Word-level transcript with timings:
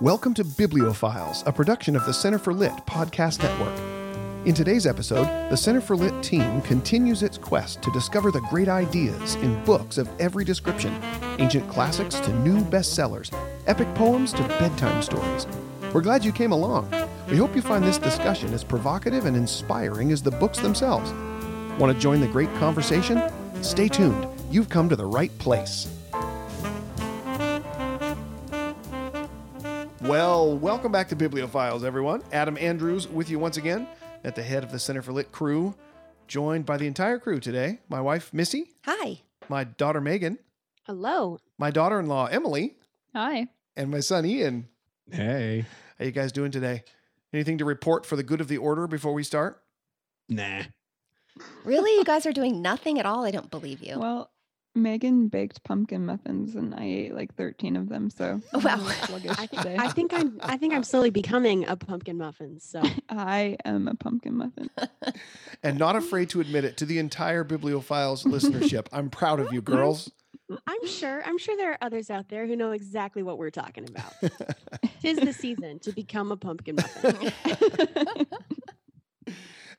Welcome 0.00 0.32
to 0.32 0.44
Bibliophiles, 0.44 1.46
a 1.46 1.52
production 1.52 1.94
of 1.94 2.06
the 2.06 2.14
Center 2.14 2.38
for 2.38 2.54
Lit 2.54 2.72
podcast 2.86 3.42
network. 3.42 4.46
In 4.46 4.54
today's 4.54 4.86
episode, 4.86 5.26
the 5.50 5.56
Center 5.58 5.82
for 5.82 5.94
Lit 5.94 6.22
team 6.22 6.62
continues 6.62 7.22
its 7.22 7.36
quest 7.36 7.82
to 7.82 7.90
discover 7.92 8.30
the 8.30 8.40
great 8.48 8.68
ideas 8.68 9.34
in 9.34 9.62
books 9.66 9.98
of 9.98 10.08
every 10.18 10.42
description 10.42 10.98
ancient 11.38 11.68
classics 11.68 12.18
to 12.20 12.32
new 12.38 12.62
bestsellers, 12.62 13.30
epic 13.66 13.94
poems 13.94 14.32
to 14.32 14.42
bedtime 14.58 15.02
stories. 15.02 15.46
We're 15.92 16.00
glad 16.00 16.24
you 16.24 16.32
came 16.32 16.52
along. 16.52 16.90
We 17.28 17.36
hope 17.36 17.54
you 17.54 17.60
find 17.60 17.84
this 17.84 17.98
discussion 17.98 18.54
as 18.54 18.64
provocative 18.64 19.26
and 19.26 19.36
inspiring 19.36 20.12
as 20.12 20.22
the 20.22 20.30
books 20.30 20.60
themselves. 20.60 21.12
Want 21.78 21.92
to 21.92 22.00
join 22.00 22.22
the 22.22 22.26
great 22.26 22.52
conversation? 22.54 23.22
Stay 23.62 23.88
tuned. 23.88 24.26
You've 24.50 24.70
come 24.70 24.88
to 24.88 24.96
the 24.96 25.04
right 25.04 25.36
place. 25.36 25.88
Well, 30.14 30.58
welcome 30.58 30.90
back 30.90 31.06
to 31.10 31.14
Bibliophiles, 31.14 31.84
everyone. 31.84 32.24
Adam 32.32 32.58
Andrews 32.58 33.06
with 33.06 33.30
you 33.30 33.38
once 33.38 33.58
again 33.58 33.86
at 34.24 34.34
the 34.34 34.42
head 34.42 34.64
of 34.64 34.72
the 34.72 34.78
Center 34.80 35.02
for 35.02 35.12
Lit 35.12 35.30
crew, 35.30 35.72
joined 36.26 36.66
by 36.66 36.78
the 36.78 36.88
entire 36.88 37.20
crew 37.20 37.38
today. 37.38 37.78
My 37.88 38.00
wife, 38.00 38.34
Missy, 38.34 38.72
Hi. 38.86 39.20
my 39.48 39.62
daughter, 39.62 40.00
Megan, 40.00 40.40
Hello. 40.82 41.38
my 41.58 41.70
daughter 41.70 42.00
in 42.00 42.06
law, 42.06 42.26
Emily, 42.26 42.74
Hi. 43.14 43.46
and 43.76 43.88
my 43.88 44.00
son, 44.00 44.26
Ian. 44.26 44.66
Hey. 45.12 45.64
How 45.96 46.06
you 46.06 46.10
guys 46.10 46.32
doing 46.32 46.50
today? 46.50 46.82
Anything 47.32 47.58
to 47.58 47.64
report 47.64 48.04
for 48.04 48.16
the 48.16 48.24
good 48.24 48.40
of 48.40 48.48
the 48.48 48.58
order 48.58 48.88
before 48.88 49.12
we 49.12 49.22
start? 49.22 49.62
Nah. 50.28 50.62
Really? 51.62 51.94
You 51.94 52.02
guys 52.04 52.26
are 52.26 52.32
doing 52.32 52.60
nothing 52.60 52.98
at 52.98 53.06
all? 53.06 53.24
I 53.24 53.30
don't 53.30 53.48
believe 53.52 53.80
you. 53.80 54.00
Well, 54.00 54.29
Megan 54.74 55.26
baked 55.28 55.64
pumpkin 55.64 56.06
muffins 56.06 56.54
and 56.54 56.74
I 56.74 56.84
ate 56.84 57.14
like 57.14 57.34
13 57.34 57.74
of 57.76 57.88
them, 57.88 58.08
so 58.08 58.40
Oh, 58.52 58.58
wow. 58.60 58.72
I'm 58.74 58.80
a 58.80 58.82
little 58.84 59.06
sluggish 59.06 59.30
I 59.38 59.46
think. 59.46 59.66
I 59.80 59.88
think 59.88 60.12
I'm 60.14 60.38
I 60.42 60.56
think 60.56 60.74
I'm 60.74 60.84
slowly 60.84 61.10
becoming 61.10 61.66
a 61.66 61.76
pumpkin 61.76 62.18
muffin. 62.18 62.60
So 62.60 62.82
I 63.08 63.56
am 63.64 63.88
a 63.88 63.94
pumpkin 63.94 64.36
muffin. 64.36 64.70
And 65.62 65.78
not 65.78 65.94
afraid 65.96 66.30
to 66.30 66.40
admit 66.40 66.64
it 66.64 66.78
to 66.78 66.86
the 66.86 66.98
entire 66.98 67.44
Bibliophiles 67.44 68.24
listenership. 68.24 68.86
I'm 68.92 69.10
proud 69.10 69.40
of 69.40 69.52
you, 69.52 69.60
girls. 69.60 70.10
I'm 70.66 70.86
sure 70.86 71.22
I'm 71.26 71.36
sure 71.36 71.56
there 71.56 71.72
are 71.72 71.78
others 71.82 72.08
out 72.10 72.28
there 72.28 72.46
who 72.46 72.56
know 72.56 72.70
exactly 72.70 73.22
what 73.22 73.36
we're 73.38 73.50
talking 73.50 73.86
about. 73.88 74.14
Tis 75.02 75.18
the 75.18 75.32
season 75.34 75.78
to 75.80 75.92
become 75.92 76.32
a 76.32 76.36
pumpkin 76.36 76.76
muffin. 76.76 78.26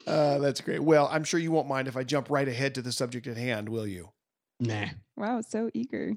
Uh, 0.08 0.39
that's 0.39 0.62
great. 0.62 0.81
Well, 0.81 1.08
I'm 1.12 1.23
sure 1.23 1.39
you 1.39 1.52
won't 1.52 1.67
mind 1.67 1.88
if 1.88 1.95
I 1.95 2.03
jump 2.03 2.30
right 2.30 2.47
ahead 2.47 2.73
to 2.75 2.81
the 2.81 2.92
subject 2.92 3.28
at 3.28 3.38
hand, 3.38 3.69
will 3.69 3.86
you? 3.88 4.09
Nah. 4.62 4.86
wow, 5.17 5.42
so 5.42 5.70
eager. 5.73 6.14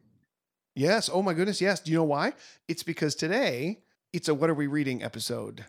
Yes. 0.76 1.08
Oh 1.12 1.22
my 1.22 1.34
goodness. 1.34 1.60
Yes. 1.60 1.80
Do 1.80 1.90
you 1.90 1.98
know 1.98 2.04
why? 2.04 2.34
It's 2.68 2.82
because 2.82 3.14
today 3.14 3.80
it's 4.12 4.28
a 4.28 4.34
What 4.34 4.50
Are 4.50 4.54
We 4.54 4.66
Reading 4.66 5.02
episode. 5.02 5.64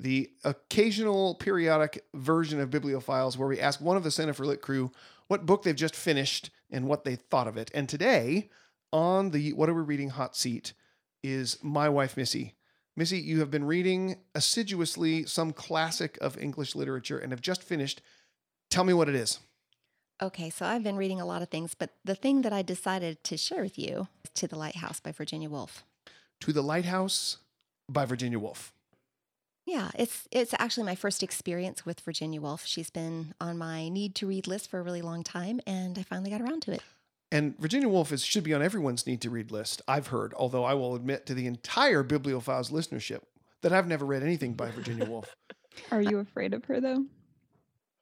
The 0.00 0.30
occasional 0.44 1.36
periodic 1.36 2.04
version 2.14 2.60
of 2.60 2.68
Bibliophiles 2.70 3.38
where 3.38 3.48
we 3.48 3.60
ask 3.60 3.80
one 3.80 3.96
of 3.96 4.04
the 4.04 4.10
Center 4.10 4.34
for 4.34 4.44
Lit 4.44 4.60
crew 4.60 4.92
what 5.28 5.46
book 5.46 5.62
they've 5.62 5.74
just 5.74 5.96
finished 5.96 6.50
and 6.70 6.86
what 6.86 7.04
they 7.04 7.16
thought 7.16 7.48
of 7.48 7.56
it. 7.56 7.70
And 7.72 7.88
today, 7.88 8.50
on 8.92 9.30
the 9.30 9.52
What 9.54 9.70
Are 9.70 9.74
We 9.74 9.82
Reading 9.82 10.10
hot 10.10 10.36
seat, 10.36 10.74
is 11.24 11.58
my 11.62 11.88
wife, 11.88 12.16
Missy. 12.16 12.54
Missy, 12.96 13.18
you 13.18 13.40
have 13.40 13.50
been 13.50 13.64
reading 13.64 14.16
assiduously 14.34 15.24
some 15.24 15.52
classic 15.52 16.18
of 16.20 16.38
English 16.38 16.76
literature 16.76 17.18
and 17.18 17.32
have 17.32 17.40
just 17.40 17.62
finished. 17.62 18.02
Tell 18.70 18.84
me 18.84 18.92
what 18.92 19.08
it 19.08 19.14
is. 19.14 19.40
Okay, 20.22 20.48
so 20.48 20.64
I've 20.64 20.84
been 20.84 20.96
reading 20.96 21.20
a 21.20 21.26
lot 21.26 21.42
of 21.42 21.48
things, 21.48 21.74
but 21.74 21.90
the 22.04 22.14
thing 22.14 22.42
that 22.42 22.52
I 22.52 22.62
decided 22.62 23.22
to 23.24 23.36
share 23.36 23.62
with 23.62 23.78
you 23.78 24.08
is 24.24 24.30
To 24.34 24.46
the 24.46 24.56
Lighthouse 24.56 25.00
by 25.00 25.12
Virginia 25.12 25.50
Woolf. 25.50 25.84
To 26.40 26.52
the 26.52 26.62
Lighthouse 26.62 27.38
by 27.88 28.04
Virginia 28.04 28.38
Woolf. 28.38 28.72
Yeah, 29.66 29.90
it's 29.94 30.28
it's 30.30 30.54
actually 30.58 30.84
my 30.84 30.94
first 30.94 31.22
experience 31.22 31.86
with 31.86 32.00
Virginia 32.00 32.40
Woolf. 32.40 32.66
She's 32.66 32.90
been 32.90 33.34
on 33.40 33.56
my 33.56 33.88
need 33.88 34.14
to 34.16 34.26
read 34.26 34.46
list 34.46 34.70
for 34.70 34.78
a 34.78 34.82
really 34.82 35.00
long 35.02 35.24
time, 35.24 35.60
and 35.66 35.98
I 35.98 36.02
finally 36.02 36.30
got 36.30 36.42
around 36.42 36.62
to 36.62 36.72
it. 36.72 36.82
And 37.32 37.58
Virginia 37.58 37.88
Woolf 37.88 38.12
is, 38.12 38.24
should 38.24 38.44
be 38.44 38.54
on 38.54 38.62
everyone's 38.62 39.06
need 39.06 39.20
to 39.22 39.30
read 39.30 39.50
list, 39.50 39.82
I've 39.88 40.08
heard, 40.08 40.34
although 40.34 40.64
I 40.64 40.74
will 40.74 40.94
admit 40.94 41.26
to 41.26 41.34
the 41.34 41.46
entire 41.46 42.04
Bibliophiles 42.04 42.70
listenership 42.70 43.22
that 43.62 43.72
I've 43.72 43.88
never 43.88 44.04
read 44.04 44.22
anything 44.22 44.52
by 44.52 44.70
Virginia 44.70 45.06
Woolf. 45.06 45.34
Are 45.90 46.02
you 46.02 46.18
afraid 46.18 46.54
of 46.54 46.66
her 46.66 46.80
though? 46.80 47.06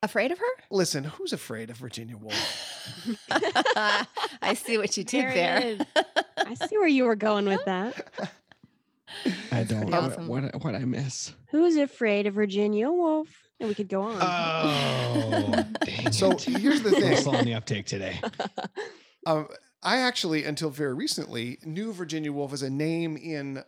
Afraid 0.02 0.32
of 0.32 0.38
her? 0.38 0.44
Listen, 0.70 1.04
who's 1.04 1.32
afraid 1.32 1.70
of 1.70 1.76
Virginia 1.76 2.16
Woolf? 2.16 3.16
I 3.30 4.54
see 4.54 4.76
what 4.78 4.96
you 4.96 5.04
did 5.04 5.22
There 5.26 5.76
there. 5.76 5.86
I 6.38 6.54
see 6.54 6.76
where 6.76 6.88
you 6.88 7.04
were 7.04 7.14
going 7.14 7.46
with 7.46 7.64
that. 7.66 8.30
I 9.52 9.62
don't 9.62 9.90
know 9.90 9.98
awesome. 10.00 10.26
what 10.26 10.62
what 10.64 10.74
I 10.74 10.80
miss. 10.80 11.32
Who's 11.50 11.76
afraid 11.76 12.26
of 12.26 12.34
Virginia 12.34 12.90
Woolf? 12.90 13.28
And 13.60 13.68
we 13.68 13.74
could 13.76 13.88
go 13.88 14.02
on. 14.02 14.18
Oh, 14.20 15.64
dang 15.84 16.10
So 16.10 16.32
it. 16.32 16.42
here's 16.42 16.82
the 16.82 16.90
We're 16.90 17.00
thing. 17.00 17.16
slow 17.19 17.34
on 17.34 17.44
the 17.44 17.54
uptake 17.54 17.86
today. 17.86 18.20
Um, 19.24 19.46
I 19.84 19.98
actually, 19.98 20.44
until 20.44 20.70
very 20.70 20.94
recently, 20.94 21.58
knew 21.64 21.92
Virginia 21.92 22.32
Woolf 22.32 22.52
as 22.52 22.62
a 22.62 22.70
name 22.70 23.16
in 23.16 23.62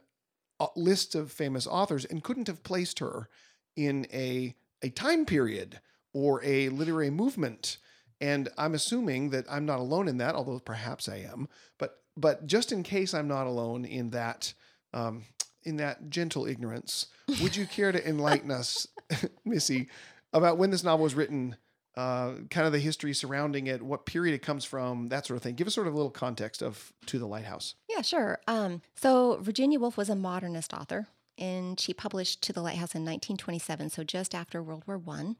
a 0.58 0.66
list 0.74 1.14
of 1.14 1.30
famous 1.30 1.64
authors 1.66 2.04
and 2.04 2.24
couldn't 2.24 2.48
have 2.48 2.64
placed 2.64 2.98
her 2.98 3.28
in 3.76 4.06
a 4.12 4.56
a 4.82 4.88
time 4.90 5.24
period 5.26 5.80
or 6.14 6.42
a 6.42 6.70
literary 6.70 7.10
movement. 7.10 7.76
And 8.20 8.48
I'm 8.56 8.72
assuming 8.72 9.30
that 9.30 9.44
I'm 9.50 9.66
not 9.66 9.80
alone 9.80 10.08
in 10.08 10.16
that, 10.18 10.34
although 10.34 10.58
perhaps 10.60 11.08
I 11.08 11.16
am. 11.16 11.48
But 11.78 11.98
but 12.16 12.46
just 12.46 12.72
in 12.72 12.82
case 12.82 13.12
I'm 13.12 13.28
not 13.28 13.46
alone 13.46 13.84
in 13.84 14.10
that 14.10 14.54
um, 14.94 15.24
in 15.64 15.76
that 15.76 16.08
gentle 16.08 16.46
ignorance, 16.46 17.06
would 17.42 17.56
you 17.56 17.66
care 17.66 17.92
to 17.92 18.08
enlighten 18.08 18.50
us, 18.50 18.86
Missy, 19.44 19.88
about 20.32 20.56
when 20.56 20.70
this 20.70 20.84
novel 20.84 21.02
was 21.02 21.14
written? 21.14 21.56
uh, 21.96 22.32
kind 22.50 22.66
of 22.66 22.72
the 22.72 22.78
history 22.78 23.14
surrounding 23.14 23.66
it, 23.66 23.82
what 23.82 24.04
period 24.04 24.34
it 24.34 24.42
comes 24.42 24.64
from, 24.64 25.08
that 25.08 25.26
sort 25.26 25.36
of 25.36 25.42
thing. 25.42 25.54
Give 25.54 25.66
us 25.66 25.74
sort 25.74 25.86
of 25.86 25.92
a 25.92 25.96
little 25.96 26.10
context 26.10 26.62
of 26.62 26.92
To 27.06 27.18
the 27.18 27.26
Lighthouse. 27.26 27.74
Yeah, 27.88 28.02
sure. 28.02 28.40
Um, 28.48 28.82
so 28.96 29.38
Virginia 29.40 29.78
Woolf 29.78 29.96
was 29.96 30.10
a 30.10 30.16
modernist 30.16 30.74
author, 30.74 31.06
and 31.38 31.78
she 31.78 31.94
published 31.94 32.42
To 32.42 32.52
the 32.52 32.62
Lighthouse 32.62 32.94
in 32.94 33.02
1927, 33.02 33.90
so 33.90 34.02
just 34.02 34.34
after 34.34 34.62
World 34.62 34.82
War 34.86 34.98
One. 34.98 35.36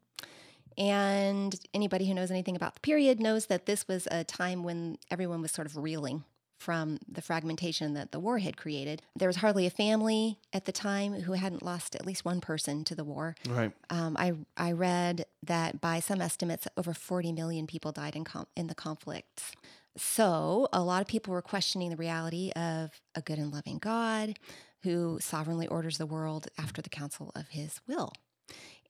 And 0.76 1.54
anybody 1.72 2.06
who 2.06 2.14
knows 2.14 2.30
anything 2.30 2.56
about 2.56 2.74
the 2.74 2.80
period 2.80 3.20
knows 3.20 3.46
that 3.46 3.66
this 3.66 3.86
was 3.86 4.08
a 4.10 4.24
time 4.24 4.62
when 4.62 4.98
everyone 5.10 5.42
was 5.42 5.52
sort 5.52 5.66
of 5.66 5.76
reeling 5.76 6.24
from 6.58 6.98
the 7.06 7.20
fragmentation 7.20 7.94
that 7.94 8.10
the 8.10 8.18
war 8.18 8.38
had 8.38 8.56
created. 8.56 9.02
There 9.14 9.28
was 9.28 9.36
hardly 9.36 9.66
a 9.66 9.70
family 9.70 10.38
at 10.52 10.64
the 10.64 10.72
time 10.72 11.12
who 11.12 11.32
hadn't 11.32 11.62
lost 11.62 11.94
at 11.94 12.06
least 12.06 12.24
one 12.24 12.40
person 12.40 12.84
to 12.84 12.94
the 12.94 13.04
war. 13.04 13.36
Right. 13.46 13.72
Um, 13.90 14.16
I 14.18 14.32
I 14.56 14.72
read 14.72 15.26
that 15.42 15.80
by 15.80 16.00
some 16.00 16.20
estimates, 16.20 16.66
over 16.76 16.94
40 16.94 17.32
million 17.32 17.66
people 17.66 17.92
died 17.92 18.16
in 18.16 18.24
com- 18.24 18.46
in 18.56 18.68
the 18.68 18.74
conflicts. 18.74 19.52
So 19.96 20.68
a 20.72 20.82
lot 20.82 21.02
of 21.02 21.06
people 21.06 21.32
were 21.32 21.42
questioning 21.42 21.90
the 21.90 21.96
reality 21.96 22.50
of 22.56 22.90
a 23.14 23.20
good 23.20 23.38
and 23.38 23.52
loving 23.52 23.78
God 23.78 24.38
who 24.82 25.18
sovereignly 25.20 25.66
orders 25.66 25.98
the 25.98 26.06
world 26.06 26.48
after 26.58 26.82
the 26.82 26.90
counsel 26.90 27.30
of 27.34 27.48
His 27.48 27.80
will. 27.86 28.12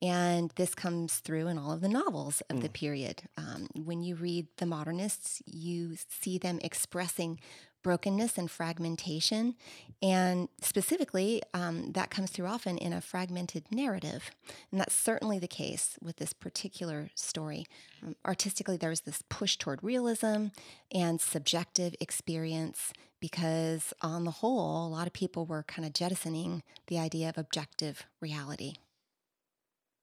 And 0.02 0.50
this 0.56 0.74
comes 0.74 1.16
through 1.16 1.46
in 1.48 1.58
all 1.58 1.72
of 1.72 1.80
the 1.80 1.88
novels 1.88 2.42
of 2.50 2.60
the 2.60 2.68
period. 2.68 3.22
Um, 3.36 3.68
when 3.74 4.02
you 4.02 4.14
read 4.14 4.48
the 4.58 4.66
modernists, 4.66 5.42
you 5.46 5.96
see 6.08 6.38
them 6.38 6.58
expressing 6.62 7.40
brokenness 7.84 8.36
and 8.36 8.50
fragmentation. 8.50 9.54
And 10.02 10.48
specifically, 10.60 11.42
um, 11.52 11.92
that 11.92 12.10
comes 12.10 12.30
through 12.30 12.46
often 12.46 12.78
in 12.78 12.92
a 12.92 13.00
fragmented 13.00 13.64
narrative. 13.70 14.30
And 14.72 14.80
that's 14.80 14.94
certainly 14.94 15.38
the 15.38 15.46
case 15.46 15.96
with 16.02 16.16
this 16.16 16.32
particular 16.32 17.10
story. 17.14 17.66
Um, 18.02 18.16
artistically, 18.26 18.76
there's 18.76 19.02
this 19.02 19.22
push 19.28 19.56
toward 19.56 19.84
realism 19.84 20.46
and 20.92 21.20
subjective 21.20 21.94
experience 22.00 22.92
because, 23.20 23.94
on 24.02 24.24
the 24.24 24.30
whole, 24.30 24.86
a 24.86 24.88
lot 24.88 25.06
of 25.06 25.12
people 25.12 25.46
were 25.46 25.62
kind 25.62 25.86
of 25.86 25.92
jettisoning 25.92 26.62
the 26.88 26.98
idea 26.98 27.28
of 27.28 27.38
objective 27.38 28.04
reality. 28.20 28.74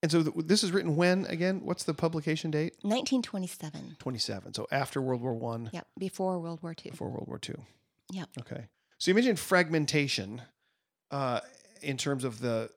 And 0.04 0.12
so 0.12 0.24
th- 0.24 0.46
this 0.48 0.64
is 0.64 0.72
written 0.72 0.96
when 0.96 1.26
again? 1.26 1.62
What's 1.64 1.84
the 1.84 1.94
publication 1.94 2.50
date? 2.52 2.74
1927. 2.82 3.98
27. 4.00 4.54
So 4.54 4.68
after 4.72 5.02
World 5.02 5.22
War 5.22 5.34
One, 5.36 5.70
Yep, 5.74 5.88
before 6.00 6.40
World 6.40 6.62
War 6.64 6.74
Two. 6.74 6.90
before 6.90 7.10
World 7.10 7.28
War 7.28 7.38
Two. 7.40 7.62
Yep. 8.12 8.30
Okay. 8.40 8.66
So 8.98 9.12
you 9.12 9.16
mentioned 9.16 9.40
fragmentation 9.40 10.42
uh, 11.12 11.40
in 11.82 11.98
terms 11.98 12.24
of 12.24 12.40
the 12.40 12.70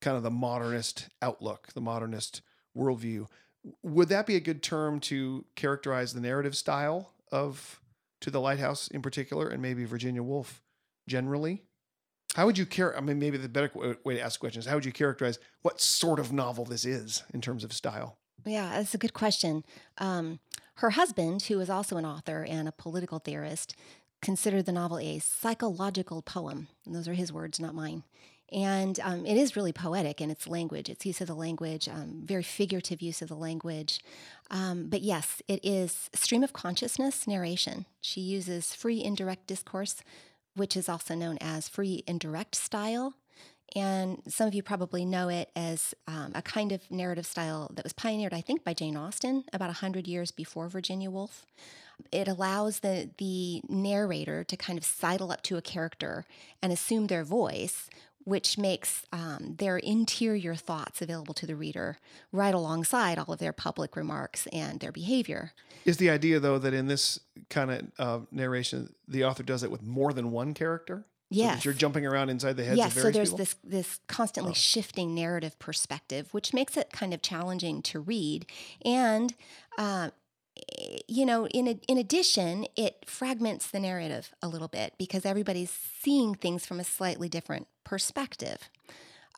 kind 0.00 0.16
of 0.16 0.22
the 0.22 0.30
modernist 0.30 1.08
outlook, 1.20 1.68
the 1.74 1.80
modernist 1.80 2.42
worldview. 2.76 3.26
Would 3.82 4.08
that 4.08 4.26
be 4.26 4.34
a 4.36 4.40
good 4.40 4.62
term 4.62 4.98
to 5.00 5.44
characterize 5.54 6.14
the 6.14 6.20
narrative 6.20 6.56
style 6.56 7.12
of 7.30 7.80
To 8.22 8.30
the 8.30 8.40
Lighthouse 8.40 8.88
in 8.88 9.02
particular, 9.02 9.48
and 9.48 9.60
maybe 9.62 9.84
Virginia 9.84 10.22
Woolf 10.22 10.62
generally? 11.06 11.62
How 12.34 12.46
would 12.46 12.56
you 12.56 12.66
care? 12.66 12.96
I 12.96 13.00
mean, 13.00 13.18
maybe 13.18 13.36
the 13.36 13.48
better 13.48 13.70
way 14.04 14.14
to 14.14 14.20
ask 14.20 14.40
questions: 14.40 14.66
How 14.66 14.74
would 14.74 14.84
you 14.84 14.92
characterize 14.92 15.38
what 15.62 15.80
sort 15.80 16.18
of 16.18 16.32
novel 16.32 16.64
this 16.64 16.84
is 16.84 17.22
in 17.34 17.40
terms 17.40 17.64
of 17.64 17.72
style? 17.72 18.18
Yeah, 18.44 18.70
that's 18.76 18.94
a 18.94 18.98
good 18.98 19.12
question. 19.12 19.64
Um, 19.98 20.40
her 20.76 20.90
husband, 20.90 21.42
who 21.42 21.60
is 21.60 21.70
also 21.70 21.96
an 21.96 22.06
author 22.06 22.44
and 22.48 22.66
a 22.66 22.72
political 22.72 23.18
theorist, 23.18 23.76
considered 24.20 24.66
the 24.66 24.72
novel 24.72 24.98
a 24.98 25.18
psychological 25.18 26.22
poem. 26.22 26.68
And 26.86 26.94
those 26.94 27.08
are 27.08 27.14
his 27.14 27.32
words, 27.32 27.60
not 27.60 27.74
mine. 27.74 28.04
And 28.50 29.00
um, 29.00 29.24
it 29.24 29.36
is 29.36 29.56
really 29.56 29.72
poetic 29.72 30.20
in 30.20 30.30
its 30.30 30.46
language, 30.46 30.90
its 30.90 31.06
use 31.06 31.20
of 31.22 31.26
the 31.26 31.34
language, 31.34 31.88
um, 31.88 32.22
very 32.24 32.42
figurative 32.42 33.00
use 33.00 33.22
of 33.22 33.28
the 33.28 33.34
language. 33.34 34.00
Um, 34.50 34.88
but 34.88 35.00
yes, 35.00 35.40
it 35.48 35.60
is 35.62 36.10
stream 36.14 36.44
of 36.44 36.52
consciousness 36.52 37.26
narration. 37.26 37.86
She 38.02 38.20
uses 38.20 38.74
free 38.74 39.02
indirect 39.02 39.46
discourse, 39.46 40.02
which 40.54 40.76
is 40.76 40.88
also 40.88 41.14
known 41.14 41.38
as 41.40 41.68
free 41.68 42.04
indirect 42.06 42.54
style. 42.54 43.14
And 43.74 44.22
some 44.28 44.46
of 44.46 44.54
you 44.54 44.62
probably 44.62 45.04
know 45.04 45.28
it 45.28 45.50
as 45.56 45.94
um, 46.06 46.32
a 46.34 46.42
kind 46.42 46.72
of 46.72 46.90
narrative 46.90 47.24
style 47.24 47.70
that 47.74 47.84
was 47.84 47.94
pioneered, 47.94 48.34
I 48.34 48.42
think, 48.42 48.64
by 48.64 48.74
Jane 48.74 48.96
Austen 48.96 49.44
about 49.52 49.68
100 49.68 50.06
years 50.06 50.30
before 50.30 50.68
Virginia 50.68 51.10
Woolf. 51.10 51.46
It 52.10 52.28
allows 52.28 52.80
the, 52.80 53.10
the 53.18 53.62
narrator 53.68 54.44
to 54.44 54.56
kind 54.56 54.78
of 54.78 54.84
sidle 54.84 55.32
up 55.32 55.42
to 55.44 55.56
a 55.56 55.62
character 55.62 56.26
and 56.62 56.72
assume 56.72 57.06
their 57.06 57.24
voice, 57.24 57.88
which 58.24 58.58
makes 58.58 59.04
um, 59.12 59.56
their 59.58 59.76
interior 59.78 60.54
thoughts 60.54 61.02
available 61.02 61.34
to 61.34 61.46
the 61.46 61.56
reader 61.56 61.98
right 62.30 62.54
alongside 62.54 63.18
all 63.18 63.32
of 63.32 63.38
their 63.38 63.52
public 63.52 63.96
remarks 63.96 64.46
and 64.52 64.80
their 64.80 64.92
behavior. 64.92 65.52
Is 65.84 65.96
the 65.96 66.10
idea 66.10 66.38
though 66.40 66.58
that 66.58 66.72
in 66.74 66.86
this 66.86 67.18
kind 67.50 67.70
of 67.70 67.82
uh, 67.98 68.24
narration, 68.30 68.94
the 69.08 69.24
author 69.24 69.42
does 69.42 69.62
it 69.62 69.70
with 69.70 69.82
more 69.82 70.12
than 70.12 70.30
one 70.30 70.54
character? 70.54 71.04
So 71.30 71.36
Yes. 71.38 71.64
you're 71.64 71.72
jumping 71.72 72.04
around 72.04 72.28
inside 72.28 72.58
the 72.58 72.64
heads 72.64 72.76
yes, 72.76 72.88
of 72.88 72.92
so 72.92 73.00
various 73.00 73.16
there's 73.16 73.28
people? 73.30 73.38
this 73.38 73.56
this 73.64 74.00
constantly 74.06 74.50
Oh. 74.50 74.54
shifting 74.54 75.14
narrative 75.14 75.58
perspective, 75.58 76.28
which 76.34 76.52
makes 76.52 76.76
it 76.76 76.92
kind 76.92 77.14
of 77.14 77.22
challenging 77.22 77.80
to 77.82 78.00
read. 78.00 78.44
And 78.84 79.34
uh, 79.78 80.10
you 81.08 81.24
know, 81.24 81.46
in 81.48 81.66
a, 81.66 81.80
in 81.88 81.96
addition, 81.96 82.66
it 82.76 83.04
fragments 83.06 83.70
the 83.70 83.80
narrative 83.80 84.34
a 84.42 84.48
little 84.48 84.68
bit 84.68 84.92
because 84.98 85.24
everybody's 85.24 85.70
seeing 85.70 86.34
things 86.34 86.66
from 86.66 86.78
a 86.78 86.84
slightly 86.84 87.28
different 87.30 87.66
perspective. 87.84 88.68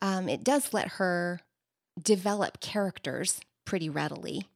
Um, 0.02 0.28
it 0.28 0.44
does 0.44 0.72
let 0.74 0.88
her 0.92 1.40
develop 2.00 2.60
characters 2.60 3.40
pretty 3.64 3.88
readily, 3.88 4.48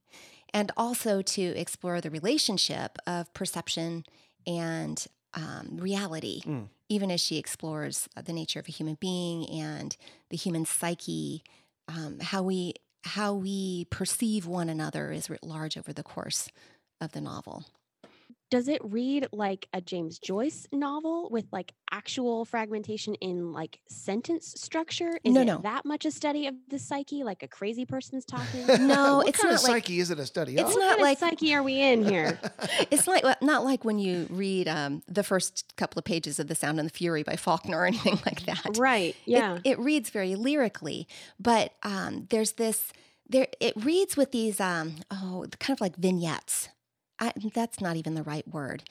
and 0.52 0.70
also 0.76 1.22
to 1.22 1.42
explore 1.42 2.00
the 2.00 2.10
relationship 2.10 2.98
of 3.06 3.32
perception 3.34 4.04
and 4.46 5.06
um, 5.34 5.76
reality 5.78 6.40
Mm. 6.44 6.68
even 6.88 7.10
as 7.10 7.20
she 7.20 7.36
explores 7.36 8.08
the 8.24 8.32
nature 8.32 8.58
of 8.60 8.66
a 8.68 8.72
human 8.72 8.96
being 8.98 9.48
and 9.50 9.96
the 10.30 10.36
human 10.38 10.64
psyche, 10.64 11.42
um, 11.86 12.18
how 12.20 12.42
we 12.42 12.74
how 13.04 13.32
we 13.34 13.86
perceive 13.90 14.46
one 14.46 14.68
another 14.68 15.12
is 15.12 15.28
writ 15.30 15.42
large 15.44 15.76
over 15.76 15.92
the 15.92 16.02
course 16.02 16.48
of 17.00 17.12
the 17.12 17.20
novel. 17.20 17.64
Does 18.50 18.68
it 18.68 18.80
read 18.82 19.28
like 19.30 19.68
a 19.74 19.80
James 19.82 20.18
Joyce 20.18 20.66
novel 20.72 21.28
with 21.30 21.44
like 21.52 21.74
actual 21.90 22.46
fragmentation 22.46 23.14
in 23.16 23.52
like 23.52 23.78
sentence 23.88 24.54
structure? 24.56 25.18
Is 25.22 25.34
No, 25.34 25.40
it 25.42 25.44
no. 25.44 25.58
that 25.58 25.84
much 25.84 26.06
a 26.06 26.10
study 26.10 26.46
of 26.46 26.54
the 26.68 26.78
psyche, 26.78 27.24
like 27.24 27.42
a 27.42 27.48
crazy 27.48 27.84
person's 27.84 28.24
talking? 28.24 28.66
No, 28.86 29.18
what 29.18 29.28
it's 29.28 29.38
kind 29.38 29.50
not 29.52 29.62
of 29.62 29.68
like- 29.68 29.82
psyche 29.84 30.00
is 30.00 30.10
it 30.10 30.18
a 30.18 30.24
study 30.24 30.52
It's 30.54 30.62
of? 30.62 30.68
what 30.74 30.80
not 30.80 30.88
kind 30.92 31.02
like- 31.02 31.16
of 31.22 31.28
psyche 31.28 31.54
are 31.54 31.62
we 31.62 31.78
in 31.80 32.04
here? 32.06 32.38
It's 32.90 33.06
like 33.06 33.24
not 33.42 33.64
like 33.64 33.84
when 33.84 33.98
you 33.98 34.26
read 34.30 34.66
um, 34.66 35.02
the 35.06 35.22
first 35.22 35.74
couple 35.76 35.98
of 35.98 36.04
pages 36.06 36.38
of 36.38 36.46
*The 36.46 36.54
Sound 36.54 36.78
and 36.78 36.88
the 36.88 36.92
Fury* 36.92 37.22
by 37.22 37.36
Faulkner 37.36 37.78
or 37.80 37.86
anything 37.92 38.18
like 38.24 38.46
that. 38.46 38.78
right. 38.78 39.14
It- 39.26 39.30
Yeah. 39.30 39.58
It, 39.64 39.78
reads 39.78 40.08
very 40.10 40.36
lyrically, 40.36 41.06
but 41.38 41.74
um, 41.82 42.26
there's 42.30 42.52
this 42.52 42.92
there 43.28 43.46
it 43.60 43.74
reads 43.76 44.16
with 44.16 44.32
these 44.32 44.58
um, 44.58 44.94
oh 45.10 45.44
kind 45.60 45.76
of 45.76 45.80
like 45.82 45.96
vignettes. 45.96 46.70
I, 47.20 47.32
that's 47.54 47.80
not 47.80 47.96
even 47.96 48.14
the 48.14 48.22
right 48.22 48.46
word. 48.46 48.84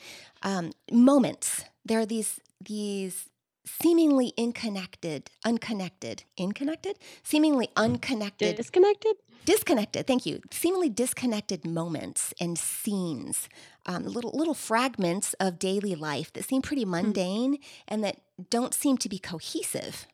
Um, 0.43 0.71
moments. 0.91 1.65
There 1.85 1.99
are 1.99 2.05
these 2.05 2.39
these 2.63 3.29
seemingly 3.65 4.33
unconnected, 4.37 5.29
unconnected, 5.45 6.23
unconnected, 6.39 6.97
seemingly 7.23 7.69
unconnected 7.75 8.55
Disconnected? 8.55 9.15
disconnected 9.45 10.05
thank 10.05 10.25
you 10.25 10.41
seemingly 10.51 10.89
disconnected 10.89 11.65
moments 11.65 12.33
and 12.39 12.57
scenes 12.57 13.47
um, 13.85 14.03
little 14.03 14.31
little 14.31 14.53
fragments 14.53 15.33
of 15.39 15.57
daily 15.57 15.95
life 15.95 16.33
that 16.33 16.43
seem 16.43 16.61
pretty 16.61 16.83
mundane 16.83 17.57
and 17.87 18.03
that 18.03 18.17
don't 18.49 18.73
seem 18.73 18.97
to 18.97 19.07
be 19.07 19.17
cohesive 19.17 20.05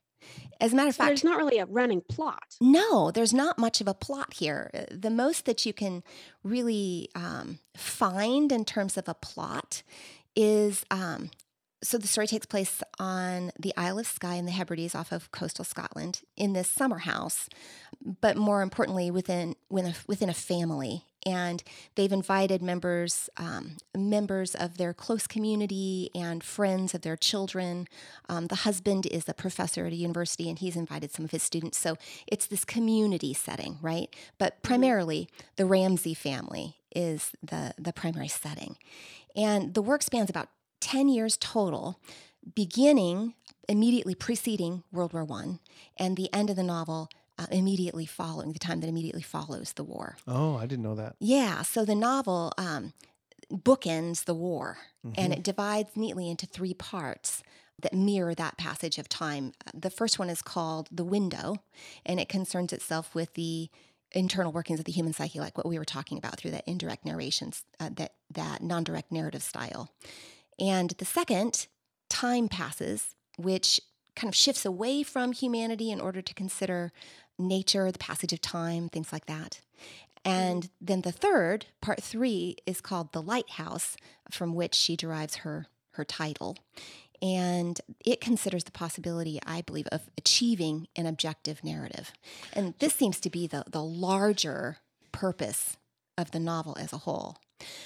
as 0.64 0.74
a 0.74 0.76
matter 0.76 0.90
of 0.90 0.96
So 0.96 1.04
fact 1.04 1.10
there's 1.10 1.24
not 1.24 1.38
really 1.38 1.60
a 1.60 1.66
running 1.66 2.02
plot. 2.02 2.58
no, 2.62 3.12
there's 3.12 3.34
not 3.34 3.60
much 3.60 3.82
of 3.82 3.88
a 3.88 3.94
plot 3.94 4.34
here. 4.34 4.72
Uh, 4.74 4.86
The 4.90 5.10
most 5.10 5.46
that 5.46 5.66
you 5.66 5.74
can 5.74 6.04
really 6.44 7.10
um, 7.16 7.60
find 7.76 8.52
in 8.52 8.64
terms 8.66 8.98
of 8.98 9.08
a 9.08 9.14
plot 9.14 9.84
is 10.36 10.84
um, 10.90 11.30
so 11.84 11.98
the 11.98 12.08
story 12.08 12.28
takes 12.28 12.46
place 12.46 12.82
on 12.98 13.52
the 13.60 13.74
Isle 13.76 14.00
of 14.00 14.08
Skye 14.08 14.36
in 14.36 14.46
the 14.46 14.52
Hebrides 14.52 14.96
off 14.96 15.12
of 15.12 15.32
coastal 15.32 15.66
Scotland 15.66 16.22
in 16.38 16.54
this 16.54 16.70
summer 16.70 17.00
house, 17.00 17.50
but 18.22 18.38
more 18.38 18.62
importantly 18.62 19.12
within 19.12 19.56
within 19.70 19.92
a, 19.92 19.96
within 20.08 20.30
a 20.30 20.34
family. 20.34 21.04
And 21.26 21.64
they've 21.96 22.12
invited 22.12 22.62
members 22.62 23.30
um, 23.38 23.78
members 23.96 24.56
of 24.56 24.78
their 24.78 24.94
close 24.94 25.26
community 25.28 26.10
and 26.14 26.44
friends 26.44 26.94
of 26.94 27.02
their 27.02 27.16
children. 27.16 27.88
Um, 28.28 28.48
the 28.48 28.56
husband 28.56 29.06
is 29.06 29.30
a 29.30 29.34
professor 29.34 29.86
at 29.86 29.94
a 29.94 29.96
university, 29.96 30.50
and 30.50 30.60
he's 30.60 30.76
invited 30.76 31.12
some 31.12 31.24
of 31.26 31.32
his 31.32 31.44
students. 31.44 31.78
So 31.78 31.98
it's 32.28 32.48
this 32.48 32.66
community 32.66 33.34
setting, 33.34 33.78
right? 33.82 34.14
But 34.38 34.62
primarily, 34.64 35.30
the 35.56 35.66
Ramsay 35.66 36.14
family 36.14 36.76
is 36.96 37.32
the 37.42 37.74
the 37.78 37.94
primary 37.94 38.28
setting, 38.28 38.78
and 39.36 39.74
the 39.74 39.82
work 39.82 40.04
spans 40.04 40.30
about 40.30 40.50
ten 40.80 41.08
years 41.08 41.38
total, 41.38 42.00
beginning 42.54 43.34
immediately 43.70 44.14
preceding 44.14 44.84
World 44.92 45.14
War 45.14 45.24
One, 45.24 45.60
and 45.98 46.18
the 46.18 46.32
end 46.34 46.50
of 46.50 46.58
the 46.58 46.64
novel 46.64 47.08
uh, 47.38 47.48
immediately 47.52 48.06
following 48.06 48.54
the 48.54 48.60
time 48.60 48.80
that 48.82 48.88
immediately 48.88 49.22
follows 49.22 49.74
the 49.74 49.84
war. 49.84 50.18
oh, 50.28 50.56
I 50.56 50.66
didn't 50.66 50.84
know 50.84 50.96
that. 50.96 51.16
Yeah, 51.20 51.62
so 51.64 51.84
the 51.86 51.96
novel 51.96 52.54
um, 52.58 52.94
bookends 53.52 54.26
the 54.26 54.34
war 54.34 54.78
and 55.16 55.32
Mhm. 55.34 55.38
it 55.38 55.44
divides 55.44 55.96
neatly 55.96 56.30
into 56.30 56.46
three 56.46 56.74
parts 56.74 57.44
that 57.82 57.94
mirror 57.94 58.34
that 58.36 58.58
passage 58.58 58.98
of 58.98 59.10
time. 59.10 59.52
The 59.74 59.90
first 59.90 60.18
one 60.20 60.30
is 60.30 60.42
called 60.42 60.88
The 60.92 61.04
Window, 61.04 61.58
and 62.06 62.20
it 62.20 62.30
concerns 62.30 62.72
itself 62.72 63.14
with 63.14 63.34
the 63.34 63.70
internal 64.12 64.52
workings 64.52 64.80
of 64.80 64.86
the 64.86 64.92
human 64.92 65.12
psyche, 65.12 65.40
like 65.40 65.58
what 65.58 65.66
we 65.68 65.78
were 65.78 65.84
talking 65.86 66.18
about 66.18 66.38
through 66.38 66.52
that 66.52 66.68
indirect 66.68 67.04
narration, 67.04 67.52
uh, 67.80 67.90
that, 67.94 68.14
that 68.32 68.62
non 68.62 68.84
direct 68.84 69.12
narrative 69.12 69.42
style. 69.44 69.90
And 70.60 70.92
the 70.92 71.06
second, 71.06 71.68
Time 72.10 72.48
Passes, 72.48 73.16
which 73.38 73.82
kind 74.16 74.30
of 74.30 74.36
shifts 74.36 74.64
away 74.66 75.02
from 75.04 75.32
humanity 75.34 75.90
in 75.92 76.00
order 76.00 76.22
to 76.22 76.34
consider 76.36 76.94
nature, 77.44 77.92
the 77.92 78.00
passage 78.00 78.34
of 78.34 78.42
time, 78.42 78.90
things 78.90 79.14
like 79.14 79.26
that. 79.28 79.62
Mm-hmm. 80.26 80.32
And 80.32 80.70
then 80.80 81.02
the 81.02 81.12
third, 81.12 81.68
part 81.82 82.02
three, 82.02 82.58
is 82.66 82.82
called 82.82 83.12
The 83.12 83.22
Lighthouse, 83.22 83.98
from 84.32 84.56
which 84.56 84.76
she 84.76 84.96
derives 84.96 85.38
her, 85.38 85.68
her 85.92 86.06
title. 86.06 86.58
And 87.22 87.80
it 88.06 88.20
considers 88.20 88.66
the 88.66 88.72
possibility, 88.72 89.40
I 89.46 89.62
believe, 89.62 89.88
of 89.92 90.10
achieving 90.18 90.88
an 90.96 91.06
objective 91.06 91.64
narrative. 91.64 92.12
And 92.52 92.74
this 92.80 92.94
seems 92.94 93.20
to 93.22 93.30
be 93.30 93.48
the, 93.48 93.64
the 93.70 93.84
larger 93.84 94.78
purpose 95.14 95.78
of 96.18 96.32
the 96.32 96.40
novel 96.40 96.76
as 96.80 96.92
a 96.92 97.00
whole. 97.00 97.38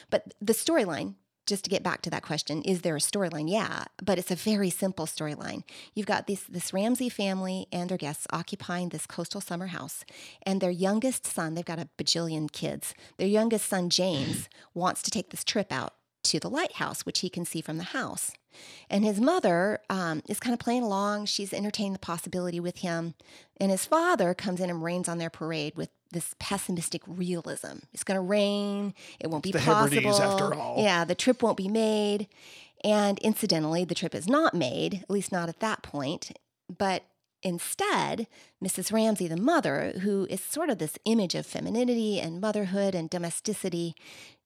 But 0.10 0.34
the 0.42 0.54
storyline, 0.54 1.16
just 1.48 1.64
to 1.64 1.70
get 1.70 1.84
back 1.84 2.02
to 2.04 2.10
that 2.10 2.24
question, 2.24 2.62
is 2.62 2.82
there 2.82 2.96
a 2.96 3.00
storyline? 3.00 3.50
Yeah, 3.50 3.86
but 4.04 4.20
it's 4.20 4.32
a 4.32 4.36
very 4.36 4.70
simple 4.70 5.06
storyline. 5.06 5.64
You've 5.96 6.06
got 6.06 6.28
this 6.28 6.44
this 6.44 6.74
Ramsay 6.74 7.10
family 7.10 7.68
and 7.72 7.90
their 7.90 7.98
guests 7.98 8.28
occupying 8.32 8.90
this 8.90 9.08
coastal 9.08 9.42
summer 9.42 9.68
house, 9.68 10.06
and 10.44 10.62
their 10.62 10.72
youngest 10.72 11.26
son, 11.26 11.54
they've 11.54 11.66
got 11.66 11.80
a 11.80 11.90
bajillion 11.98 12.52
kids. 12.52 12.94
Their 13.18 13.28
youngest 13.28 13.68
son, 13.68 13.90
James, 13.90 14.50
wants 14.74 15.02
to 15.04 15.12
take 15.12 15.30
this 15.32 15.44
trip 15.44 15.72
out 15.72 15.94
to 16.24 16.40
the 16.40 16.50
lighthouse, 16.50 17.06
which 17.06 17.20
he 17.20 17.30
can 17.30 17.46
see 17.46 17.62
from 17.62 17.78
the 17.78 17.84
house. 17.84 18.34
And 18.90 19.06
his 19.06 19.22
mother 19.22 19.80
um, 19.90 20.24
is 20.28 20.40
kind 20.40 20.54
of 20.54 20.60
playing 20.60 20.84
along. 20.84 21.26
She's 21.26 21.54
entertaining 21.54 21.94
the 21.94 22.00
possibility 22.00 22.60
with 22.60 22.80
him. 22.80 23.14
And 23.58 23.72
his 23.72 23.86
father 23.86 24.34
comes 24.34 24.60
in 24.60 24.70
and 24.70 24.84
rains 24.84 25.08
on 25.08 25.20
their 25.20 25.30
parade 25.30 25.76
with 25.76 25.90
this 26.12 26.36
pessimistic 26.40 27.02
realism. 27.08 27.80
It's 27.94 28.04
going 28.04 28.18
to 28.18 28.22
rain. 28.22 28.94
It 29.20 29.28
won't 29.28 29.44
be 29.44 29.52
the 29.52 29.60
possible. 29.60 29.96
Hebrides, 29.96 30.20
after 30.20 30.54
all. 30.54 30.82
Yeah, 30.82 31.06
the 31.06 31.16
trip 31.16 31.42
won't 31.42 31.58
be 31.58 31.68
made. 31.68 32.28
And 32.84 33.20
incidentally, 33.20 33.86
the 33.86 33.96
trip 33.96 34.14
is 34.14 34.28
not 34.28 34.54
made, 34.54 35.02
at 35.04 35.10
least 35.10 35.32
not 35.32 35.50
at 35.50 35.60
that 35.60 35.82
point. 35.82 36.32
But 36.76 37.04
instead, 37.42 38.28
Mrs. 38.64 38.92
Ramsay, 38.92 39.28
the 39.28 39.38
mother, 39.38 39.94
who 40.02 40.28
is 40.30 40.42
sort 40.42 40.70
of 40.70 40.78
this 40.78 40.98
image 41.06 41.36
of 41.36 41.46
femininity 41.46 42.20
and 42.20 42.42
motherhood 42.42 42.94
and 42.94 43.10
domesticity, 43.10 43.96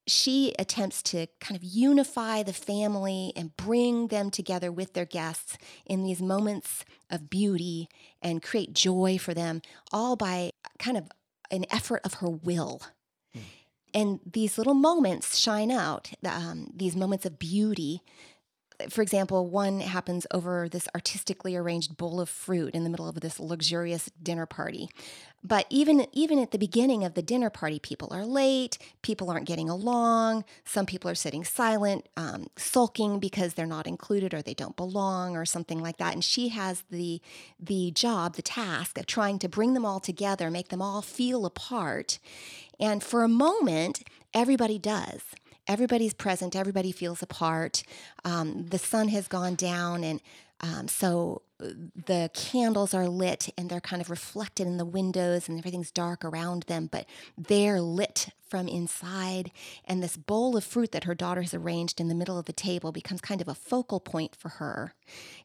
she 0.07 0.53
attempts 0.57 1.01
to 1.03 1.27
kind 1.39 1.55
of 1.55 1.63
unify 1.63 2.41
the 2.41 2.53
family 2.53 3.31
and 3.35 3.55
bring 3.55 4.07
them 4.07 4.31
together 4.31 4.71
with 4.71 4.93
their 4.93 5.05
guests 5.05 5.57
in 5.85 6.03
these 6.03 6.21
moments 6.21 6.83
of 7.09 7.29
beauty 7.29 7.87
and 8.21 8.41
create 8.41 8.73
joy 8.73 9.17
for 9.19 9.33
them, 9.33 9.61
all 9.91 10.15
by 10.15 10.51
kind 10.79 10.97
of 10.97 11.09
an 11.51 11.65
effort 11.69 12.01
of 12.03 12.15
her 12.15 12.29
will. 12.29 12.81
And 13.93 14.21
these 14.25 14.57
little 14.57 14.73
moments 14.73 15.37
shine 15.37 15.69
out, 15.69 16.11
um, 16.25 16.71
these 16.73 16.95
moments 16.95 17.25
of 17.25 17.37
beauty 17.37 18.01
for 18.89 19.01
example, 19.01 19.47
one 19.47 19.79
happens 19.79 20.25
over 20.31 20.69
this 20.69 20.87
artistically 20.95 21.55
arranged 21.55 21.97
bowl 21.97 22.19
of 22.19 22.29
fruit 22.29 22.73
in 22.73 22.83
the 22.83 22.89
middle 22.89 23.07
of 23.07 23.19
this 23.19 23.39
luxurious 23.39 24.09
dinner 24.21 24.45
party. 24.45 24.89
But 25.43 25.65
even 25.69 26.05
even 26.11 26.37
at 26.37 26.51
the 26.51 26.59
beginning 26.59 27.03
of 27.03 27.15
the 27.15 27.21
dinner 27.21 27.49
party, 27.49 27.79
people 27.79 28.09
are 28.11 28.25
late. 28.25 28.77
People 29.01 29.31
aren't 29.31 29.47
getting 29.47 29.69
along. 29.69 30.45
Some 30.65 30.85
people 30.85 31.09
are 31.09 31.15
sitting 31.15 31.43
silent, 31.43 32.07
um, 32.15 32.47
sulking 32.57 33.19
because 33.19 33.55
they're 33.55 33.65
not 33.65 33.87
included 33.87 34.33
or 34.33 34.41
they 34.41 34.53
don't 34.53 34.75
belong 34.75 35.35
or 35.35 35.45
something 35.45 35.81
like 35.81 35.97
that. 35.97 36.13
And 36.13 36.23
she 36.23 36.49
has 36.49 36.83
the 36.91 37.21
the 37.59 37.91
job, 37.91 38.35
the 38.35 38.43
task 38.43 38.99
of 38.99 39.07
trying 39.07 39.39
to 39.39 39.49
bring 39.49 39.73
them 39.73 39.85
all 39.85 39.99
together, 39.99 40.51
make 40.51 40.69
them 40.69 40.81
all 40.81 41.01
feel 41.01 41.45
a 41.45 41.49
part. 41.49 42.19
And 42.79 43.03
for 43.03 43.23
a 43.23 43.27
moment, 43.27 44.03
everybody 44.33 44.77
does. 44.77 45.21
Everybody's 45.67 46.13
present. 46.13 46.55
Everybody 46.55 46.91
feels 46.91 47.21
a 47.21 47.27
part. 47.27 47.83
Um, 48.25 48.65
the 48.67 48.77
sun 48.77 49.09
has 49.09 49.27
gone 49.27 49.55
down, 49.55 50.03
and 50.03 50.21
um, 50.61 50.87
so 50.87 51.41
uh, 51.59 51.69
the 52.05 52.29
candles 52.33 52.93
are 52.93 53.07
lit 53.07 53.49
and 53.57 53.69
they're 53.69 53.81
kind 53.81 54.01
of 54.01 54.09
reflected 54.09 54.67
in 54.67 54.77
the 54.77 54.85
windows 54.85 55.49
and 55.49 55.57
everything's 55.57 55.91
dark 55.91 56.23
around 56.23 56.63
them, 56.63 56.87
but 56.91 57.07
they're 57.37 57.81
lit 57.81 58.29
from 58.47 58.67
inside. 58.67 59.49
And 59.85 60.03
this 60.03 60.17
bowl 60.17 60.55
of 60.55 60.63
fruit 60.63 60.91
that 60.91 61.05
her 61.05 61.15
daughter 61.15 61.41
has 61.41 61.53
arranged 61.53 61.99
in 61.99 62.09
the 62.09 62.15
middle 62.15 62.37
of 62.37 62.45
the 62.45 62.53
table 62.53 62.91
becomes 62.91 63.21
kind 63.21 63.41
of 63.41 63.47
a 63.47 63.55
focal 63.55 63.99
point 63.99 64.35
for 64.35 64.49
her. 64.49 64.93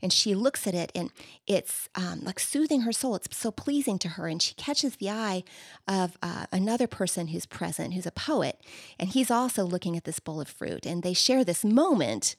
And 0.03 0.13
she 0.13 0.35
looks 0.35 0.67
at 0.67 0.75
it 0.75 0.93
and 0.95 1.11
it's 1.47 1.89
um, 1.95 2.21
like 2.23 2.41
soothing 2.41 2.83
her 2.83 2.93
soul. 2.93 3.15
It's 3.15 3.37
so 3.37 3.51
pleasing 3.51 3.99
to 4.01 4.09
her. 4.11 4.27
And 4.27 4.43
she 4.43 4.55
catches 4.55 4.97
the 4.97 5.09
eye 5.09 5.45
of 5.89 6.19
uh, 6.23 6.47
another 6.53 6.87
person 6.87 7.29
who's 7.29 7.47
present, 7.47 7.95
who's 7.95 8.07
a 8.07 8.11
poet. 8.11 8.61
And 8.99 9.11
he's 9.11 9.31
also 9.31 9.65
looking 9.65 9.97
at 9.97 10.05
this 10.05 10.19
bowl 10.19 10.41
of 10.41 10.49
fruit. 10.49 10.85
And 10.85 11.03
they 11.03 11.15
share 11.15 11.45
this 11.45 11.65
moment 11.65 12.37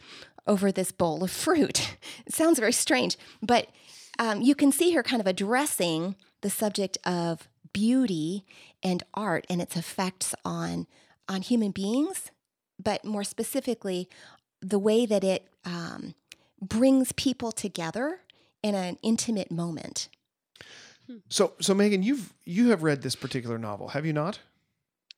over 0.48 0.72
this 0.72 0.92
bowl 0.92 1.24
of 1.24 1.32
fruit. 1.32 1.96
It 2.26 2.34
sounds 2.34 2.60
very 2.60 2.74
strange, 2.74 3.18
but 3.42 3.70
um, 4.20 4.42
you 4.42 4.54
can 4.54 4.72
see 4.72 4.92
her 4.92 5.04
kind 5.04 5.22
of 5.22 5.28
addressing 5.28 6.16
the 6.42 6.50
subject 6.50 6.98
of 7.06 7.48
beauty 7.72 8.46
and 8.84 9.04
art 9.14 9.46
and 9.50 9.62
its 9.62 9.78
effects 9.78 10.36
on 10.44 10.88
on 11.30 11.42
human 11.42 11.72
beings, 11.72 12.32
but 12.82 13.04
more 13.06 13.24
specifically, 13.24 14.10
the 14.62 14.80
way 14.80 15.06
that 15.06 15.24
it 15.24 15.48
um, 15.66 16.16
brings 16.62 17.12
people 17.12 17.52
together 17.52 18.22
in 18.64 18.76
an 18.76 18.98
intimate 19.02 19.52
moment. 19.52 20.10
So, 21.30 21.54
so 21.62 21.74
Megan, 21.74 22.04
you've 22.04 22.34
you 22.46 22.70
have 22.70 22.84
read 22.84 23.02
this 23.02 23.16
particular 23.16 23.58
novel, 23.58 23.90
have 23.90 24.06
you 24.06 24.14
not? 24.14 24.40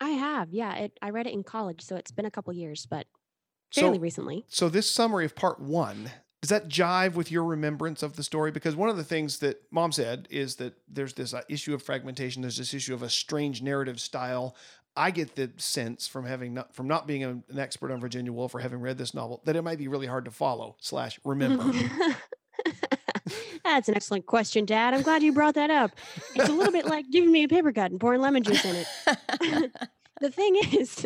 I 0.01 0.11
have, 0.11 0.53
yeah. 0.53 0.75
It, 0.75 0.97
I 1.01 1.09
read 1.09 1.27
it 1.27 1.33
in 1.33 1.43
college, 1.43 1.81
so 1.81 1.95
it's 1.95 2.11
been 2.11 2.25
a 2.25 2.31
couple 2.31 2.53
years, 2.53 2.85
but 2.85 3.07
So, 3.71 3.95
recently. 3.95 4.45
so 4.47 4.67
this 4.67 4.89
summary 4.89 5.25
of 5.25 5.35
part 5.35 5.59
one 5.59 6.11
does 6.41 6.49
that 6.49 6.69
jive 6.69 7.15
with 7.15 7.31
your 7.31 7.43
remembrance 7.43 8.01
of 8.01 8.15
the 8.15 8.23
story? 8.23 8.49
Because 8.49 8.73
one 8.75 8.87
of 8.87 8.95
the 8.95 9.03
things 9.03 9.39
that 9.39 9.61
Mom 9.71 9.91
said 9.91 10.25
is 10.29 10.55
that 10.55 10.73
there's 10.87 11.13
this 11.13 11.33
uh, 11.33 11.41
issue 11.49 11.73
of 11.73 11.83
fragmentation. 11.83 12.41
There's 12.41 12.57
this 12.57 12.73
issue 12.73 12.93
of 12.93 13.03
a 13.03 13.09
strange 13.09 13.61
narrative 13.61 13.99
style. 13.99 14.55
I 14.95 15.11
get 15.11 15.35
the 15.35 15.51
sense 15.57 16.07
from 16.07 16.25
having 16.25 16.53
not 16.53 16.73
from 16.73 16.87
not 16.87 17.07
being 17.07 17.23
an 17.23 17.43
expert 17.57 17.91
on 17.91 17.99
Virginia 17.99 18.31
Woolf 18.31 18.55
or 18.55 18.59
having 18.59 18.79
read 18.79 18.97
this 18.97 19.13
novel 19.13 19.41
that 19.45 19.55
it 19.55 19.63
might 19.63 19.77
be 19.77 19.89
really 19.89 20.07
hard 20.07 20.25
to 20.25 20.31
follow 20.31 20.77
slash 20.79 21.19
remember. 21.25 21.71
That's 23.63 23.89
an 23.89 23.95
excellent 23.95 24.25
question, 24.25 24.65
Dad. 24.65 24.93
I'm 24.93 25.01
glad 25.01 25.23
you 25.23 25.33
brought 25.33 25.55
that 25.55 25.69
up. 25.69 25.91
It's 26.35 26.49
a 26.49 26.53
little 26.53 26.73
bit 26.73 26.85
like 26.85 27.09
giving 27.11 27.31
me 27.31 27.43
a 27.43 27.47
paper 27.47 27.71
cut 27.71 27.91
and 27.91 27.99
pouring 27.99 28.21
lemon 28.21 28.43
juice 28.43 28.65
in 28.65 28.75
it. 28.75 29.71
the 30.21 30.29
thing 30.31 30.55
is, 30.73 31.05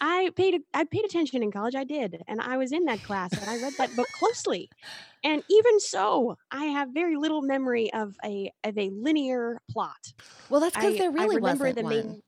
I 0.00 0.30
paid 0.36 0.60
I 0.72 0.84
paid 0.84 1.04
attention 1.04 1.42
in 1.42 1.50
college. 1.52 1.74
I 1.74 1.84
did, 1.84 2.22
and 2.28 2.40
I 2.40 2.56
was 2.56 2.72
in 2.72 2.84
that 2.86 3.02
class, 3.02 3.32
and 3.32 3.48
I 3.48 3.60
read 3.62 3.74
that 3.78 3.94
book 3.96 4.08
closely. 4.18 4.68
And 5.22 5.42
even 5.50 5.80
so, 5.80 6.36
I 6.50 6.66
have 6.66 6.90
very 6.92 7.16
little 7.16 7.42
memory 7.42 7.92
of 7.92 8.14
a 8.24 8.50
of 8.64 8.76
a 8.78 8.90
linear 8.90 9.60
plot. 9.70 10.12
well, 10.50 10.60
that's 10.60 10.76
because 10.76 10.94
I, 10.94 10.98
there 10.98 11.10
really 11.10 11.34
I 11.34 11.36
remember 11.36 11.64
wasn't 11.64 11.76
the 11.76 11.82
one. 11.82 11.92
main. 11.94 12.22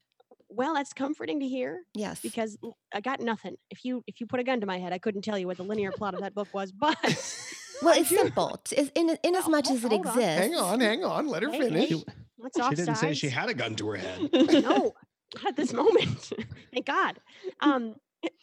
Well, 0.49 0.75
that's 0.75 0.93
comforting 0.93 1.41
to 1.41 1.47
hear 1.49 1.81
yes. 1.95 2.21
because 2.21 2.57
I 2.95 3.01
got 3.01 3.21
nothing. 3.21 3.57
If 3.71 3.85
you 3.85 4.03
if 4.07 4.21
you 4.21 4.27
put 4.27 4.41
a 4.41 4.45
gun 4.45 4.61
to 4.61 4.67
my 4.67 4.79
head, 4.79 4.93
I 4.93 4.99
couldn't 4.99 5.23
tell 5.23 5.37
you 5.39 5.47
what 5.47 5.57
the 5.57 5.65
linear 5.65 5.91
plot 5.93 6.15
of 6.15 6.21
that 6.21 6.35
book 6.35 6.49
was. 6.55 6.73
But 6.73 6.97
well, 7.83 7.99
it's 7.99 8.09
simple. 8.09 8.59
T- 8.65 8.77
is- 8.77 8.93
In, 8.95 9.11
in 9.23 9.35
as 9.35 9.45
Oh, 9.47 9.51
much 9.51 9.67
hol- 9.67 9.77
as 9.77 9.85
it 9.85 9.93
on. 9.93 9.99
exists. 9.99 10.21
hang 10.41 10.55
on, 10.55 10.81
hang 10.81 11.05
on, 11.05 11.27
let 11.29 11.43
her 11.43 11.51
Hey, 11.51 11.59
finish. 11.61 11.89
hey. 11.91 12.05
Let's 12.39 12.57
She 12.69 12.75
didn't 12.77 12.95
say 12.97 13.13
she 13.15 13.29
had 13.29 13.49
a 13.49 13.55
gun 13.55 13.75
to 13.77 13.89
her 13.89 13.97
head. 13.97 14.21
no, 14.33 14.93
at 15.47 15.57
this 15.57 15.73
moment. 15.73 16.33
Thank 16.73 16.87
God. 16.87 17.21
Um, 17.61 17.97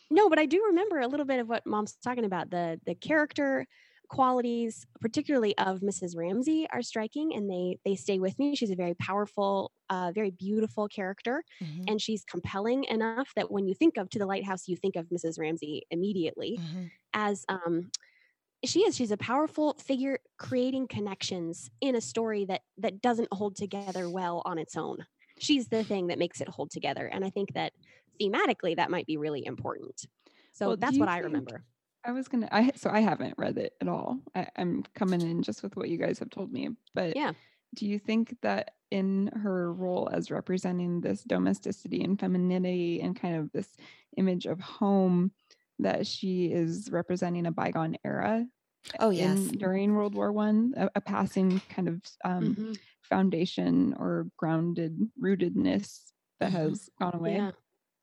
no, 0.09 0.29
but 0.29 0.39
I 0.39 0.45
do 0.45 0.63
remember 0.67 0.99
a 0.99 1.07
little 1.07 1.25
bit 1.25 1.39
of 1.39 1.49
what 1.49 1.65
Mom's 1.65 1.95
talking 1.97 2.25
about. 2.25 2.49
The 2.51 2.79
the 2.85 2.95
character 2.95 3.67
qualities, 4.09 4.85
particularly 5.01 5.57
of 5.57 5.81
Mrs. 5.81 6.15
Ramsay, 6.15 6.67
are 6.71 6.81
striking, 6.81 7.33
and 7.33 7.49
they 7.49 7.79
they 7.85 7.95
stay 7.95 8.19
with 8.19 8.37
me. 8.39 8.55
She's 8.55 8.71
a 8.71 8.75
very 8.75 8.93
powerful, 8.95 9.71
uh, 9.89 10.11
very 10.13 10.31
beautiful 10.31 10.87
character, 10.87 11.43
Mhm, 11.61 11.85
and 11.87 12.01
she's 12.01 12.23
compelling 12.23 12.83
enough 12.85 13.33
that 13.35 13.51
when 13.51 13.67
you 13.67 13.73
think 13.75 13.97
of 13.97 14.09
to 14.11 14.19
the 14.19 14.25
lighthouse, 14.27 14.67
you 14.67 14.77
think 14.77 14.95
of 14.95 15.09
Mrs. 15.09 15.39
Ramsay 15.39 15.83
immediately 15.89 16.59
mhm. 16.59 16.91
as 17.13 17.45
um 17.49 17.91
she 18.65 18.81
is 18.81 18.95
she's 18.95 19.11
a 19.11 19.17
powerful 19.17 19.73
figure 19.75 20.19
creating 20.37 20.87
connections 20.87 21.69
in 21.81 21.95
a 21.95 22.01
story 22.01 22.45
that 22.45 22.61
that 22.77 23.01
doesn't 23.01 23.27
hold 23.33 23.55
together 23.55 24.09
well 24.09 24.41
on 24.45 24.57
its 24.57 24.77
own 24.77 25.05
she's 25.43 25.67
the 25.67 25.83
thing 25.83 26.07
that 26.07 26.17
makes 26.19 26.41
it 26.41 26.47
hold 26.49 26.71
together 26.71 27.07
and 27.07 27.23
i 27.25 27.29
think 27.29 27.53
that 27.53 27.73
thematically 28.21 28.75
that 28.75 28.89
might 28.89 29.05
be 29.05 29.17
really 29.17 29.45
important 29.45 30.05
so 30.51 30.69
Well, 30.69 30.77
that's 30.77 30.97
what 30.97 31.09
i 31.09 31.19
remember 31.19 31.63
I 32.05 32.11
was 32.11 32.27
gonna. 32.27 32.49
I 32.51 32.71
so 32.75 32.89
I 32.89 32.99
haven't 32.99 33.35
read 33.37 33.57
it 33.57 33.75
at 33.79 33.87
all. 33.87 34.19
I, 34.35 34.47
I'm 34.57 34.83
coming 34.93 35.21
in 35.21 35.41
just 35.41 35.63
with 35.63 35.77
what 35.77 35.87
you 35.87 35.97
guys 35.97 36.19
have 36.19 36.29
told 36.29 36.51
me. 36.51 36.67
But 36.93 37.15
Yeah. 37.15 37.31
do 37.75 37.85
you 37.87 37.97
think 37.97 38.35
that 38.41 38.71
in 38.91 39.27
her 39.27 39.73
role 39.73 40.09
as 40.11 40.29
representing 40.29 40.99
this 40.99 41.23
domesticity 41.23 42.03
and 42.03 42.19
femininity 42.19 42.99
and 43.01 43.15
kind 43.15 43.37
of 43.37 43.51
this 43.53 43.69
image 44.17 44.45
of 44.45 44.59
home, 44.59 45.31
that 45.79 46.05
she 46.05 46.51
is 46.51 46.89
representing 46.91 47.45
a 47.45 47.51
bygone 47.53 47.95
era? 48.03 48.45
Oh, 48.99 49.09
yes. 49.09 49.47
In, 49.49 49.57
during 49.57 49.93
World 49.93 50.15
War 50.15 50.31
One, 50.31 50.73
a, 50.77 50.89
a 50.95 51.01
passing 51.01 51.61
kind 51.69 51.87
of 51.87 52.01
um, 52.23 52.55
Mhm. 52.55 52.79
foundation 53.01 53.93
or 53.97 54.27
grounded 54.37 54.99
rootedness 55.21 56.11
that 56.39 56.51
Mhm. 56.51 56.55
has 56.57 56.89
gone 56.99 57.15
away. 57.15 57.33
yeah 57.33 57.51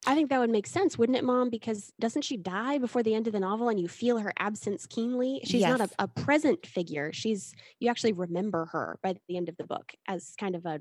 i 0.06 0.14
think 0.14 0.30
that 0.30 0.38
would 0.38 0.50
make 0.50 0.66
sense 0.66 0.96
wouldn't 0.98 1.18
it 1.18 1.24
mom 1.24 1.50
because 1.50 1.92
doesn't 2.00 2.22
she 2.22 2.36
die 2.36 2.78
before 2.78 3.02
the 3.02 3.14
end 3.14 3.26
of 3.26 3.32
the 3.34 3.40
novel 3.40 3.68
and 3.68 3.78
you 3.80 3.88
feel 3.88 4.18
her 4.18 4.32
absence 4.38 4.86
keenly 4.86 5.40
she's 5.44 5.66
not 5.66 5.80
a, 5.80 5.90
a 5.98 6.08
present 6.08 6.66
figure 6.66 7.12
she's 7.12 7.52
you 7.80 7.90
actually 7.90 8.12
remember 8.12 8.66
her 8.66 8.98
by 9.02 9.14
the 9.28 9.36
end 9.36 9.48
of 9.48 9.56
the 9.58 9.64
book 9.64 9.92
as 10.08 10.34
kind 10.38 10.54
of 10.56 10.64
a 10.64 10.80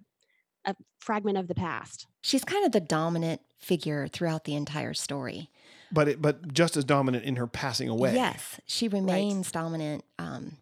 a 0.65 0.75
fragment 0.99 1.37
of 1.37 1.47
the 1.47 1.55
past 1.55 2.07
She's 2.21 2.43
kind 2.43 2.65
of 2.65 2.71
the 2.71 2.81
dominant 2.81 3.41
figure 3.57 4.07
throughout 4.07 4.43
the 4.43 4.55
entire 4.55 4.93
story. 4.93 5.49
but 5.91 6.07
it, 6.07 6.21
but 6.21 6.53
just 6.53 6.77
as 6.77 6.83
dominant 6.83 7.23
in 7.23 7.37
her 7.37 7.47
passing 7.47 7.89
away. 7.89 8.13
Yes, 8.13 8.59
she 8.65 8.87
remains 8.87 9.51
dominant. 9.51 10.03
Um, 10.17 10.57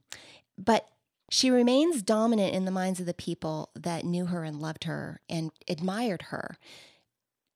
but 0.57 0.87
she 1.29 1.49
remains 1.49 2.01
dominant 2.01 2.53
in 2.53 2.65
the 2.65 2.71
minds 2.71 2.99
of 2.99 3.05
the 3.05 3.13
people 3.13 3.69
that 3.75 4.05
knew 4.05 4.27
her 4.27 4.43
and 4.43 4.61
loved 4.61 4.85
her 4.85 5.19
and 5.29 5.51
admired 5.67 6.23
her. 6.23 6.57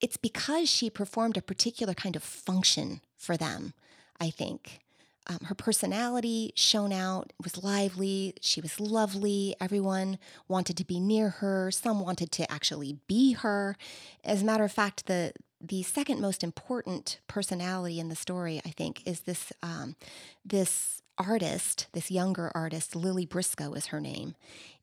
It's 0.01 0.17
because 0.17 0.67
she 0.67 0.89
performed 0.89 1.38
a 1.38 1.41
particular 1.41 1.93
kind 1.93 2.15
of 2.15 2.24
function 2.24 3.01
for 3.17 3.38
them, 3.38 3.74
I 4.19 4.29
think. 4.31 4.81
Um, 5.27 5.39
her 5.45 5.55
personality 5.55 6.51
shone 6.55 6.91
out, 6.91 7.31
was 7.43 7.63
lively, 7.63 8.33
she 8.41 8.59
was 8.59 8.79
lovely. 8.79 9.55
Everyone 9.61 10.17
wanted 10.47 10.77
to 10.77 10.85
be 10.85 10.99
near 10.99 11.29
her, 11.29 11.69
some 11.71 11.99
wanted 11.99 12.31
to 12.33 12.51
actually 12.51 12.97
be 13.07 13.33
her. 13.33 13.77
As 14.23 14.41
a 14.41 14.45
matter 14.45 14.63
of 14.63 14.71
fact, 14.71 15.05
the 15.05 15.33
the 15.63 15.83
second 15.83 16.19
most 16.19 16.43
important 16.43 17.19
personality 17.27 17.99
in 17.99 18.09
the 18.09 18.15
story, 18.15 18.61
I 18.65 18.69
think, 18.69 19.03
is 19.05 19.21
this 19.21 19.53
um, 19.61 19.95
this 20.43 21.01
artist, 21.17 21.87
this 21.93 22.09
younger 22.09 22.51
artist, 22.55 22.95
Lily 22.95 23.27
Briscoe 23.27 23.73
is 23.73 23.87
her 23.87 23.99
name, 23.99 24.35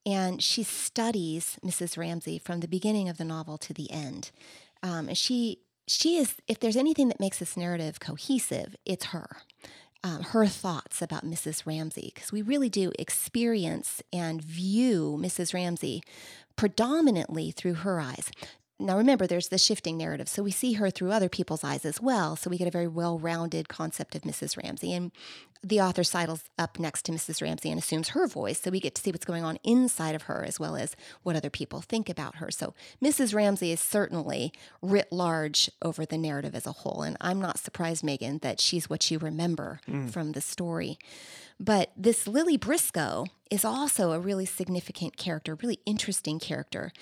and 0.07 0.41
she 0.41 0.63
studies 0.63 1.59
Mrs. 1.65 1.99
Ramsay 1.99 2.39
from 2.39 2.61
the 2.61 2.69
beginning 2.69 3.09
of 3.09 3.19
the 3.19 3.25
novel 3.25 3.59
to 3.59 3.75
the 3.75 3.91
end. 3.91 4.31
Um, 4.85 5.09
and 5.09 5.19
she 5.19 5.59
she 5.89 6.17
is, 6.17 6.35
if 6.47 6.61
there's 6.61 6.77
anything 6.77 7.09
that 7.09 7.19
makes 7.19 7.39
this 7.39 7.57
narrative 7.57 7.99
cohesive, 7.99 8.77
it's 8.85 9.07
her. 9.07 9.39
Um, 10.05 10.23
her 10.23 10.47
thoughts 10.47 11.03
about 11.03 11.25
Mrs. 11.25 11.67
Ramsay, 11.67 12.13
because 12.15 12.31
we 12.31 12.41
really 12.41 12.69
do 12.69 12.93
experience 12.99 14.01
and 14.13 14.41
view 14.41 15.19
Mrs. 15.21 15.53
Ramsay 15.53 16.03
predominantly 16.55 17.51
through 17.51 17.75
her 17.75 18.01
eyes 18.01 18.31
now 18.81 18.97
remember, 18.97 19.27
there's 19.27 19.49
the 19.49 19.59
shifting 19.59 19.97
narrative. 19.97 20.29
So 20.29 20.43
we 20.43 20.53
see 20.53 20.75
her 20.75 20.89
through 20.91 21.11
other 21.11 21.29
people's 21.29 21.65
eyes 21.65 21.85
as 21.85 22.01
well. 22.01 22.37
So 22.37 22.49
we 22.49 22.59
get 22.59 22.69
a 22.69 22.73
very 22.73 22.87
well 22.87 23.19
rounded 23.19 23.69
concept 23.69 24.15
of 24.15 24.23
Mrs. 24.23 24.57
Ramsay. 24.57 24.93
And 24.93 25.11
the 25.65 25.81
author 25.81 26.05
sidles 26.05 26.45
up 26.57 26.79
next 26.79 27.05
to 27.07 27.13
Mrs. 27.13 27.43
Ramsay 27.43 27.71
and 27.71 27.81
assumes 27.81 28.11
her 28.11 28.29
voice. 28.29 28.61
So 28.61 28.71
we 28.71 28.79
get 28.79 28.95
to 28.95 29.03
see 29.03 29.11
what's 29.11 29.25
going 29.25 29.43
on 29.43 29.59
inside 29.65 30.15
of 30.15 30.23
her 30.23 30.45
as 30.47 30.61
well 30.61 30.77
as 30.77 30.95
what 31.25 31.35
other 31.35 31.51
people 31.51 31.81
think 31.81 32.09
about 32.09 32.37
her. 32.37 32.53
So 32.53 32.75
Mrs. 33.03 33.35
Ramsay 33.35 33.73
is 33.73 33.81
certainly 33.81 34.53
writ 34.81 35.11
large 35.11 35.69
over 35.83 36.07
the 36.07 36.19
narrative 36.19 36.55
as 36.55 36.67
a 36.67 36.73
whole. 36.73 37.03
And 37.03 37.17
I'm 37.21 37.41
not 37.41 37.59
surprised, 37.59 38.05
Megan, 38.05 38.39
that 38.39 38.61
she's 38.61 38.89
what 38.89 39.11
you 39.11 39.19
remember 39.19 39.81
mm. 39.89 40.09
from 40.09 40.33
the 40.33 40.41
story. 40.41 40.99
But 41.59 41.91
this 41.97 42.29
Lily 42.29 42.57
Briscoe 42.57 43.27
is 43.51 43.65
also 43.65 44.13
a 44.13 44.21
really 44.21 44.47
significant 44.47 45.17
character, 45.17 45.57
really 45.57 45.81
interesting 45.85 46.39
character, 46.39 46.93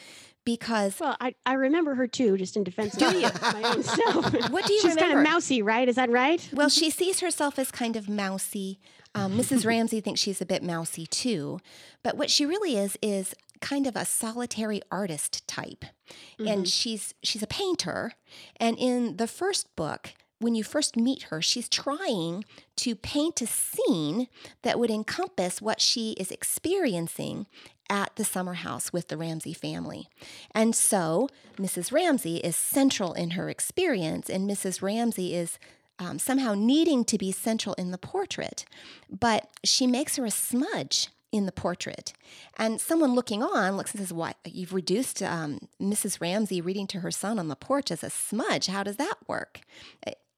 because 0.46 0.98
Well, 0.98 1.14
I, 1.20 1.34
I 1.44 1.52
remember 1.54 1.94
her 1.96 2.06
too, 2.06 2.38
just 2.38 2.56
in 2.56 2.64
defense 2.64 2.94
of 2.94 3.02
my 3.02 3.62
own 3.64 3.82
self. 3.82 4.32
What 4.50 4.64
do 4.64 4.72
you 4.72 4.80
She's 4.80 4.96
kind 4.96 5.12
of 5.18 5.22
mousy, 5.22 5.60
right? 5.60 5.86
Is 5.86 5.96
that 5.96 6.08
right? 6.08 6.48
well, 6.54 6.70
she 6.70 6.88
sees 6.88 7.20
herself 7.20 7.58
as 7.58 7.70
kind 7.70 7.96
of 7.96 8.08
mousy. 8.08 8.78
Um, 9.14 9.36
Mrs. 9.36 9.66
Ramsay 9.70 10.00
thinks 10.00 10.20
she's 10.20 10.40
a 10.40 10.46
bit 10.46 10.62
mousy 10.62 11.06
too, 11.06 11.58
but 12.02 12.16
what 12.16 12.30
she 12.30 12.46
really 12.46 12.76
is 12.78 12.96
is 13.02 13.34
kind 13.60 13.86
of 13.86 13.96
a 13.96 14.04
solitary 14.04 14.80
artist 14.90 15.46
type, 15.48 15.84
and 16.38 16.68
she's 16.68 17.12
she's 17.22 17.42
a 17.42 17.46
painter. 17.46 18.12
And 18.60 18.78
in 18.78 19.16
the 19.16 19.26
first 19.26 19.74
book, 19.74 20.12
when 20.38 20.54
you 20.54 20.62
first 20.62 20.96
meet 20.96 21.24
her, 21.24 21.40
she's 21.40 21.68
trying 21.68 22.44
to 22.76 22.94
paint 22.94 23.40
a 23.40 23.46
scene 23.46 24.28
that 24.62 24.78
would 24.78 24.90
encompass 24.90 25.62
what 25.62 25.80
she 25.80 26.12
is 26.12 26.30
experiencing 26.30 27.46
at 27.88 28.14
the 28.16 28.24
summer 28.24 28.54
house 28.54 28.92
with 28.92 29.08
the 29.08 29.16
Ramsay 29.16 29.52
family. 29.52 30.08
And 30.52 30.74
so 30.74 31.28
Mrs. 31.56 31.92
Ramsay 31.92 32.38
is 32.38 32.56
central 32.56 33.12
in 33.12 33.30
her 33.30 33.48
experience, 33.48 34.28
and 34.28 34.48
Mrs. 34.48 34.82
Ramsay 34.82 35.34
is 35.34 35.58
um, 35.98 36.18
somehow 36.18 36.54
needing 36.54 37.04
to 37.06 37.16
be 37.16 37.32
central 37.32 37.74
in 37.74 37.90
the 37.90 37.98
portrait, 37.98 38.66
but 39.08 39.48
she 39.64 39.86
makes 39.86 40.16
her 40.16 40.26
a 40.26 40.30
smudge 40.30 41.08
in 41.32 41.46
the 41.46 41.52
portrait. 41.52 42.12
And 42.58 42.80
someone 42.80 43.14
looking 43.14 43.42
on 43.42 43.76
looks 43.76 43.92
and 43.92 44.00
says, 44.00 44.12
What? 44.12 44.36
You've 44.44 44.74
reduced 44.74 45.22
um, 45.22 45.68
Mrs. 45.80 46.20
Ramsay 46.20 46.60
reading 46.60 46.86
to 46.88 47.00
her 47.00 47.10
son 47.10 47.38
on 47.38 47.48
the 47.48 47.56
porch 47.56 47.90
as 47.90 48.02
a 48.02 48.10
smudge. 48.10 48.66
How 48.66 48.82
does 48.82 48.96
that 48.96 49.16
work? 49.26 49.60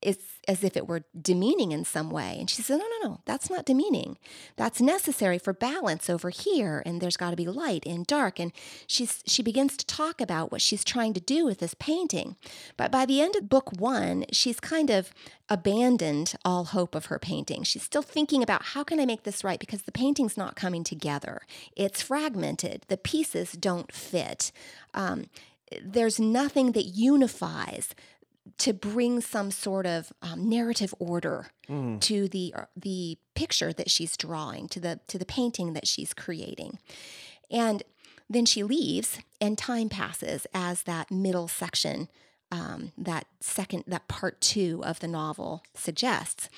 It's 0.00 0.24
as 0.46 0.62
if 0.62 0.76
it 0.76 0.86
were 0.86 1.04
demeaning 1.20 1.72
in 1.72 1.84
some 1.84 2.08
way. 2.10 2.36
And 2.38 2.48
she 2.48 2.62
said, 2.62 2.78
No, 2.78 2.84
no, 2.84 3.08
no, 3.08 3.20
that's 3.24 3.50
not 3.50 3.66
demeaning. 3.66 4.16
That's 4.56 4.80
necessary 4.80 5.38
for 5.38 5.52
balance 5.52 6.08
over 6.08 6.30
here. 6.30 6.82
And 6.86 7.00
there's 7.00 7.16
got 7.16 7.30
to 7.30 7.36
be 7.36 7.46
light 7.46 7.84
and 7.84 8.06
dark. 8.06 8.38
And 8.38 8.52
she's, 8.86 9.22
she 9.26 9.42
begins 9.42 9.76
to 9.76 9.86
talk 9.86 10.20
about 10.20 10.52
what 10.52 10.62
she's 10.62 10.84
trying 10.84 11.14
to 11.14 11.20
do 11.20 11.44
with 11.44 11.58
this 11.58 11.74
painting. 11.74 12.36
But 12.76 12.90
by 12.90 13.06
the 13.06 13.20
end 13.20 13.36
of 13.36 13.48
book 13.48 13.72
one, 13.78 14.24
she's 14.32 14.60
kind 14.60 14.90
of 14.90 15.10
abandoned 15.48 16.34
all 16.44 16.64
hope 16.64 16.94
of 16.94 17.06
her 17.06 17.18
painting. 17.18 17.62
She's 17.62 17.82
still 17.82 18.02
thinking 18.02 18.42
about 18.42 18.62
how 18.62 18.84
can 18.84 19.00
I 19.00 19.06
make 19.06 19.24
this 19.24 19.42
right 19.44 19.58
because 19.58 19.82
the 19.82 19.92
painting's 19.92 20.36
not 20.36 20.56
coming 20.56 20.84
together. 20.84 21.42
It's 21.76 22.02
fragmented, 22.02 22.84
the 22.88 22.96
pieces 22.96 23.52
don't 23.52 23.92
fit. 23.92 24.52
Um, 24.94 25.26
there's 25.82 26.18
nothing 26.18 26.72
that 26.72 26.84
unifies 26.84 27.94
to 28.58 28.72
bring 28.72 29.20
some 29.20 29.50
sort 29.50 29.86
of 29.86 30.12
um, 30.22 30.48
narrative 30.48 30.94
order 30.98 31.50
Mm. 31.68 32.00
to 32.00 32.28
the 32.28 32.54
uh, 32.56 32.64
the 32.74 33.18
picture 33.34 33.74
that 33.74 33.90
she's 33.90 34.16
drawing 34.16 34.68
to 34.68 34.80
the 34.80 35.00
to 35.06 35.18
the 35.18 35.26
painting 35.26 35.74
that 35.74 35.86
she's 35.86 36.14
creating 36.14 36.78
and 37.50 37.82
then 38.30 38.46
she 38.46 38.62
leaves 38.62 39.18
and 39.38 39.58
time 39.58 39.90
passes 39.90 40.46
as 40.54 40.84
that 40.84 41.10
middle 41.10 41.46
section 41.46 42.08
um, 42.50 42.92
that 42.96 43.26
second 43.40 43.84
that 43.86 44.08
part 44.08 44.40
two 44.40 44.82
of 44.82 45.00
the 45.00 45.08
novel 45.08 45.62
suggests 45.74 46.48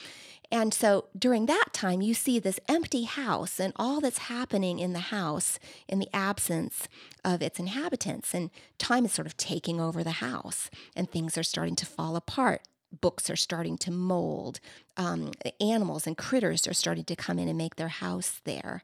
and 0.53 0.75
so 0.75 1.07
during 1.17 1.47
that 1.47 1.69
time, 1.73 2.03
you 2.03 2.13
see 2.13 2.39
this 2.39 2.59
empty 2.69 3.05
house 3.05 3.61
and 3.61 3.73
all 3.77 4.01
that's 4.01 4.19
happening 4.19 4.81
in 4.81 4.93
the 4.93 4.99
house 4.99 5.59
in 5.89 6.01
the 6.01 6.09
absence 6.13 6.89
of 7.25 7.41
its 7.41 7.61
inhabitants. 7.61 8.35
And 8.35 8.51
time 8.77 9.05
is 9.05 9.13
sort 9.13 9.27
of 9.27 9.37
taking 9.37 9.81
over 9.81 10.03
the 10.03 10.11
house, 10.11 10.69
and 10.97 11.09
things 11.09 11.39
are 11.39 11.45
starting 11.45 11.77
to 11.77 11.87
fall 11.87 12.17
apart. 12.17 12.63
Books 13.01 13.31
are 13.31 13.37
starting 13.37 13.79
to 13.79 13.93
mold. 13.93 14.59
Um, 14.97 15.31
animals 15.61 16.07
and 16.07 16.19
critters 16.19 16.67
are 16.67 16.75
starting 16.75 17.05
to 17.05 17.17
come 17.17 17.39
in 17.39 17.49
and 17.49 17.57
make 17.57 17.77
their 17.77 17.89
house 17.89 18.41
there. 18.45 18.83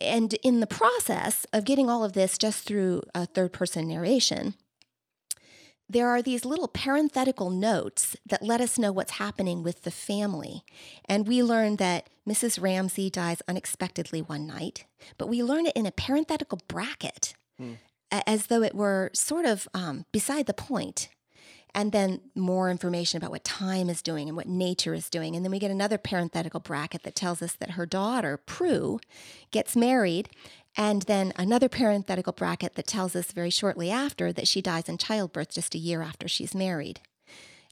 And 0.00 0.34
in 0.44 0.60
the 0.60 0.66
process 0.66 1.46
of 1.52 1.64
getting 1.64 1.90
all 1.90 2.04
of 2.04 2.12
this 2.12 2.38
just 2.38 2.64
through 2.64 3.02
a 3.14 3.26
third 3.26 3.52
person 3.52 3.88
narration, 3.88 4.54
there 5.88 6.08
are 6.08 6.20
these 6.22 6.44
little 6.44 6.68
parenthetical 6.68 7.50
notes 7.50 8.16
that 8.26 8.42
let 8.42 8.60
us 8.60 8.78
know 8.78 8.90
what's 8.92 9.12
happening 9.12 9.62
with 9.62 9.82
the 9.82 9.90
family. 9.90 10.64
And 11.04 11.28
we 11.28 11.42
learn 11.42 11.76
that 11.76 12.08
Mrs. 12.28 12.60
Ramsay 12.60 13.08
dies 13.10 13.40
unexpectedly 13.46 14.20
one 14.20 14.46
night, 14.46 14.84
but 15.16 15.28
we 15.28 15.42
learn 15.42 15.66
it 15.66 15.76
in 15.76 15.86
a 15.86 15.92
parenthetical 15.92 16.60
bracket 16.66 17.34
a- 18.12 18.28
as 18.28 18.46
though 18.48 18.62
it 18.62 18.74
were 18.74 19.10
sort 19.14 19.44
of 19.46 19.68
um, 19.74 20.04
beside 20.12 20.46
the 20.46 20.54
point. 20.54 21.08
And 21.74 21.92
then 21.92 22.20
more 22.34 22.70
information 22.70 23.18
about 23.18 23.30
what 23.30 23.44
time 23.44 23.90
is 23.90 24.00
doing 24.00 24.28
and 24.28 24.36
what 24.36 24.48
nature 24.48 24.94
is 24.94 25.10
doing. 25.10 25.36
And 25.36 25.44
then 25.44 25.52
we 25.52 25.58
get 25.58 25.70
another 25.70 25.98
parenthetical 25.98 26.60
bracket 26.60 27.02
that 27.02 27.14
tells 27.14 27.42
us 27.42 27.52
that 27.56 27.72
her 27.72 27.84
daughter, 27.84 28.38
Prue, 28.38 28.98
gets 29.50 29.76
married 29.76 30.30
and 30.76 31.02
then 31.02 31.32
another 31.36 31.68
parenthetical 31.68 32.32
bracket 32.32 32.74
that 32.74 32.86
tells 32.86 33.16
us 33.16 33.32
very 33.32 33.50
shortly 33.50 33.90
after 33.90 34.32
that 34.32 34.46
she 34.46 34.60
dies 34.60 34.88
in 34.88 34.98
childbirth 34.98 35.50
just 35.50 35.74
a 35.74 35.78
year 35.78 36.02
after 36.02 36.28
she's 36.28 36.54
married. 36.54 37.00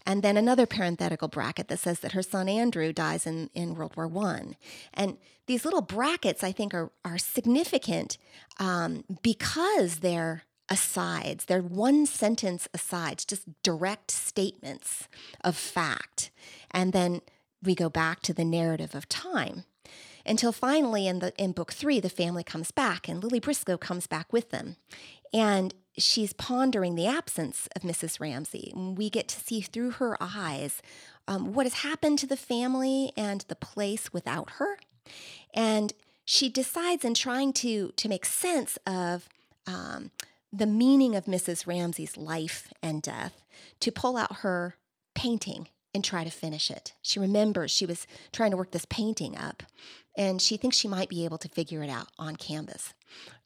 And 0.06 0.22
then 0.22 0.36
another 0.36 0.66
parenthetical 0.66 1.28
bracket 1.28 1.68
that 1.68 1.78
says 1.78 2.00
that 2.00 2.12
her 2.12 2.22
son 2.22 2.48
Andrew 2.48 2.92
dies 2.92 3.26
in, 3.26 3.50
in 3.54 3.74
World 3.74 3.96
War 3.96 4.06
One. 4.06 4.56
And 4.92 5.18
these 5.46 5.64
little 5.64 5.80
brackets, 5.82 6.42
I 6.42 6.52
think, 6.52 6.74
are, 6.74 6.90
are 7.04 7.18
significant 7.18 8.18
um, 8.58 9.04
because 9.22 9.96
they're 9.96 10.44
asides. 10.70 11.44
They're 11.44 11.62
one 11.62 12.06
sentence 12.06 12.68
asides, 12.72 13.24
just 13.24 13.62
direct 13.62 14.10
statements 14.10 15.08
of 15.42 15.56
fact. 15.56 16.30
And 16.70 16.92
then 16.92 17.20
we 17.62 17.74
go 17.74 17.88
back 17.88 18.20
to 18.22 18.34
the 18.34 18.44
narrative 18.44 18.94
of 18.94 19.08
time 19.08 19.64
until 20.26 20.52
finally 20.52 21.06
in 21.06 21.18
the 21.18 21.32
in 21.37 21.52
book 21.52 21.72
three 21.72 22.00
the 22.00 22.08
family 22.08 22.44
comes 22.44 22.70
back 22.70 23.08
and 23.08 23.22
lily 23.22 23.40
briscoe 23.40 23.78
comes 23.78 24.06
back 24.06 24.32
with 24.32 24.50
them. 24.50 24.76
And 25.32 25.74
she's 25.96 26.32
pondering 26.32 26.94
the 26.94 27.06
absence 27.06 27.68
of 27.74 27.82
mrs 27.82 28.20
ramsay 28.20 28.72
we 28.74 29.10
get 29.10 29.28
to 29.28 29.40
see 29.40 29.60
through 29.60 29.92
her 29.92 30.16
eyes 30.20 30.80
um, 31.26 31.54
what 31.54 31.66
has 31.66 31.82
happened 31.82 32.18
to 32.18 32.26
the 32.26 32.37
family 32.37 33.12
and 33.16 33.42
the 33.48 33.54
place 33.54 34.12
without 34.12 34.50
her. 34.58 34.78
And 35.54 35.92
she 36.24 36.48
decides 36.48 37.04
in 37.04 37.14
trying 37.14 37.52
to 37.54 37.92
to 37.96 38.08
make 38.08 38.24
sense 38.24 38.78
of 38.87 39.28
um, 39.66 40.10
the 40.52 40.66
meaning 40.66 41.14
of 41.14 41.24
mrs 41.24 41.66
ramsay's 41.66 42.16
life 42.16 42.72
and 42.82 43.02
death 43.02 43.44
to 43.80 43.90
pull 43.90 44.16
out 44.16 44.37
her 44.37 44.76
painting 45.14 45.68
and 45.94 46.04
try 46.04 46.24
to 46.24 46.30
finish 46.30 46.70
it. 46.70 46.92
She 47.02 47.20
remembers 47.20 47.70
she 47.70 47.87
was 47.87 48.06
trying 48.32 48.50
to 48.50 48.56
work 48.56 48.72
this 48.72 48.87
painting 48.87 49.37
up 49.38 49.62
and 50.16 50.40
she 50.40 50.57
thinks 50.57 50.77
she 50.77 50.88
might 50.88 51.09
be 51.09 51.24
able 51.24 51.38
to 51.38 51.48
figure 51.48 51.83
it 51.83 51.90
out 51.90 52.09
on 52.18 52.37
canvas. 52.37 52.94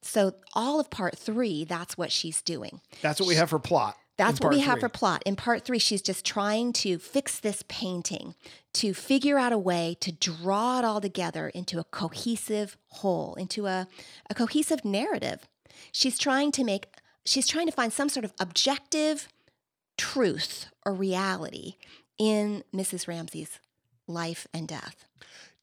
So, 0.01 0.35
all 0.53 0.79
of 0.79 0.89
part 0.89 1.17
three, 1.17 1.63
that's 1.65 1.97
what 1.97 2.11
she's 2.11 2.41
doing. 2.41 2.81
That's 3.01 3.19
what 3.19 3.27
we 3.27 3.35
have 3.35 3.49
for 3.49 3.59
plot. 3.59 3.95
That's 4.17 4.41
what 4.41 4.51
we 4.51 4.59
have 4.59 4.81
for 4.81 4.89
plot. 4.89 5.23
In 5.25 5.37
part 5.37 5.63
three, 5.63 5.79
she's 5.79 6.01
just 6.01 6.25
trying 6.25 6.73
to 6.73 6.97
fix 6.99 7.39
this 7.39 7.63
painting, 7.69 8.35
to 8.73 8.93
figure 8.93 9.37
out 9.37 9.53
a 9.53 9.57
way 9.57 9.95
to 10.01 10.11
draw 10.11 10.79
it 10.79 10.85
all 10.85 10.99
together 10.99 11.47
into 11.47 11.79
a 11.79 11.85
cohesive 11.85 12.75
whole, 12.89 13.35
into 13.35 13.65
a, 13.65 13.87
a 14.29 14.35
cohesive 14.35 14.83
narrative. 14.83 15.47
She's 15.93 16.19
trying 16.19 16.51
to 16.51 16.65
make, 16.65 16.87
she's 17.25 17.47
trying 17.47 17.67
to 17.67 17.71
find 17.71 17.93
some 17.93 18.09
sort 18.09 18.25
of 18.25 18.33
objective 18.41 19.29
truth 19.97 20.67
or 20.85 20.93
reality 20.93 21.75
in 22.17 22.65
Mrs. 22.75 23.07
Ramsay's 23.07 23.59
life 24.05 24.47
and 24.53 24.67
death. 24.67 25.05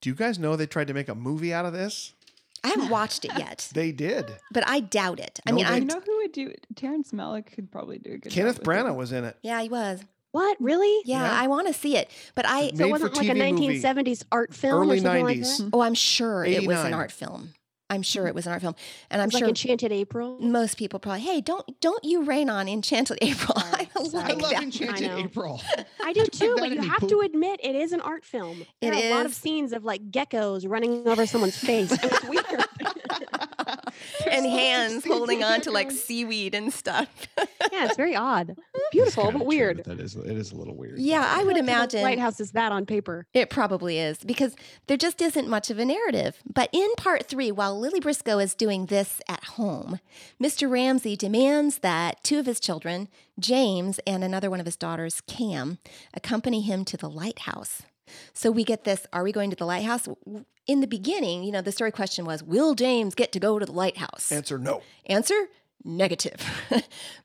Do 0.01 0.11
you 0.11 0.15
guys 0.15 0.39
know 0.39 0.57
they 0.57 0.67
tried 0.67 0.89
to 0.89 0.95
make 0.95 1.09
a 1.09 1.15
movie 1.15 1.53
out 1.55 1.65
of 1.67 1.73
this? 1.73 2.13
I 2.65 2.69
haven't 2.69 2.89
watched 2.91 3.25
it 3.25 3.31
yet, 3.39 3.71
They 3.75 3.93
did. 3.93 4.27
but 4.51 4.67
I 4.67 4.81
doubt 4.81 5.21
it. 5.21 5.39
I 5.47 5.51
No, 5.51 5.57
mean, 5.57 5.67
they- 5.67 5.73
I 5.73 5.77
you 5.77 5.85
know 5.85 6.01
who 6.05 6.17
would 6.19 6.33
do 6.33 6.49
it? 6.49 6.67
Terrence 6.75 7.13
Malick 7.13 7.53
could 7.53 7.71
probably 7.71 7.99
do 7.99 8.13
a 8.15 8.19
good 8.19 8.33
Kenneth 8.33 8.57
job 8.59 8.67
with 8.67 8.77
Branagh 8.77 8.91
it. 8.91 8.97
was 8.97 9.13
in 9.13 9.25
it. 9.25 9.37
yeah, 9.43 9.61
he 9.63 9.69
was. 9.69 10.01
What? 10.33 10.57
Really? 10.61 11.03
Yeah, 11.07 11.23
Yeah. 11.23 11.41
I 11.43 11.47
want 11.47 11.67
to 11.69 11.73
see 11.73 11.97
it, 11.97 12.11
but 12.35 12.45
I 12.47 12.63
Made 12.63 12.77
So 12.77 12.85
it 12.85 12.87
for 12.87 12.91
wasn't 12.91 13.17
like 13.17 13.29
a 13.29 13.31
TV 13.33 13.53
movie. 13.53 13.81
1970s 13.81 14.25
art 14.33 14.53
film 14.55 14.83
Early 14.83 14.99
or 14.99 15.01
something 15.03 15.25
like 15.25 15.39
90s. 15.39 15.59
that? 15.59 15.71
Oh, 15.73 15.81
I'm 15.81 15.95
sure 15.95 16.45
it 16.45 16.49
was 16.67 16.77
89. 16.77 16.87
an 16.87 16.95
art 16.95 17.13
film. 17.13 17.53
I'm 17.89 18.03
sure 18.03 18.27
it 18.27 18.35
was 18.35 18.47
an 18.47 18.53
art 18.53 18.63
film, 18.63 18.75
and 19.11 19.23
I'm 19.23 19.27
It's 19.29 19.35
like 19.35 19.41
sure 19.43 19.49
Enchanted 19.49 19.93
April. 19.93 20.39
most 20.41 20.77
people 20.77 20.99
probably, 20.99 21.21
hey, 21.21 21.41
don't 21.41 21.81
don't 21.81 22.03
you 22.03 22.25
rain 22.25 22.51
on 22.51 22.69
Enchanted 22.69 23.19
April? 23.23 23.55
I 23.57 23.87
Sorry, 23.95 24.09
like 24.11 24.31
I 24.31 24.35
love 24.35 24.51
that. 24.51 24.63
Enchanted 24.65 25.07
know. 25.09 25.19
April. 25.19 25.63
I 26.03 26.13
do 26.13 26.25
too, 26.33 26.57
but 26.59 26.71
you 26.71 26.81
have 26.83 26.99
poop. 27.01 27.11
to 27.11 27.21
admit 27.21 27.61
it 27.63 27.77
is 27.77 27.93
an 27.93 28.01
art 28.01 28.25
film. 28.25 28.65
There 28.81 28.93
It 28.93 29.05
are 29.05 29.09
a 29.09 29.11
lot 29.15 29.27
of 29.27 29.35
scenes 29.35 29.73
of 29.73 29.85
like 29.85 30.11
geckos 30.11 30.69
running 30.69 31.07
over 31.07 31.27
someone's 31.27 31.57
face. 31.57 31.93
I 31.93 31.97
mean, 32.03 32.11
it's 32.13 32.25
weird. 32.51 32.65
and 34.37 34.47
hands 34.51 35.05
holding 35.05 35.43
on 35.43 35.61
to 35.63 35.71
like 35.71 35.91
seaweed 35.91 36.55
and 36.55 36.73
stuff. 36.73 37.09
Yeah, 37.73 37.87
it's 37.87 37.97
very 37.97 38.15
odd. 38.15 38.57
Beautiful, 38.93 39.25
kinda 39.25 39.39
but 39.41 39.45
true, 39.45 39.49
weird. 39.49 39.85
That 39.85 40.01
is, 40.01 40.15
it 40.15 40.37
is 40.37 40.53
a 40.53 40.57
little 40.57 40.77
weird. 40.77 40.99
Yeah, 40.99 41.21
I 41.27 41.43
would 41.43 41.57
feel 41.57 41.65
like 41.65 41.67
the 41.67 41.73
imagine 41.73 42.03
Lighthouse 42.03 42.41
is 42.41 42.53
that 42.53 42.71
on 42.73 42.87
paper. 42.87 43.27
It 43.35 43.51
probably 43.51 43.99
is 43.99 44.19
because 44.19 44.55
there 44.87 44.97
just 44.97 45.21
isn't 45.21 45.49
much 45.49 45.69
of 45.69 45.79
a 45.79 45.85
narrative. 45.85 46.39
But 46.51 46.71
in 46.73 46.89
part 46.97 47.27
three, 47.27 47.51
while 47.51 47.79
Lily 47.79 48.01
Briscoe 48.01 48.39
is 48.39 48.55
doing 48.55 48.87
this 48.87 49.21
at 49.29 49.45
home, 49.45 49.99
Mr. 50.43 50.71
Ramsay 50.71 51.17
demands 51.17 51.79
that 51.79 52.23
two 52.23 52.39
of 52.39 52.47
his 52.47 52.61
children, 52.61 53.09
James 53.39 53.99
and 54.07 54.23
another 54.25 54.49
one 54.49 54.61
of 54.61 54.67
his 54.67 54.77
daughters, 54.77 55.21
Cam, 55.27 55.79
accompany 56.15 56.63
him 56.63 56.85
to 56.87 56.97
the 56.97 57.11
lighthouse. 57.11 57.83
So 58.33 58.51
we 58.51 58.65
get 58.65 58.85
this 58.85 59.07
Are 59.13 59.23
we 59.23 59.33
going 59.33 59.51
to 59.51 59.57
the 59.57 59.67
lighthouse? 59.67 60.09
In 60.67 60.81
the 60.81 60.87
beginning, 60.87 61.45
you 61.45 61.53
know, 61.53 61.61
the 61.61 61.73
story 61.73 61.93
question 61.93 62.25
was 62.25 62.43
Will 62.43 62.75
James 62.75 63.15
get 63.15 63.33
to 63.33 63.41
go 63.41 63.59
to 63.59 63.67
the 63.67 63.73
lighthouse? 63.73 64.33
Answer 64.33 64.59
no. 64.59 64.83
Answer 65.07 65.49
negative. 65.85 66.43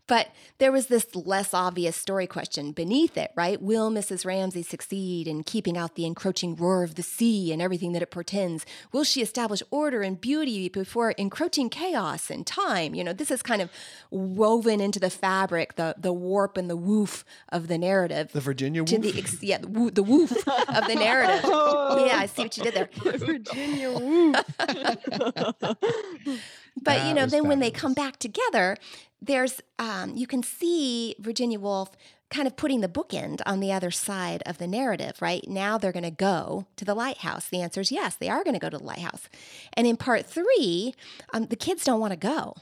but 0.07 0.29
there 0.59 0.71
was 0.71 0.87
this 0.87 1.15
less 1.15 1.53
obvious 1.53 1.95
story 1.95 2.27
question 2.27 2.71
beneath 2.71 3.17
it, 3.17 3.31
right? 3.35 3.61
Will 3.61 3.91
Mrs. 3.91 4.25
Ramsay 4.25 4.63
succeed 4.63 5.27
in 5.27 5.43
keeping 5.43 5.77
out 5.77 5.95
the 5.95 6.05
encroaching 6.05 6.55
roar 6.55 6.83
of 6.83 6.95
the 6.95 7.03
sea 7.03 7.51
and 7.51 7.61
everything 7.61 7.91
that 7.93 8.01
it 8.01 8.11
portends? 8.11 8.65
Will 8.91 9.03
she 9.03 9.21
establish 9.21 9.63
order 9.71 10.01
and 10.01 10.19
beauty 10.21 10.69
before 10.69 11.11
encroaching 11.11 11.69
chaos 11.69 12.29
and 12.29 12.45
time? 12.45 12.93
You 12.93 13.03
know, 13.03 13.13
this 13.13 13.31
is 13.31 13.41
kind 13.41 13.61
of 13.61 13.69
woven 14.11 14.81
into 14.81 14.99
the 14.99 15.09
fabric, 15.09 15.75
the 15.75 15.95
the 15.97 16.13
warp 16.13 16.57
and 16.57 16.69
the 16.69 16.77
woof 16.77 17.23
of 17.49 17.67
the 17.67 17.77
narrative. 17.77 18.31
The 18.31 18.41
Virginia 18.41 18.83
to 18.83 18.99
the 18.99 19.17
ex- 19.17 19.41
yeah, 19.41 19.59
the, 19.59 19.67
woo- 19.67 19.91
the 19.91 20.03
woof 20.03 20.31
of 20.31 20.87
the 20.87 20.95
narrative. 20.95 21.49
Yeah, 22.01 22.17
I 22.17 22.25
see 22.25 22.43
what 22.43 22.57
you 22.57 22.63
did 22.63 22.73
there. 22.73 22.89
Virginia 23.17 23.91
Woo. 23.91 24.33
But 26.75 26.97
That 26.97 27.07
you 27.07 27.13
know, 27.13 27.23
was 27.23 27.31
then 27.31 27.47
when 27.47 27.60
they 27.60 27.71
come 27.71 27.93
back 27.93 28.17
together, 28.17 28.77
there's 29.21 29.62
um, 29.77 30.15
you 30.15 30.27
can 30.27 30.41
see 30.43 31.15
Virginia 31.19 31.60
Woolf 31.60 31.91
kind 32.29 32.47
of 32.47 32.55
putting 32.55 32.79
the 32.79 32.88
bookend 32.88 33.41
on 33.45 33.60
the 33.60 33.73
other 33.73 33.91
side 33.91 34.41
of 34.45 34.57
the 34.57 34.67
narrative, 34.67 35.21
right? 35.21 35.45
Now 35.47 35.77
they're 35.77 35.91
going 35.91 36.03
to 36.03 36.12
go 36.12 36.65
to 36.77 36.86
the 36.86 36.95
lighthouse. 36.95 37.49
The 37.49 37.62
answer 37.62 37.81
is 37.81 37.91
yes, 37.91 38.15
they 38.15 38.29
are 38.29 38.43
going 38.43 38.53
to 38.53 38.60
go 38.60 38.69
to 38.69 38.77
the 38.77 38.84
lighthouse. 38.84 39.27
And 39.73 39.86
in 39.86 39.97
part 39.97 40.25
three, 40.25 40.95
um, 41.34 41.47
the 41.47 41.57
kids 41.57 41.84
don't 41.84 41.99
want 41.99 42.12
to 42.12 42.17
go. 42.17 42.55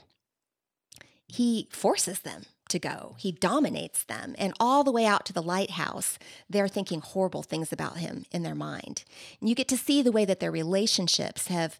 He 1.28 1.68
forces 1.70 2.20
them 2.20 2.46
to 2.70 2.78
go. 2.80 3.14
He 3.18 3.30
dominates 3.30 4.04
them. 4.04 4.34
And 4.38 4.52
all 4.58 4.82
the 4.82 4.92
way 4.92 5.06
out 5.06 5.24
to 5.26 5.32
the 5.32 5.42
lighthouse, 5.42 6.18
they're 6.48 6.68
thinking 6.68 7.00
horrible 7.00 7.42
things 7.42 7.72
about 7.72 7.98
him 7.98 8.24
in 8.32 8.42
their 8.42 8.54
mind. 8.54 9.04
And 9.40 9.48
you 9.48 9.54
get 9.54 9.68
to 9.68 9.76
see 9.76 10.02
the 10.02 10.12
way 10.12 10.24
that 10.24 10.40
their 10.40 10.50
relationships 10.50 11.46
have 11.46 11.78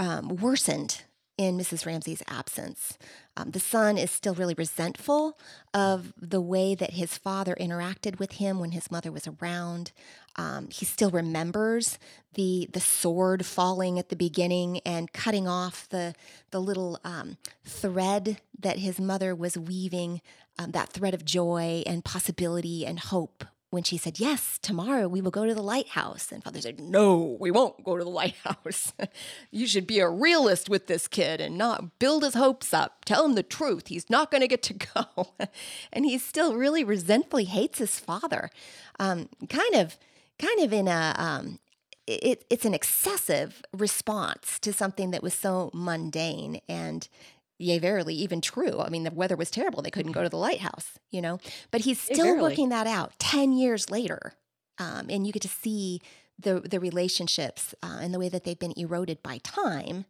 um, 0.00 0.28
worsened 0.36 1.02
in 1.38 1.56
Mrs. 1.56 1.86
Ramsay's 1.86 2.22
absence. 2.28 2.98
Um, 3.36 3.52
the 3.52 3.60
son 3.60 3.96
is 3.96 4.10
still 4.10 4.34
really 4.34 4.54
resentful 4.54 5.38
of 5.72 6.12
the 6.20 6.40
way 6.40 6.74
that 6.74 6.94
his 6.94 7.16
father 7.16 7.56
interacted 7.58 8.18
with 8.18 8.32
him 8.32 8.58
when 8.58 8.72
his 8.72 8.90
mother 8.90 9.12
was 9.12 9.28
around. 9.28 9.92
Um, 10.36 10.68
he 10.70 10.84
still 10.84 11.10
remembers 11.10 11.98
the 12.34 12.68
the 12.72 12.80
sword 12.80 13.46
falling 13.46 13.98
at 13.98 14.08
the 14.08 14.16
beginning 14.16 14.80
and 14.84 15.12
cutting 15.12 15.48
off 15.48 15.88
the 15.88 16.14
the 16.50 16.60
little 16.60 17.00
um, 17.04 17.38
thread 17.64 18.40
that 18.58 18.78
his 18.78 19.00
mother 19.00 19.34
was 19.34 19.56
weaving, 19.56 20.20
um, 20.58 20.72
that 20.72 20.90
thread 20.90 21.14
of 21.14 21.24
joy 21.24 21.82
and 21.86 22.04
possibility 22.04 22.84
and 22.84 22.98
hope 22.98 23.44
when 23.70 23.82
she 23.82 23.96
said, 23.96 24.18
Yes, 24.18 24.58
tomorrow 24.60 25.08
we 25.08 25.20
will 25.20 25.30
go 25.30 25.46
to 25.46 25.54
the 25.54 25.62
lighthouse. 25.62 26.32
And 26.32 26.42
father 26.42 26.60
said, 26.60 26.80
No, 26.80 27.36
we 27.38 27.50
won't 27.50 27.84
go 27.84 27.96
to 27.98 28.04
the 28.04 28.10
lighthouse. 28.10 28.92
you 29.50 29.66
should 29.66 29.86
be 29.86 30.00
a 30.00 30.08
realist 30.08 30.68
with 30.68 30.86
this 30.86 31.06
kid 31.06 31.40
and 31.40 31.58
not 31.58 31.98
build 31.98 32.22
his 32.22 32.34
hopes 32.34 32.72
up. 32.72 33.04
Tell 33.04 33.24
him 33.24 33.34
the 33.34 33.42
truth. 33.42 33.88
He's 33.88 34.08
not 34.08 34.30
going 34.30 34.40
to 34.40 34.48
get 34.48 34.62
to 34.64 34.74
go. 34.74 35.34
and 35.92 36.04
he 36.04 36.18
still 36.18 36.54
really 36.54 36.84
resentfully 36.84 37.44
hates 37.44 37.78
his 37.78 37.98
father. 38.00 38.50
Um, 38.98 39.28
kind 39.48 39.74
of, 39.74 39.98
kind 40.38 40.60
of 40.60 40.72
in 40.72 40.88
a, 40.88 41.14
um, 41.16 41.58
it, 42.06 42.44
it's 42.48 42.64
an 42.64 42.74
excessive 42.74 43.62
response 43.72 44.58
to 44.60 44.72
something 44.72 45.10
that 45.10 45.22
was 45.22 45.34
so 45.34 45.70
mundane 45.74 46.60
and 46.68 47.08
yea 47.58 47.78
verily 47.78 48.14
even 48.14 48.40
true. 48.40 48.80
I 48.80 48.88
mean 48.88 49.04
the 49.04 49.10
weather 49.10 49.36
was 49.36 49.50
terrible. 49.50 49.82
They 49.82 49.90
couldn't 49.90 50.12
go 50.12 50.22
to 50.22 50.28
the 50.28 50.36
lighthouse 50.36 50.98
you 51.10 51.20
know? 51.20 51.38
But 51.70 51.82
he's 51.82 52.00
still 52.00 52.24
verily. 52.24 52.42
working 52.42 52.68
that 52.68 52.86
out 52.86 53.18
10 53.18 53.52
years 53.52 53.90
later 53.90 54.34
um, 54.78 55.06
and 55.08 55.26
you 55.26 55.32
get 55.32 55.42
to 55.42 55.48
see 55.48 56.00
the 56.38 56.60
the 56.60 56.80
relationships 56.80 57.74
uh, 57.82 57.98
and 58.00 58.14
the 58.14 58.18
way 58.18 58.28
that 58.28 58.44
they've 58.44 58.58
been 58.58 58.74
eroded 58.76 59.22
by 59.22 59.38
time 59.38 60.04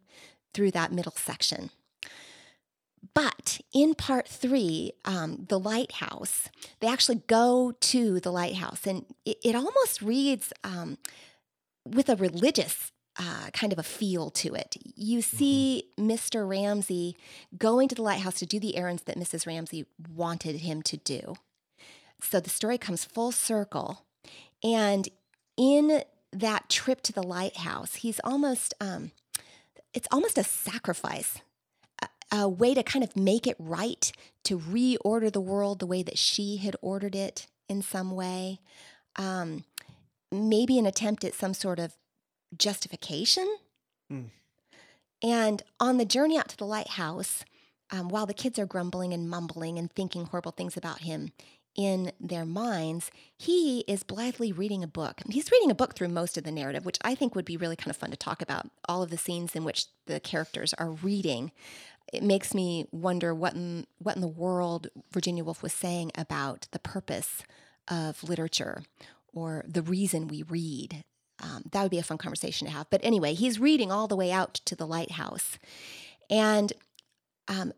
through 0.53 0.71
that 0.71 0.91
middle 0.91 1.13
section. 1.15 1.71
But 3.13 3.61
in 3.73 3.95
part 3.95 4.27
three, 4.27 4.91
um, 5.05 5.45
the 5.47 5.59
lighthouse, 5.59 6.49
they 6.79 6.87
actually 6.87 7.21
go 7.27 7.73
to 7.79 8.19
the 8.19 8.31
lighthouse, 8.31 8.85
and 8.85 9.05
it, 9.25 9.37
it 9.43 9.55
almost 9.55 10.01
reads 10.01 10.51
um, 10.63 10.97
with 11.85 12.09
a 12.09 12.15
religious 12.15 12.91
uh, 13.19 13.49
kind 13.51 13.73
of 13.73 13.77
a 13.77 13.83
feel 13.83 14.29
to 14.29 14.55
it. 14.55 14.77
You 14.95 15.21
see 15.21 15.83
Mr. 15.99 16.47
Ramsay 16.47 17.17
going 17.57 17.89
to 17.89 17.95
the 17.95 18.01
lighthouse 18.01 18.35
to 18.35 18.45
do 18.45 18.59
the 18.59 18.77
errands 18.77 19.03
that 19.03 19.17
Mrs. 19.17 19.45
Ramsay 19.45 19.85
wanted 20.15 20.61
him 20.61 20.81
to 20.83 20.97
do. 20.97 21.35
So 22.21 22.39
the 22.39 22.49
story 22.49 22.77
comes 22.77 23.03
full 23.03 23.33
circle. 23.33 24.05
And 24.63 25.09
in 25.57 26.03
that 26.31 26.69
trip 26.69 27.01
to 27.01 27.13
the 27.13 27.23
lighthouse, 27.23 27.95
he's 27.95 28.21
almost, 28.23 28.73
um, 28.79 29.11
it's 29.93 30.07
almost 30.11 30.37
a 30.37 30.43
sacrifice, 30.43 31.39
a, 32.01 32.07
a 32.31 32.49
way 32.49 32.73
to 32.73 32.83
kind 32.83 33.03
of 33.03 33.17
make 33.17 33.47
it 33.47 33.57
right, 33.59 34.11
to 34.45 34.57
reorder 34.57 35.31
the 35.31 35.41
world 35.41 35.79
the 35.79 35.87
way 35.87 36.03
that 36.03 36.17
she 36.17 36.57
had 36.57 36.77
ordered 36.81 37.15
it 37.15 37.47
in 37.67 37.81
some 37.81 38.11
way. 38.11 38.59
Um, 39.17 39.65
maybe 40.31 40.79
an 40.79 40.85
attempt 40.85 41.25
at 41.25 41.33
some 41.33 41.53
sort 41.53 41.79
of 41.79 41.93
justification. 42.57 43.57
Hmm. 44.09 44.25
And 45.21 45.63
on 45.79 45.97
the 45.97 46.05
journey 46.05 46.37
out 46.37 46.49
to 46.49 46.57
the 46.57 46.65
lighthouse, 46.65 47.43
um, 47.91 48.09
while 48.09 48.25
the 48.25 48.33
kids 48.33 48.59
are 48.59 48.65
grumbling 48.65 49.13
and 49.13 49.29
mumbling 49.29 49.77
and 49.77 49.91
thinking 49.91 50.25
horrible 50.25 50.51
things 50.51 50.77
about 50.77 51.01
him 51.01 51.31
in 51.75 52.11
their 52.19 52.45
minds, 52.45 53.11
he 53.37 53.81
is 53.81 54.03
blithely 54.03 54.51
reading 54.51 54.83
a 54.83 54.87
book. 54.87 55.21
He's 55.29 55.51
reading 55.51 55.71
a 55.71 55.75
book 55.75 55.95
through 55.95 56.09
most 56.09 56.37
of 56.37 56.43
the 56.43 56.51
narrative, 56.51 56.85
which 56.85 56.99
I 57.03 57.15
think 57.15 57.35
would 57.35 57.45
be 57.45 57.57
really 57.57 57.75
kind 57.75 57.89
of 57.89 57.97
fun 57.97 58.11
to 58.11 58.17
talk 58.17 58.41
about. 58.41 58.69
All 58.87 59.01
of 59.01 59.09
the 59.09 59.17
scenes 59.17 59.55
in 59.55 59.63
which 59.63 59.85
the 60.05 60.19
characters 60.19 60.73
are 60.75 60.91
reading. 60.91 61.51
It 62.11 62.23
makes 62.23 62.53
me 62.53 62.87
wonder 62.91 63.33
what 63.35 63.53
in, 63.53 63.85
what 63.99 64.15
in 64.15 64.21
the 64.21 64.27
world 64.27 64.87
Virginia 65.11 65.43
Woolf 65.43 65.61
was 65.61 65.73
saying 65.73 66.11
about 66.15 66.67
the 66.71 66.79
purpose 66.79 67.43
of 67.87 68.23
literature 68.23 68.83
or 69.33 69.63
the 69.67 69.81
reason 69.81 70.27
we 70.27 70.43
read. 70.43 71.03
Um, 71.41 71.63
that 71.71 71.81
would 71.81 71.91
be 71.91 71.99
a 71.99 72.03
fun 72.03 72.17
conversation 72.17 72.67
to 72.67 72.73
have. 72.73 72.89
But 72.89 73.01
anyway, 73.03 73.33
he's 73.33 73.59
reading 73.59 73.91
all 73.91 74.07
the 74.07 74.15
way 74.15 74.31
out 74.31 74.55
to 74.65 74.75
the 74.75 74.87
lighthouse. 74.87 75.57
And 76.29 76.73
um, 77.47 77.73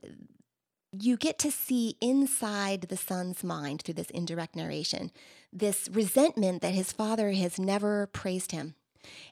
you 0.91 1.15
get 1.15 1.39
to 1.39 1.51
see 1.51 1.95
inside 2.01 2.83
the 2.83 2.97
son's 2.97 3.43
mind 3.43 3.81
through 3.81 3.93
this 3.93 4.09
indirect 4.09 4.55
narration 4.55 5.11
this 5.53 5.89
resentment 5.91 6.61
that 6.61 6.73
his 6.73 6.91
father 6.91 7.31
has 7.31 7.59
never 7.59 8.07
praised 8.07 8.51
him 8.51 8.75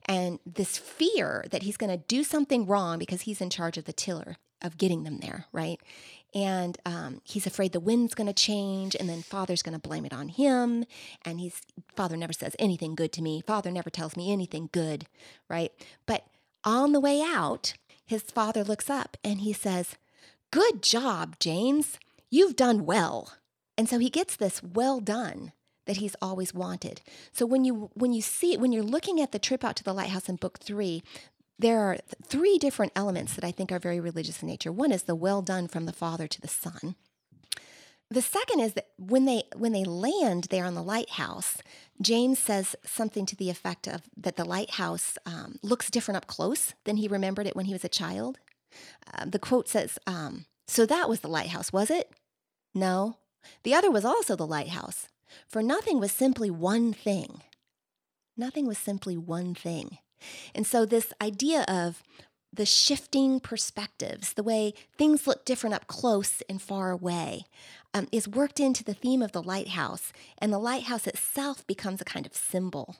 and 0.05 0.39
this 0.45 0.77
fear 0.77 1.45
that 1.51 1.63
he's 1.63 1.77
going 1.77 1.91
to 1.91 2.05
do 2.07 2.23
something 2.23 2.65
wrong 2.65 2.97
because 2.97 3.21
he's 3.21 3.41
in 3.41 3.49
charge 3.49 3.77
of 3.77 3.85
the 3.85 3.93
tiller 3.93 4.37
of 4.61 4.77
getting 4.77 5.03
them 5.03 5.19
there 5.19 5.45
right 5.51 5.79
and 6.33 6.77
um, 6.85 7.21
he's 7.23 7.47
afraid 7.47 7.71
the 7.71 7.79
wind's 7.79 8.13
going 8.13 8.27
to 8.27 8.33
change 8.33 8.95
and 8.95 9.09
then 9.09 9.21
father's 9.21 9.63
going 9.63 9.79
to 9.79 9.87
blame 9.87 10.05
it 10.05 10.13
on 10.13 10.29
him. 10.29 10.85
And 11.25 11.39
he's 11.39 11.61
father 11.95 12.15
never 12.15 12.33
says 12.33 12.55
anything 12.59 12.95
good 12.95 13.11
to 13.13 13.21
me. 13.21 13.41
Father 13.41 13.71
never 13.71 13.89
tells 13.89 14.15
me 14.15 14.31
anything 14.31 14.69
good 14.71 15.07
right? 15.49 15.71
But 16.05 16.25
on 16.63 16.91
the 16.91 16.99
way 16.99 17.21
out 17.21 17.73
his 18.05 18.23
father 18.23 18.63
looks 18.63 18.89
up 18.89 19.17
and 19.23 19.41
he 19.41 19.53
says 19.53 19.95
good 20.51 20.81
job 20.83 21.35
james. 21.39 21.99
You've 22.29 22.55
done 22.55 22.85
well. 22.85 23.33
And 23.77 23.89
so 23.89 23.97
he 23.97 24.09
gets 24.09 24.35
this 24.35 24.61
well 24.61 24.99
done 24.99 25.51
that 25.85 25.97
he's 25.97 26.15
always 26.21 26.53
wanted. 26.53 27.01
So 27.31 27.47
when 27.47 27.65
you 27.65 27.89
when 27.95 28.13
you 28.13 28.21
see 28.21 28.55
when 28.57 28.71
you're 28.71 28.83
looking 28.83 29.19
at 29.19 29.31
the 29.31 29.39
trip 29.39 29.63
out 29.63 29.75
to 29.77 29.83
the 29.83 29.93
lighthouse 29.93 30.29
in 30.29 30.35
book 30.35 30.59
three 30.59 31.01
there 31.59 31.81
are 31.81 31.95
th- 31.95 32.03
three 32.25 32.57
different 32.57 32.93
elements 32.95 33.35
that 33.35 33.43
I 33.43 33.51
think 33.51 33.71
are 33.71 33.79
very 33.79 33.99
religious 33.99 34.41
in 34.41 34.47
nature. 34.47 34.71
One 34.71 34.91
is 34.91 35.03
the 35.03 35.15
well 35.15 35.41
done 35.41 35.67
from 35.67 35.85
the 35.85 35.93
father 35.93 36.27
to 36.27 36.41
the 36.41 36.47
son. 36.47 36.95
The 38.09 38.21
second 38.23 38.61
is 38.61 38.73
that 38.73 38.87
when 38.97 39.25
they 39.25 39.43
when 39.55 39.71
they 39.71 39.83
land 39.83 40.45
there 40.45 40.65
on 40.65 40.73
the 40.73 40.81
lighthouse, 40.81 41.59
James 42.01 42.39
says 42.39 42.75
something 42.83 43.27
to 43.27 43.35
the 43.35 43.51
effect 43.51 43.87
of 43.87 44.01
that 44.17 44.35
the 44.35 44.45
lighthouse 44.45 45.17
um, 45.27 45.59
looks 45.61 45.91
different 45.91 46.15
up 46.17 46.25
close 46.25 46.73
than 46.85 46.97
he 46.97 47.07
remembered 47.07 47.45
it 47.45 47.55
when 47.55 47.65
he 47.65 47.73
was 47.73 47.83
a 47.83 47.89
child. 47.89 48.39
Um, 49.13 49.29
the 49.29 49.37
quote 49.37 49.67
says, 49.67 49.99
um, 50.07 50.45
"So 50.67 50.87
that 50.87 51.07
was 51.07 51.19
the 51.19 51.27
lighthouse, 51.27 51.71
was 51.71 51.91
it? 51.91 52.09
No, 52.73 53.17
the 53.63 53.75
other 53.75 53.91
was 53.91 54.05
also 54.05 54.35
the 54.35 54.47
lighthouse. 54.47 55.07
For 55.47 55.61
nothing 55.61 55.99
was 55.99 56.11
simply 56.11 56.49
one 56.49 56.93
thing. 56.93 57.43
Nothing 58.35 58.65
was 58.65 58.79
simply 58.79 59.17
one 59.17 59.53
thing." 59.53 59.99
And 60.53 60.65
so, 60.65 60.85
this 60.85 61.13
idea 61.21 61.63
of 61.67 62.03
the 62.51 62.65
shifting 62.65 63.39
perspectives, 63.39 64.33
the 64.33 64.43
way 64.43 64.73
things 64.97 65.27
look 65.27 65.45
different 65.45 65.75
up 65.75 65.87
close 65.87 66.41
and 66.49 66.61
far 66.61 66.91
away, 66.91 67.45
um, 67.93 68.07
is 68.11 68.27
worked 68.27 68.59
into 68.59 68.83
the 68.83 68.93
theme 68.93 69.21
of 69.21 69.31
the 69.31 69.43
lighthouse, 69.43 70.11
and 70.39 70.51
the 70.51 70.59
lighthouse 70.59 71.07
itself 71.07 71.65
becomes 71.67 72.01
a 72.01 72.05
kind 72.05 72.25
of 72.25 72.35
symbol 72.35 72.97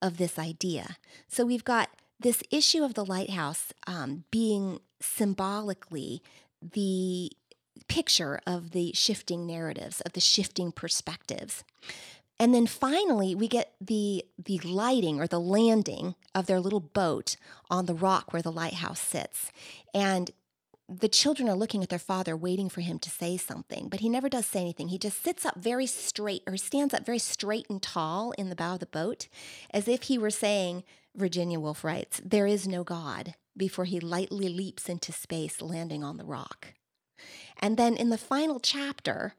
of 0.00 0.16
this 0.18 0.38
idea. 0.38 0.96
So 1.28 1.46
we've 1.46 1.64
got 1.64 1.90
this 2.20 2.42
issue 2.50 2.84
of 2.84 2.94
the 2.94 3.04
lighthouse 3.04 3.72
um, 3.86 4.24
being 4.30 4.80
symbolically 5.00 6.22
the 6.60 7.30
picture 7.88 8.40
of 8.46 8.70
the 8.70 8.92
shifting 8.94 9.46
narratives, 9.46 10.00
of 10.02 10.12
the 10.12 10.20
shifting 10.20 10.72
perspectives. 10.72 11.64
And 12.38 12.54
then 12.54 12.66
finally, 12.66 13.34
we 13.34 13.48
get 13.48 13.74
the 13.80 14.24
the 14.42 14.58
lighting 14.58 15.20
or 15.20 15.26
the 15.26 15.40
landing 15.40 16.14
of 16.34 16.46
their 16.46 16.60
little 16.60 16.80
boat 16.80 17.36
on 17.70 17.86
the 17.86 17.94
rock 17.94 18.32
where 18.32 18.42
the 18.42 18.52
lighthouse 18.52 19.00
sits. 19.00 19.50
And 19.94 20.30
the 20.88 21.08
children 21.08 21.48
are 21.48 21.56
looking 21.56 21.82
at 21.82 21.88
their 21.88 21.98
father, 21.98 22.36
waiting 22.36 22.68
for 22.68 22.80
him 22.80 22.98
to 22.98 23.10
say 23.10 23.36
something, 23.36 23.88
but 23.88 24.00
he 24.00 24.08
never 24.08 24.28
does 24.28 24.46
say 24.46 24.60
anything. 24.60 24.88
He 24.88 24.98
just 24.98 25.22
sits 25.22 25.46
up 25.46 25.56
very 25.56 25.86
straight 25.86 26.42
or 26.46 26.56
stands 26.56 26.92
up 26.92 27.06
very 27.06 27.18
straight 27.18 27.66
and 27.70 27.82
tall 27.82 28.32
in 28.32 28.50
the 28.50 28.56
bow 28.56 28.74
of 28.74 28.80
the 28.80 28.86
boat, 28.86 29.28
as 29.70 29.88
if 29.88 30.04
he 30.04 30.18
were 30.18 30.30
saying, 30.30 30.84
Virginia 31.14 31.60
Woolf 31.60 31.84
writes, 31.84 32.20
There 32.24 32.46
is 32.46 32.66
no 32.66 32.84
God, 32.84 33.34
before 33.56 33.84
he 33.84 34.00
lightly 34.00 34.48
leaps 34.48 34.88
into 34.88 35.12
space, 35.12 35.62
landing 35.62 36.02
on 36.02 36.16
the 36.16 36.24
rock. 36.24 36.74
And 37.60 37.76
then 37.76 37.96
in 37.96 38.10
the 38.10 38.18
final 38.18 38.60
chapter, 38.60 39.34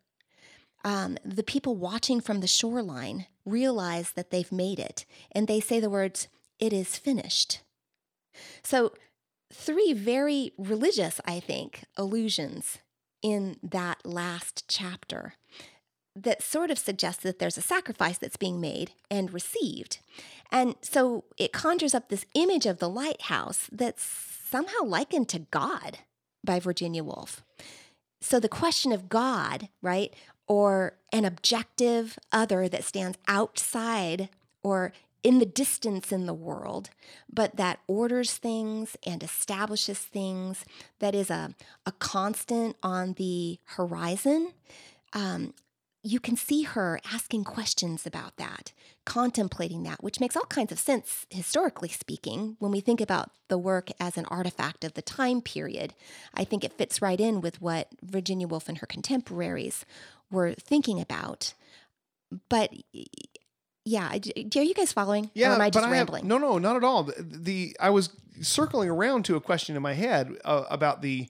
um, 0.86 1.18
the 1.24 1.44
people 1.44 1.76
watching 1.76 2.22
from 2.22 2.40
the 2.40 2.48
shoreline 2.48 3.26
realize 3.46 4.12
that 4.12 4.32
they've 4.32 4.52
made 4.52 4.80
it, 4.80 5.06
and 5.32 5.48
they 5.48 5.60
say 5.60 5.80
the 5.80 5.90
words, 5.90 6.28
It 6.60 6.74
is 6.74 6.98
finished. 6.98 7.62
So, 8.64 8.94
three 9.52 9.94
very 9.94 10.52
religious, 10.58 11.22
I 11.26 11.40
think, 11.40 11.84
allusions 11.96 12.80
in 13.22 13.58
that 13.62 14.06
last 14.06 14.66
chapter 14.68 15.36
that 16.16 16.44
sort 16.44 16.70
of 16.70 16.78
suggests 16.78 17.24
that 17.24 17.40
there's 17.40 17.58
a 17.58 17.62
sacrifice 17.62 18.18
that's 18.18 18.38
being 18.38 18.62
made 18.62 18.92
and 19.10 19.34
received. 19.34 20.00
And 20.52 20.76
so 20.82 21.24
it 21.38 21.52
conjures 21.52 21.96
up 21.96 22.10
this 22.10 22.26
image 22.36 22.66
of 22.66 22.78
the 22.78 22.90
lighthouse 22.90 23.68
that's 23.72 24.04
somehow 24.04 24.84
likened 24.84 25.30
to 25.30 25.40
God 25.40 26.00
by 26.44 26.60
Virginia 26.60 27.04
Woolf. 27.04 27.44
So 28.22 28.40
the 28.40 28.50
question 28.50 28.92
of 28.92 29.10
God, 29.10 29.70
right, 29.82 30.14
or 30.48 30.98
an 31.12 31.26
objective 31.26 32.20
other 32.32 32.70
that 32.70 32.84
stands 32.84 33.18
outside 33.28 34.30
or 34.62 34.94
in 35.24 35.40
the 35.40 35.46
distance 35.46 36.12
in 36.12 36.26
the 36.26 36.34
world, 36.34 36.90
but 37.32 37.56
that 37.56 37.80
orders 37.88 38.34
things 38.34 38.98
and 39.06 39.24
establishes 39.24 40.00
things, 40.00 40.66
that 41.00 41.16
is 41.16 41.30
a, 41.30 41.56
a 41.86 41.92
constant 41.94 42.76
on 42.84 43.14
the 43.14 43.60
horizon. 43.66 44.52
Um, 45.14 45.54
you 46.06 46.20
can 46.20 46.36
see 46.36 46.64
her 46.64 47.00
asking 47.14 47.46
questions 47.46 48.06
about 48.06 48.36
that, 48.36 48.74
contemplating 49.06 49.84
that, 49.84 50.04
which 50.04 50.20
makes 50.20 50.36
all 50.36 50.44
kinds 50.44 50.74
of 50.74 50.80
sense 50.80 51.26
historically 51.30 51.88
speaking 51.88 52.58
when 52.60 52.74
we 52.74 52.82
think 52.82 53.00
about 53.00 53.32
the 53.48 53.58
work 53.58 53.90
as 54.02 54.18
an 54.18 54.26
artifact 54.26 54.84
of 54.84 54.96
the 54.96 55.02
time 55.02 55.42
period. 55.42 55.94
I 56.34 56.44
think 56.44 56.66
it 56.66 56.74
fits 56.74 57.02
right 57.02 57.20
in 57.20 57.40
with 57.40 57.62
what 57.62 57.88
Virginia 58.02 58.48
Woolf 58.48 58.68
and 58.68 58.80
her 58.80 58.88
contemporaries 58.88 59.86
were 60.30 60.54
thinking 60.54 61.00
about. 61.00 61.54
But 62.50 62.74
yeah, 63.86 64.10
are 64.12 64.62
you 64.64 64.74
guys 64.74 64.94
following? 64.94 65.30
Yeah, 65.34 65.52
or 65.52 65.56
am 65.56 65.62
I 65.62 65.70
just 65.70 65.74
but 65.84 65.88
I 65.88 65.96
have- 65.96 66.08
rambling? 66.08 66.28
no, 66.28 66.38
no, 66.38 66.58
not 66.58 66.76
at 66.76 66.84
all. 66.84 67.04
The, 67.04 67.16
the 67.20 67.78
I 67.80 67.90
was 67.90 68.10
circling 68.42 68.90
around 68.90 69.26
to 69.26 69.36
a 69.36 69.42
question 69.42 69.76
in 69.76 69.82
my 69.82 69.94
head 69.94 70.32
uh, 70.46 70.66
about 70.70 71.02
the. 71.02 71.30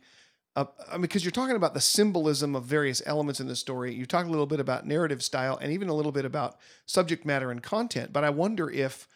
Uh, 0.56 0.66
I 0.88 0.94
mean, 0.94 1.02
because 1.02 1.26
you're 1.26 1.32
talking 1.32 1.56
about 1.56 1.74
the 1.74 1.82
symbolism 1.82 2.56
of 2.56 2.66
various 2.66 3.02
elements 3.08 3.40
in 3.40 3.48
the 3.48 3.56
story. 3.56 3.96
You 3.96 4.06
talk 4.06 4.28
a 4.28 4.30
little 4.30 4.46
bit 4.46 4.60
about 4.60 4.86
narrative 4.86 5.24
style 5.24 5.58
and 5.60 5.72
even 5.72 5.90
a 5.90 5.96
little 5.96 6.12
bit 6.12 6.26
about 6.26 6.58
subject 6.86 7.26
matter 7.26 7.50
and 7.50 7.64
content. 7.64 8.14
But 8.14 8.24
I 8.24 8.30
wonder 8.30 8.70
if, 8.70 9.08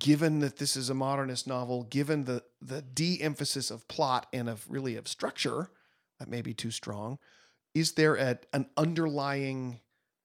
given 0.00 0.40
that 0.40 0.56
this 0.56 0.74
is 0.74 0.90
a 0.90 0.94
modernist 0.94 1.46
novel, 1.46 1.84
given 1.84 2.24
the 2.24 2.42
the 2.60 2.82
de-emphasis 2.82 3.70
of 3.70 3.86
plot 3.86 4.26
and 4.32 4.48
of 4.48 4.64
really 4.68 4.96
of 4.96 5.06
structure, 5.06 5.70
that 6.18 6.28
may 6.28 6.42
be 6.42 6.54
too 6.54 6.72
strong. 6.72 7.18
Is 7.72 7.92
there 7.92 8.16
a, 8.16 8.38
an 8.52 8.66
underlying 8.76 9.78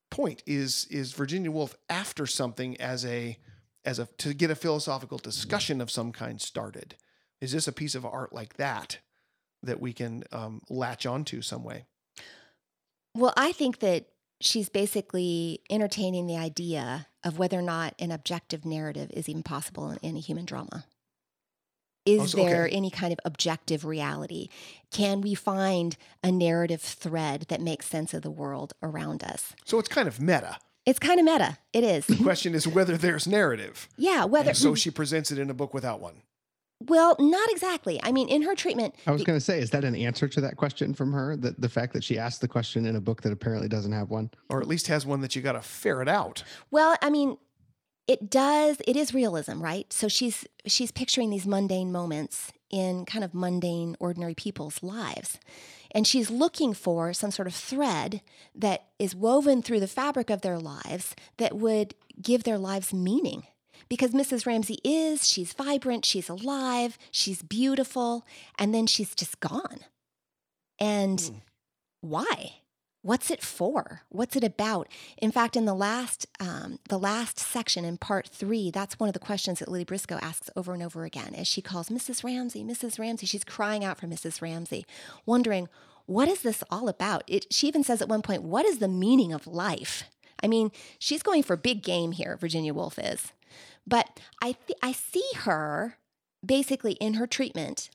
point? 0.10 0.44
Is 0.46 0.86
is 0.90 1.14
Virginia 1.14 1.52
Woolf 1.52 1.76
after 1.90 2.26
something 2.26 2.80
as 2.80 3.06
a 3.06 3.38
as 3.86 4.00
a 4.00 4.08
to 4.18 4.34
get 4.34 4.52
a 4.52 4.56
philosophical 4.56 5.18
discussion 5.18 5.82
of 5.82 5.92
some 5.92 6.12
kind 6.12 6.42
started? 6.42 6.96
Is 7.42 7.52
this 7.52 7.68
a 7.68 7.74
piece 7.74 7.96
of 7.96 8.06
art 8.06 8.34
like 8.34 8.58
that 8.58 9.00
that 9.64 9.80
we 9.80 9.94
can 9.94 10.24
um, 10.32 10.62
latch 10.70 11.06
onto 11.06 11.42
some 11.42 11.64
way? 11.64 11.86
Well, 13.16 13.34
I 13.36 13.52
think 13.52 13.80
that 13.80 14.08
she's 14.42 14.70
basically 14.70 15.62
entertaining 15.70 16.28
the 16.28 16.38
idea 16.38 17.08
of 17.24 17.38
whether 17.38 17.60
or 17.60 17.64
not 17.64 17.94
an 18.00 18.12
objective 18.12 18.66
narrative 18.66 19.10
is 19.14 19.28
even 19.28 19.44
possible 19.44 19.92
in, 19.92 19.98
in 20.02 20.18
a 20.18 20.22
human 20.22 20.46
drama. 20.46 20.86
Is 22.10 22.22
Oh, 22.22 22.26
so- 22.26 22.38
there 22.38 22.66
okay. 22.66 22.76
any 22.76 22.90
kind 22.90 23.14
of 23.14 23.20
objective 23.26 23.86
reality? 23.86 24.50
Can 24.92 25.22
we 25.22 25.36
find 25.36 25.96
a 26.24 26.32
narrative 26.32 26.82
thread 26.82 27.46
that 27.50 27.62
makes 27.62 27.86
sense 27.88 28.14
of 28.14 28.22
the 28.24 28.32
world 28.32 28.74
around 28.82 29.24
us? 29.24 29.54
So 29.66 29.78
it's 29.80 29.90
kind 29.90 30.08
of 30.08 30.20
meta. 30.20 30.58
It's 30.86 30.98
kind 31.00 31.20
of 31.20 31.26
meta. 31.26 31.58
It 31.74 31.84
is. 31.84 32.08
The 32.08 32.16
question 32.24 32.56
is 32.56 32.68
whether 32.68 32.98
there's 32.98 33.28
narrative. 33.28 33.88
Yeah, 33.98 34.26
whether 34.26 34.50
And 34.50 34.58
so 34.58 34.74
she 34.74 34.90
presents 34.90 35.30
it 35.32 35.38
in 35.38 35.50
a 35.50 35.54
book 35.54 35.74
without 35.74 36.00
one. 36.00 36.24
well, 36.88 37.16
not 37.20 37.48
exactly. 37.52 38.00
I 38.02 38.12
mean, 38.12 38.30
in 38.30 38.42
her 38.44 38.56
treatment, 38.56 38.96
I 39.06 39.12
was 39.12 39.24
going 39.24 39.38
to 39.38 39.44
say, 39.44 39.60
is 39.60 39.70
that 39.72 39.84
an 39.84 39.96
answer 39.96 40.28
to 40.30 40.42
that 40.42 40.56
question 40.56 40.94
from 40.96 41.12
her? 41.12 41.36
That 41.36 41.60
the 41.62 41.70
fact 41.70 41.92
that 41.94 42.04
she 42.04 42.18
asked 42.18 42.40
the 42.42 42.48
question 42.48 42.86
in 42.86 42.96
a 42.96 43.02
book 43.02 43.22
that 43.22 43.32
apparently 43.34 43.68
doesn't 43.68 43.92
have 43.92 44.10
one? 44.10 44.32
Or 44.50 44.62
at 44.62 44.68
least 44.68 44.88
has 44.88 45.06
one 45.06 45.20
that 45.22 45.36
you 45.36 45.42
got 45.42 45.52
to 45.52 45.62
ferret 45.62 46.08
out. 46.08 46.42
Well, 46.72 46.96
I 47.02 47.10
mean, 47.12 47.38
it 48.10 48.30
does. 48.30 48.78
It 48.88 48.96
is 48.96 49.14
realism, 49.14 49.62
right? 49.62 49.92
So 49.94 50.08
she's 50.08 50.46
she's 50.66 50.92
picturing 50.92 51.30
these 51.30 51.48
mundane 51.48 51.92
moments 51.92 52.52
in 52.70 53.06
kind 53.06 53.24
of 53.24 53.34
mundane, 53.34 53.96
ordinary 54.00 54.36
people's 54.36 54.82
lives, 54.84 55.40
and 55.92 56.06
she's 56.06 56.30
looking 56.30 56.74
for 56.74 57.14
some 57.14 57.32
sort 57.32 57.48
of 57.48 57.54
thread 57.54 58.22
that 58.56 58.88
is 59.00 59.16
woven 59.16 59.62
through 59.62 59.80
the 59.80 59.88
fabric 59.88 60.30
of 60.30 60.42
their 60.42 60.60
lives 60.60 61.16
that 61.38 61.56
would 61.56 61.96
give 62.22 62.44
their 62.44 62.58
lives 62.58 62.94
meaning. 62.94 63.44
Because 63.88 64.12
Mrs. 64.12 64.46
Ramsay 64.46 64.78
is, 64.84 65.28
she's 65.28 65.54
vibrant, 65.54 66.06
she's 66.06 66.30
alive, 66.30 66.98
she's 67.12 67.42
beautiful, 67.42 68.26
and 68.60 68.74
then 68.74 68.86
she's 68.86 69.16
just 69.16 69.40
gone. 69.40 69.80
And 70.80 71.20
Hmm. 71.22 71.36
why? 72.02 72.54
What's 73.02 73.32
it 73.32 73.42
for? 73.42 74.02
What's 74.10 74.36
it 74.36 74.44
about? 74.44 74.90
In 75.18 75.32
fact, 75.32 75.56
in 75.56 75.64
the 75.64 75.74
last 75.74 76.26
um, 76.40 76.80
the 76.90 77.00
last 77.00 77.40
section 77.40 77.86
in 77.86 77.98
part 77.98 78.28
three, 78.28 78.72
that's 78.72 79.00
one 79.00 79.08
of 79.08 79.14
the 79.14 79.20
questions 79.20 79.60
that 79.60 79.70
Lily 79.70 79.86
Briscoe 79.86 80.20
asks 80.22 80.50
over 80.56 80.74
and 80.74 80.84
over 80.84 81.06
again 81.06 81.34
as 81.34 81.48
she 81.48 81.62
calls 81.62 81.88
Mrs. 81.90 82.24
Ramsay, 82.24 82.64
Mrs. 82.64 83.00
Ramsay. 83.00 83.26
She's 83.26 83.46
crying 83.46 83.86
out 83.86 84.00
for 84.00 84.08
Mrs. 84.08 84.42
Ramsay, 84.42 84.86
wondering 85.26 85.70
what 86.08 86.28
is 86.28 86.42
this 86.42 86.62
all 86.70 86.90
about. 86.90 87.24
It, 87.28 87.46
she 87.52 87.68
even 87.68 87.84
says 87.86 88.02
at 88.02 88.10
one 88.10 88.22
point, 88.22 88.44
"What 88.44 88.66
is 88.66 88.80
the 88.80 88.90
meaning 88.90 89.32
of 89.32 89.48
life?" 89.48 90.04
I 90.44 90.48
mean, 90.48 90.72
she's 90.98 91.24
going 91.24 91.44
for 91.44 91.56
big 91.56 91.84
game 91.84 92.12
here. 92.12 92.36
Virginia 92.36 92.74
Woolf 92.74 93.00
is, 93.00 93.32
but 93.88 94.20
I 94.42 94.54
th- 94.68 94.80
I 94.84 94.92
see 94.92 95.26
her 95.36 95.98
basically 96.46 96.94
in 96.94 97.14
her 97.14 97.28
treatment 97.28 97.90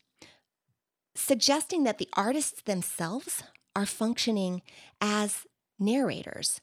suggesting 1.14 1.84
that 1.84 1.98
the 1.98 2.08
artists 2.14 2.62
themselves 2.62 3.42
are 3.76 3.86
functioning 3.86 4.62
as 5.00 5.46
narrators, 5.78 6.60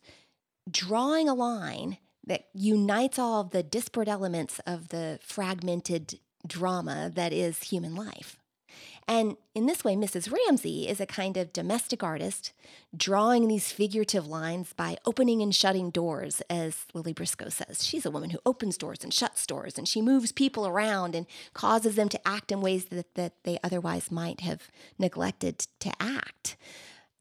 drawing 0.69 1.27
a 1.27 1.33
line 1.33 1.97
that 2.25 2.45
unites 2.53 3.17
all 3.17 3.41
of 3.41 3.49
the 3.51 3.63
disparate 3.63 4.07
elements 4.07 4.59
of 4.65 4.89
the 4.89 5.19
fragmented 5.21 6.19
drama 6.45 7.11
that 7.13 7.33
is 7.33 7.63
human 7.63 7.95
life. 7.95 8.37
And 9.07 9.35
in 9.53 9.65
this 9.65 9.83
way, 9.83 9.95
Mrs. 9.95 10.31
Ramsay 10.31 10.87
is 10.87 11.01
a 11.01 11.05
kind 11.05 11.35
of 11.35 11.51
domestic 11.51 12.03
artist 12.03 12.53
drawing 12.95 13.47
these 13.47 13.71
figurative 13.71 14.27
lines 14.27 14.73
by 14.73 14.97
opening 15.05 15.41
and 15.41 15.53
shutting 15.53 15.89
doors, 15.89 16.41
as 16.49 16.85
Lily 16.93 17.11
Briscoe 17.11 17.49
says. 17.49 17.83
She's 17.83 18.05
a 18.05 18.11
woman 18.11 18.29
who 18.29 18.39
opens 18.45 18.77
doors 18.77 19.03
and 19.03 19.13
shuts 19.13 19.45
doors, 19.45 19.77
and 19.77 19.87
she 19.87 20.01
moves 20.01 20.31
people 20.31 20.67
around 20.67 21.15
and 21.15 21.25
causes 21.53 21.95
them 21.95 22.09
to 22.09 22.27
act 22.27 22.51
in 22.51 22.61
ways 22.61 22.85
that, 22.85 23.15
that 23.15 23.33
they 23.43 23.57
otherwise 23.63 24.11
might 24.11 24.41
have 24.41 24.69
neglected 24.97 25.67
to 25.79 25.91
act, 25.99 26.55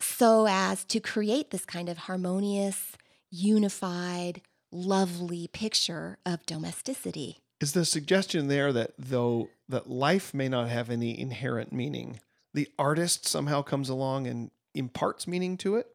so 0.03 0.47
as 0.49 0.85
to 0.87 1.01
create 1.01 1.51
this 1.51 1.65
kind 1.65 1.89
of 1.89 1.99
harmonious, 1.99 2.93
unified, 3.31 4.43
lovely 4.73 5.49
picture 5.49 6.19
of 6.25 6.45
domesticity. 6.47 7.39
Is 7.61 7.73
the 7.73 7.85
suggestion 7.85 8.49
there 8.49 8.73
that 8.73 8.93
though 8.99 9.51
that 9.69 9.91
life 9.91 10.33
may 10.33 10.49
not 10.49 10.69
have 10.69 10.91
any 10.91 11.19
inherent 11.19 11.73
meaning, 11.73 12.21
the 12.55 12.69
artist 12.79 13.27
somehow 13.27 13.63
comes 13.63 13.89
along 13.89 14.27
and 14.27 14.51
imparts 14.75 15.27
meaning 15.27 15.57
to 15.59 15.77
it? 15.77 15.87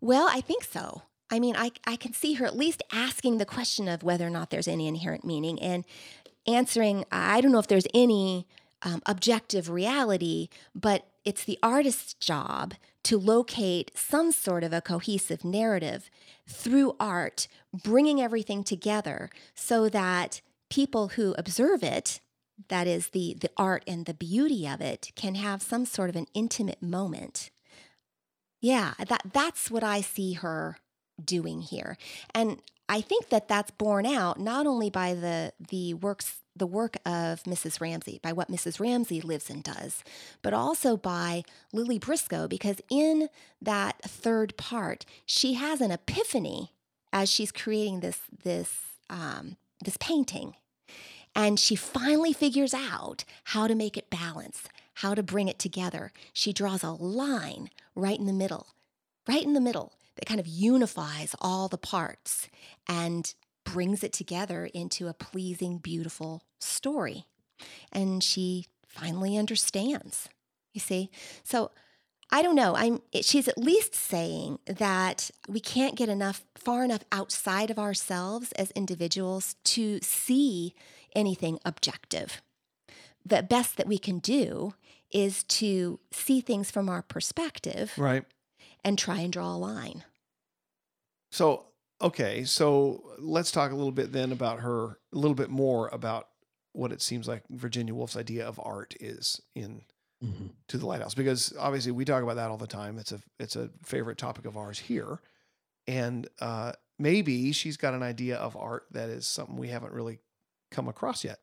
Well, 0.00 0.28
I 0.30 0.40
think 0.40 0.64
so. 0.64 1.02
I 1.30 1.40
mean, 1.40 1.56
I, 1.56 1.72
I 1.86 1.96
can 1.96 2.12
see 2.12 2.34
her 2.34 2.46
at 2.46 2.56
least 2.56 2.82
asking 2.92 3.38
the 3.38 3.46
question 3.46 3.88
of 3.88 4.02
whether 4.02 4.26
or 4.26 4.30
not 4.30 4.50
there's 4.50 4.68
any 4.68 4.86
inherent 4.86 5.24
meaning 5.24 5.60
and 5.60 5.84
answering, 6.46 7.04
I 7.10 7.40
don't 7.40 7.52
know 7.52 7.58
if 7.58 7.66
there's 7.66 7.86
any 7.94 8.46
um, 8.82 9.02
objective 9.06 9.70
reality, 9.70 10.48
but 10.74 11.06
it's 11.24 11.44
the 11.44 11.58
artist's 11.62 12.14
job 12.14 12.74
to 13.04 13.18
locate 13.18 13.90
some 13.94 14.32
sort 14.32 14.64
of 14.64 14.72
a 14.72 14.80
cohesive 14.80 15.44
narrative 15.44 16.10
through 16.48 16.96
art, 16.98 17.48
bringing 17.72 18.20
everything 18.20 18.64
together 18.64 19.30
so 19.54 19.88
that 19.88 20.40
people 20.70 21.08
who 21.08 21.34
observe 21.38 21.82
it, 21.82 22.20
that 22.68 22.86
is 22.86 23.08
the, 23.08 23.36
the 23.40 23.50
art 23.56 23.84
and 23.86 24.06
the 24.06 24.14
beauty 24.14 24.66
of 24.66 24.80
it, 24.80 25.12
can 25.14 25.34
have 25.36 25.62
some 25.62 25.84
sort 25.84 26.10
of 26.10 26.16
an 26.16 26.26
intimate 26.34 26.82
moment. 26.82 27.50
Yeah, 28.60 28.94
that, 28.98 29.22
that's 29.32 29.70
what 29.70 29.84
I 29.84 30.00
see 30.00 30.34
her 30.34 30.78
doing 31.22 31.60
here. 31.60 31.96
And 32.34 32.60
I 32.88 33.00
think 33.00 33.28
that 33.28 33.48
that's 33.48 33.70
borne 33.70 34.06
out 34.06 34.38
not 34.38 34.66
only 34.66 34.90
by 34.90 35.14
the 35.14 35.52
the 35.70 35.94
works 35.94 36.40
the 36.56 36.66
work 36.66 36.96
of 37.04 37.42
Mrs. 37.44 37.80
Ramsay, 37.80 38.20
by 38.22 38.32
what 38.32 38.50
Mrs. 38.50 38.78
Ramsay 38.78 39.20
lives 39.20 39.50
and 39.50 39.62
does, 39.62 40.04
but 40.42 40.54
also 40.54 40.96
by 40.96 41.42
Lily 41.72 41.98
Briscoe, 41.98 42.46
because 42.46 42.80
in 42.90 43.28
that 43.60 44.00
third 44.02 44.56
part, 44.56 45.04
she 45.26 45.54
has 45.54 45.80
an 45.80 45.90
epiphany 45.90 46.72
as 47.12 47.28
she's 47.28 47.52
creating 47.52 48.00
this 48.00 48.20
this 48.44 48.78
um, 49.10 49.56
this 49.84 49.96
painting, 49.98 50.54
and 51.34 51.58
she 51.58 51.76
finally 51.76 52.32
figures 52.32 52.74
out 52.74 53.24
how 53.44 53.66
to 53.66 53.74
make 53.74 53.96
it 53.96 54.10
balance, 54.10 54.64
how 54.94 55.14
to 55.14 55.22
bring 55.22 55.48
it 55.48 55.58
together. 55.58 56.12
She 56.32 56.52
draws 56.52 56.82
a 56.82 56.90
line 56.90 57.70
right 57.94 58.18
in 58.18 58.26
the 58.26 58.32
middle, 58.32 58.68
right 59.28 59.42
in 59.42 59.54
the 59.54 59.60
middle 59.60 59.92
that 60.16 60.26
kind 60.26 60.40
of 60.40 60.46
unifies 60.46 61.34
all 61.40 61.68
the 61.68 61.78
parts 61.78 62.48
and 62.88 63.34
brings 63.74 64.04
it 64.04 64.12
together 64.12 64.66
into 64.72 65.08
a 65.08 65.12
pleasing, 65.12 65.78
beautiful 65.78 66.44
story. 66.60 67.24
And 67.90 68.22
she 68.22 68.66
finally 68.86 69.36
understands, 69.36 70.28
you 70.72 70.80
see? 70.80 71.10
So 71.42 71.72
I 72.30 72.40
don't 72.40 72.54
know. 72.54 72.76
I'm 72.76 73.02
she's 73.20 73.48
at 73.48 73.58
least 73.58 73.92
saying 73.92 74.60
that 74.66 75.32
we 75.48 75.58
can't 75.58 75.96
get 75.96 76.08
enough 76.08 76.44
far 76.54 76.84
enough 76.84 77.02
outside 77.10 77.68
of 77.68 77.78
ourselves 77.80 78.52
as 78.52 78.70
individuals 78.76 79.56
to 79.64 79.98
see 80.02 80.72
anything 81.16 81.58
objective. 81.64 82.42
The 83.26 83.42
best 83.42 83.76
that 83.76 83.88
we 83.88 83.98
can 83.98 84.20
do 84.20 84.74
is 85.10 85.42
to 85.44 85.98
see 86.12 86.40
things 86.40 86.70
from 86.70 86.88
our 86.88 87.02
perspective 87.02 87.92
Right. 87.98 88.24
and 88.84 88.96
try 88.96 89.18
and 89.18 89.32
draw 89.32 89.52
a 89.52 89.58
line. 89.58 90.04
So, 91.32 91.66
okay. 92.04 92.44
So 92.44 93.02
let's 93.18 93.50
talk 93.50 93.72
a 93.72 93.74
little 93.74 93.92
bit 93.92 94.12
then 94.12 94.30
about 94.32 94.60
her, 94.60 94.98
a 95.12 95.16
little 95.16 95.34
bit 95.34 95.50
more 95.50 95.88
about 95.88 96.28
what 96.72 96.92
it 96.92 97.02
seems 97.02 97.26
like 97.28 97.42
Virginia 97.50 97.94
Woolf's 97.94 98.16
idea 98.16 98.46
of 98.46 98.60
art 98.62 98.94
is 99.00 99.40
in 99.54 99.82
Mhm. 100.24 100.50
to 100.68 100.78
the 100.78 100.86
lighthouse 100.86 101.12
because 101.14 101.52
obviously 101.58 101.92
we 101.92 102.04
talk 102.04 102.22
about 102.22 102.36
that 102.36 102.48
all 102.48 102.56
the 102.56 102.66
time 102.66 102.98
it's 102.98 103.12
a 103.12 103.20
it's 103.38 103.56
a 103.56 103.68
favorite 103.82 104.16
topic 104.16 104.46
of 104.46 104.56
ours 104.56 104.78
here 104.78 105.20
and 105.86 106.26
uh 106.40 106.72
maybe 106.98 107.52
she's 107.52 107.76
got 107.76 107.92
an 107.92 108.02
idea 108.02 108.36
of 108.36 108.56
art 108.56 108.86
that 108.92 109.10
is 109.10 109.26
something 109.26 109.56
we 109.56 109.68
haven't 109.68 109.92
really 109.92 110.20
come 110.70 110.88
across 110.88 111.24
yet 111.24 111.40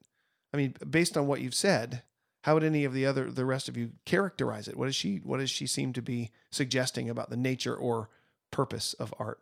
i 0.54 0.58
mean 0.58 0.74
based 0.90 1.16
on 1.16 1.28
what 1.28 1.42
you've 1.42 1.54
said 1.54 2.02
how 2.44 2.56
would 2.56 2.64
any 2.64 2.84
of 2.86 2.94
the 2.94 3.06
other 3.06 3.30
the 3.30 3.46
rest 3.46 3.70
of 3.70 3.78
you 3.78 3.92
characterize 4.06 4.68
it 4.68 4.78
what 4.78 4.86
does 4.88 4.96
she 4.96 5.18
what 5.18 5.38
does 5.38 5.52
she 5.52 5.68
seem 5.68 5.94
to 5.94 6.02
be 6.02 6.32
suggesting 6.50 7.08
about 7.10 7.30
the 7.30 7.38
nature 7.38 7.76
or 7.76 8.10
purpose 8.52 8.94
of 8.94 9.14
art 9.20 9.42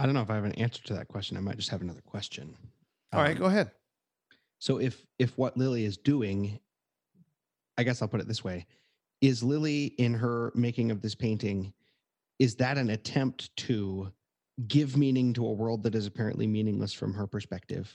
I 0.00 0.06
don't 0.06 0.14
know 0.14 0.22
if 0.22 0.30
I 0.30 0.34
have 0.34 0.44
an 0.44 0.52
answer 0.52 0.82
to 0.84 0.94
that 0.94 1.08
question. 1.08 1.36
I 1.36 1.40
might 1.40 1.58
just 1.58 1.68
have 1.68 1.82
another 1.82 2.00
question. 2.00 2.56
all 3.12 3.20
right 3.20 3.36
Um, 3.36 3.38
go 3.38 3.44
ahead 3.44 3.70
So 4.58 4.78
if 4.78 5.04
if 5.18 5.36
what 5.36 5.58
Lily 5.58 5.84
is 5.84 5.98
doing, 5.98 6.58
I 7.76 7.82
guess 7.82 8.00
I'll 8.00 8.08
put 8.08 8.20
it 8.20 8.26
this 8.28 8.42
way, 8.42 8.66
is 9.20 9.42
Lily 9.42 9.86
in 9.98 10.14
her 10.14 10.52
making 10.54 10.90
of 10.90 11.02
this 11.02 11.14
painting, 11.14 11.74
is 12.38 12.54
that 12.56 12.78
an 12.78 12.88
attempt 12.90 13.54
to 13.58 14.10
give 14.68 14.96
meaning 14.96 15.34
to 15.34 15.46
a 15.46 15.52
world 15.52 15.82
that 15.82 15.94
is 15.94 16.06
apparently 16.06 16.46
meaningless 16.46 16.94
from 16.94 17.12
her 17.12 17.26
perspective? 17.26 17.94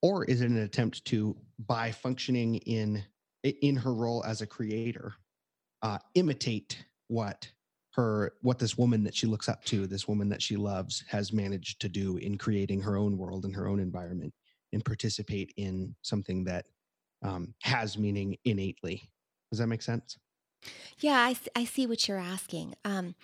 Or 0.00 0.24
is 0.24 0.42
it 0.42 0.50
an 0.50 0.58
attempt 0.58 1.04
to, 1.06 1.36
by 1.66 1.90
functioning 1.90 2.56
in 2.56 3.04
in 3.42 3.74
her 3.76 3.92
role 3.92 4.22
as 4.24 4.42
a 4.42 4.46
creator, 4.46 5.14
uh, 5.82 5.98
imitate 6.14 6.84
what 7.08 7.50
her 7.94 8.34
what 8.42 8.58
this 8.58 8.76
woman 8.78 9.04
that 9.04 9.14
she 9.14 9.26
looks 9.26 9.48
up 9.48 9.64
to, 9.66 9.86
this 9.86 10.08
woman 10.08 10.28
that 10.30 10.42
she 10.42 10.56
loves, 10.56 11.04
has 11.08 11.32
managed 11.32 11.80
to 11.82 11.88
do 11.88 12.16
in 12.16 12.38
creating 12.38 12.80
her 12.82 12.96
own 12.96 13.18
world 13.18 13.44
and 13.44 13.54
her 13.54 13.68
own 13.68 13.80
environment? 13.80 14.34
and 14.74 14.82
participate 14.86 15.52
in 15.58 15.94
something 16.00 16.44
that 16.44 16.64
um, 17.22 17.54
has 17.62 17.98
meaning 17.98 18.38
innately. 18.46 19.10
Does 19.50 19.58
that 19.58 19.66
make 19.66 19.82
sense? 19.82 20.18
Yeah, 20.98 21.18
i, 21.18 21.36
I 21.56 21.64
see 21.64 21.86
what 21.86 22.06
you're 22.08 22.18
asking. 22.18 22.74
Um, 22.84 23.14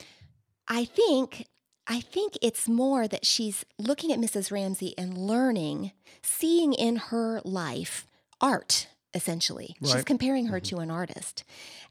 I 0.69 0.85
think 0.87 1.47
I 1.87 2.01
think 2.01 2.39
it's 2.43 2.69
more 2.69 3.09
that 3.09 3.27
she's 3.27 3.65
looking 3.79 4.13
at 4.13 4.21
Mrs. 4.21 4.53
Ramsay 4.53 4.95
and 4.99 5.19
learning, 5.19 5.93
seeing 6.23 6.75
in 6.75 6.97
her 6.97 7.41
life 7.45 8.07
art. 8.41 8.89
Essentially, 9.15 9.77
she's 9.83 10.05
comparing 10.05 10.47
her 10.49 10.61
Mhm. 10.61 10.63
to 10.63 10.79
an 10.79 10.91
artist, 10.91 11.45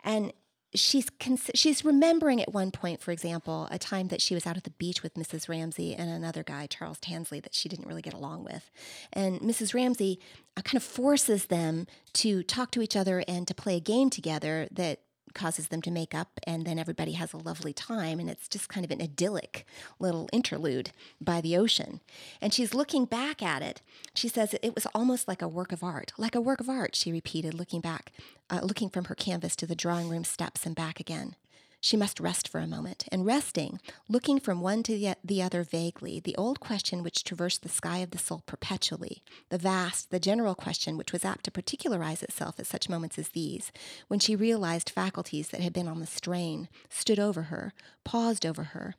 and 0.03 0.33
she's 0.79 1.09
cons- 1.19 1.51
she's 1.55 1.83
remembering 1.83 2.41
at 2.41 2.53
one 2.53 2.71
point, 2.71 3.01
for 3.01 3.11
example, 3.11 3.67
a 3.71 3.77
time 3.77 4.07
that 4.09 4.21
she 4.21 4.33
was 4.33 4.45
out 4.45 4.57
at 4.57 4.63
the 4.63 4.71
beach 4.71 5.03
with 5.03 5.15
Mrs. 5.15 5.49
Ramsay 5.49 5.93
and 5.95 6.09
another 6.09 6.43
guy, 6.43 6.67
Charles 6.67 6.99
Tansley, 6.99 7.41
that 7.41 7.53
she 7.53 7.69
didn't 7.69 7.87
really 7.87 8.01
get 8.01 8.13
along 8.13 8.43
with, 8.43 8.69
and 9.13 9.39
Mrs. 9.41 9.73
Ramsay 9.73 10.19
uh, 10.55 10.61
kind 10.61 10.77
of 10.77 10.83
forces 10.83 11.45
them 11.47 11.87
to 12.13 12.43
talk 12.43 12.71
to 12.71 12.81
each 12.81 12.95
other 12.95 13.23
and 13.27 13.47
to 13.47 13.53
play 13.53 13.75
a 13.75 13.81
game 13.81 14.09
together 14.09 14.67
that 14.71 14.99
causes 15.33 15.67
them 15.67 15.81
to 15.83 15.91
make 15.91 16.13
up 16.13 16.39
and 16.43 16.65
then 16.65 16.79
everybody 16.79 17.13
has 17.13 17.33
a 17.33 17.37
lovely 17.37 17.73
time 17.73 18.19
and 18.19 18.29
it's 18.29 18.47
just 18.47 18.69
kind 18.69 18.85
of 18.85 18.91
an 18.91 19.01
idyllic 19.01 19.65
little 19.99 20.29
interlude 20.31 20.91
by 21.21 21.41
the 21.41 21.57
ocean. 21.57 22.01
And 22.41 22.53
she's 22.53 22.73
looking 22.73 23.05
back 23.05 23.41
at 23.41 23.61
it. 23.61 23.81
She 24.13 24.27
says 24.27 24.55
it 24.61 24.75
was 24.75 24.87
almost 24.93 25.27
like 25.27 25.41
a 25.41 25.47
work 25.47 25.71
of 25.71 25.83
art 25.83 26.11
like 26.17 26.35
a 26.35 26.41
work 26.41 26.59
of 26.59 26.69
art 26.69 26.95
she 26.95 27.11
repeated 27.11 27.53
looking 27.53 27.81
back 27.81 28.11
uh, 28.49 28.59
looking 28.61 28.89
from 28.89 29.05
her 29.05 29.15
canvas 29.15 29.55
to 29.55 29.65
the 29.65 29.75
drawing 29.75 30.09
room 30.09 30.23
steps 30.23 30.65
and 30.65 30.75
back 30.75 30.99
again 30.99 31.35
she 31.79 31.95
must 31.95 32.19
rest 32.19 32.47
for 32.47 32.59
a 32.59 32.67
moment, 32.67 33.05
and 33.11 33.25
resting, 33.25 33.79
looking 34.09 34.39
from 34.39 34.61
one 34.61 34.83
to 34.83 34.97
the, 34.97 35.15
the 35.23 35.41
other 35.41 35.63
vaguely, 35.63 36.19
the 36.19 36.35
old 36.35 36.59
question 36.59 37.03
which 37.03 37.23
traversed 37.23 37.63
the 37.63 37.69
sky 37.69 37.99
of 37.99 38.11
the 38.11 38.17
soul 38.17 38.41
perpetually, 38.45 39.21
the 39.49 39.57
vast, 39.57 40.09
the 40.09 40.19
general 40.19 40.55
question 40.55 40.97
which 40.97 41.13
was 41.13 41.23
apt 41.23 41.45
to 41.45 41.51
particularize 41.51 42.23
itself 42.23 42.59
at 42.59 42.65
such 42.65 42.89
moments 42.89 43.19
as 43.19 43.29
these, 43.29 43.71
when 44.07 44.19
she 44.19 44.35
realized 44.35 44.89
faculties 44.89 45.49
that 45.49 45.61
had 45.61 45.73
been 45.73 45.87
on 45.87 45.99
the 45.99 46.07
strain, 46.07 46.67
stood 46.89 47.19
over 47.19 47.43
her, 47.43 47.73
paused 48.03 48.45
over 48.45 48.63
her, 48.63 48.95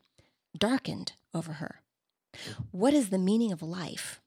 darkened 0.56 1.12
over 1.34 1.54
her. 1.54 1.80
What 2.70 2.94
is 2.94 3.10
the 3.10 3.18
meaning 3.18 3.52
of 3.52 3.62
life? 3.62 4.20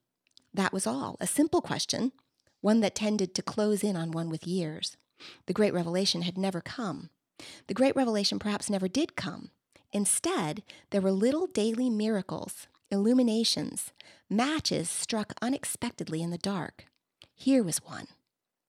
That 0.54 0.74
was 0.74 0.86
all, 0.86 1.16
a 1.20 1.28
simple 1.28 1.62
question, 1.62 2.12
one 2.60 2.82
that 2.82 2.96
tended 2.96 3.34
to 3.36 3.42
close 3.42 3.84
in 3.84 3.96
on 3.96 4.12
one 4.12 4.30
with 4.30 4.46
years. 4.46 4.98
The 5.46 5.54
great 5.54 5.74
revelation 5.74 6.24
had 6.24 6.38
never 6.38 6.62
come. 6.62 7.10
The 7.68 7.74
great 7.74 7.96
revelation 7.96 8.40
perhaps 8.40 8.70
never 8.70 8.88
did 8.88 9.16
come. 9.16 9.50
Instead, 9.92 10.64
there 10.92 11.02
were 11.02 11.12
little 11.12 11.48
daily 11.48 11.90
miracles, 11.90 12.68
illuminations, 12.90 13.92
matches 14.30 14.90
struck 14.90 15.34
unexpectedly 15.42 16.22
in 16.22 16.30
the 16.32 16.38
dark. 16.38 16.86
Here 17.36 17.64
was 17.64 17.78
one. 17.80 18.08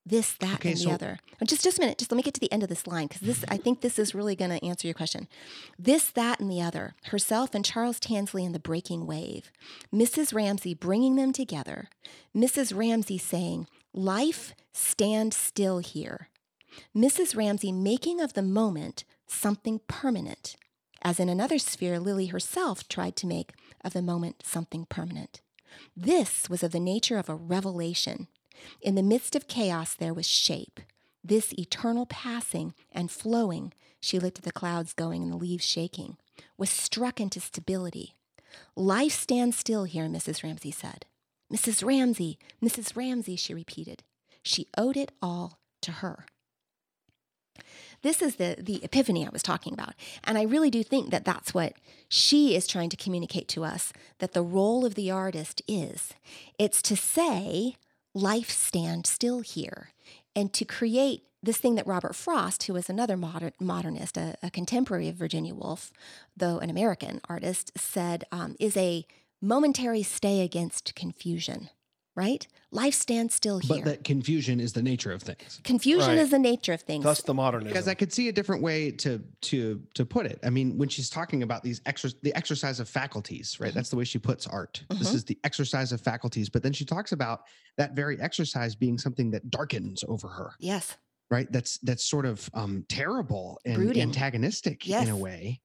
This, 0.05 0.33
that, 0.41 0.55
Okay, 0.55 0.71
and 0.71 0.79
the 0.79 0.83
so- 0.85 0.91
other. 0.91 1.19
Oh, 1.41 1.45
Just, 1.47 1.63
just 1.63 1.79
a 1.79 1.81
minute. 1.81 1.97
Just 1.99 2.11
let 2.11 2.17
me 2.17 2.25
get 2.25 2.35
to 2.35 2.41
the 2.41 2.51
end 2.51 2.65
of 2.65 2.69
this 2.69 2.89
line 2.89 3.07
because 3.07 3.21
this, 3.21 3.45
I 3.49 3.57
think, 3.57 3.83
this 3.83 4.01
is 4.01 4.17
really 4.17 4.35
going 4.35 4.51
to 4.51 4.65
answer 4.65 4.89
your 4.89 4.95
question. 4.95 5.29
This, 5.79 6.11
that, 6.11 6.41
and 6.41 6.51
the 6.51 6.61
other. 6.61 6.95
Herself 7.05 7.55
and 7.55 7.65
Charles 7.65 8.01
Tansley 8.01 8.45
and 8.45 8.53
the 8.53 8.59
breaking 8.59 9.07
wave. 9.07 9.53
Mrs. 9.95 10.35
Ramsay 10.35 10.75
bringing 10.75 11.15
them 11.15 11.33
together. 11.33 11.89
Mrs. 12.37 12.77
Ramsay 12.77 13.19
saying, 13.19 13.69
"Life, 13.95 14.55
stand 14.73 15.35
still 15.35 15.79
here." 15.79 16.29
Mrs. 16.97 17.37
Ramsay 17.37 17.73
making 17.73 18.21
of 18.21 18.33
the 18.33 18.43
moment 18.43 19.05
something 19.27 19.81
permanent, 19.89 20.57
as 21.03 21.19
in 21.21 21.29
another 21.29 21.59
sphere 21.59 21.99
Lily 21.99 22.27
herself 22.27 22.89
tried 22.89 23.17
to 23.17 23.27
make 23.27 23.53
of 23.85 23.93
the 23.93 24.03
moment 24.03 24.43
something 24.45 24.87
permanent. 24.87 25.41
This 25.97 26.49
was 26.49 26.63
of 26.63 26.73
the 26.73 26.81
nature 26.81 27.19
of 27.19 27.29
a 27.29 27.35
revelation. 27.35 28.29
In 28.81 28.95
the 28.95 29.03
midst 29.03 29.35
of 29.35 29.49
chaos, 29.49 29.95
there 29.95 30.15
was 30.15 30.27
shape. 30.27 30.81
This 31.25 31.53
eternal 31.55 32.07
passing 32.07 32.75
and 32.91 33.11
flowing, 33.11 33.73
she 34.01 34.19
looked 34.19 34.39
at 34.39 34.45
the 34.45 34.53
clouds 34.53 34.93
going 34.93 35.23
and 35.23 35.33
the 35.33 35.37
leaves 35.37 35.65
shaking, 35.65 36.17
was 36.57 36.71
struck 36.71 37.21
into 37.21 37.41
stability. 37.41 38.15
Life 38.77 39.13
stands 39.13 39.57
still 39.57 39.85
here, 39.85 40.07
Mrs. 40.07 40.43
Ramsay 40.43 40.73
said. 40.73 41.07
Mrs. 41.53 41.85
Ramsay, 41.85 42.39
Mrs. 42.63 42.97
Ramsay, 42.97 43.37
she 43.37 43.55
repeated. 43.55 44.03
She 44.43 44.69
owed 44.77 44.97
it 44.97 45.13
all 45.21 45.59
to 45.83 45.93
her. 45.93 46.27
This 48.03 48.21
is 48.21 48.37
the, 48.37 48.57
the 48.59 48.83
epiphany 48.85 49.27
I 49.27 49.31
was 49.31 49.43
talking 49.43 49.73
about. 49.73 49.95
And 50.25 50.37
I 50.37 50.43
really 50.43 50.71
do 50.71 50.83
think 50.83 51.11
that 51.11 51.25
that's 51.25 51.55
what 51.55 51.75
she 52.09 52.57
is 52.57 52.67
trying 52.67 52.91
to 52.91 52.97
communicate 52.97 53.49
to 53.49 53.65
us 53.65 53.93
that 54.19 54.33
the 54.33 54.43
role 54.43 54.85
of 54.85 54.95
the 54.95 55.11
artist 55.11 55.63
is. 55.69 56.13
It's 56.59 56.83
to 56.83 56.97
say, 56.97 57.77
life 58.15 58.51
stand 58.51 59.07
still 59.07 59.41
here, 59.41 59.91
and 60.35 60.53
to 60.53 60.65
create 60.65 61.23
this 61.43 61.59
thing 61.59 61.75
that 61.75 61.87
Robert 61.87 62.15
Frost, 62.15 62.65
who 62.65 62.73
was 62.73 62.89
another 62.89 63.17
modern, 63.17 63.53
modernist, 63.61 64.17
a, 64.17 64.37
a 64.43 64.51
contemporary 64.51 65.09
of 65.09 65.17
Virginia 65.17 65.55
Woolf, 65.55 65.93
though 66.37 66.59
an 66.59 66.71
American 66.71 67.21
artist, 67.29 67.73
said 67.77 68.25
um, 68.31 68.55
is 68.61 68.77
a 68.77 69.05
momentary 69.41 70.05
stay 70.05 70.41
against 70.41 70.95
confusion, 70.95 71.69
right? 72.15 72.47
Life 72.71 72.95
stands 72.95 73.35
still 73.35 73.59
here. 73.59 73.77
But 73.77 73.85
that 73.85 74.05
confusion 74.05 74.61
is 74.61 74.73
the 74.73 74.83
nature 74.83 75.13
of 75.13 75.23
things. 75.23 75.61
confusion 75.65 76.09
Right. 76.11 76.19
is 76.19 76.31
the 76.31 76.39
nature 76.39 76.73
of 76.73 76.83
things. 76.83 77.05
Thus 77.05 77.23
the 77.23 77.35
modernism. 77.35 77.73
Because 77.73 77.89
I 77.89 77.95
could 77.95 78.13
see 78.13 78.29
a 78.29 78.33
different 78.33 78.63
way 78.63 78.91
to 78.93 79.23
to 79.43 79.83
to 79.95 80.05
put 80.05 80.27
it. 80.27 80.39
I 80.43 80.51
mean, 80.51 80.77
when 80.79 80.89
she's 80.89 81.09
talking 81.11 81.43
about 81.43 81.63
these 81.63 81.81
exer- 81.81 82.15
the 82.23 82.35
exercise 82.35 82.81
of 82.81 82.89
faculties, 82.89 83.59
right? 83.61 83.71
Mhm. 83.71 83.75
That's 83.75 83.91
the 83.91 83.97
way 83.97 84.05
she 84.05 84.19
puts 84.19 84.47
art. 84.47 84.83
This 84.91 85.11
Mhm. 85.11 85.15
is 85.15 85.25
the 85.25 85.39
exercise 85.45 85.93
of 85.93 86.01
faculties. 86.01 86.49
But 86.49 86.63
then 86.63 86.73
she 86.73 86.85
talks 86.85 87.13
about 87.13 87.41
that 87.77 87.95
very 87.95 88.21
exercise 88.21 88.75
being 88.75 88.99
something 88.99 89.31
that 89.31 89.51
darkens 89.51 90.05
over 90.09 90.29
her, 90.29 90.53
yes. 90.59 90.97
right? 91.31 91.51
That's 91.51 91.79
that's 91.79 92.05
sort 92.05 92.27
of 92.27 92.49
um, 92.55 92.85
terrible 92.89 93.59
and 93.65 93.77
Brooding. 93.77 94.03
antagonistic 94.03 94.87
Yes. 94.87 95.07
in 95.07 95.11
a 95.13 95.17
way. 95.17 95.61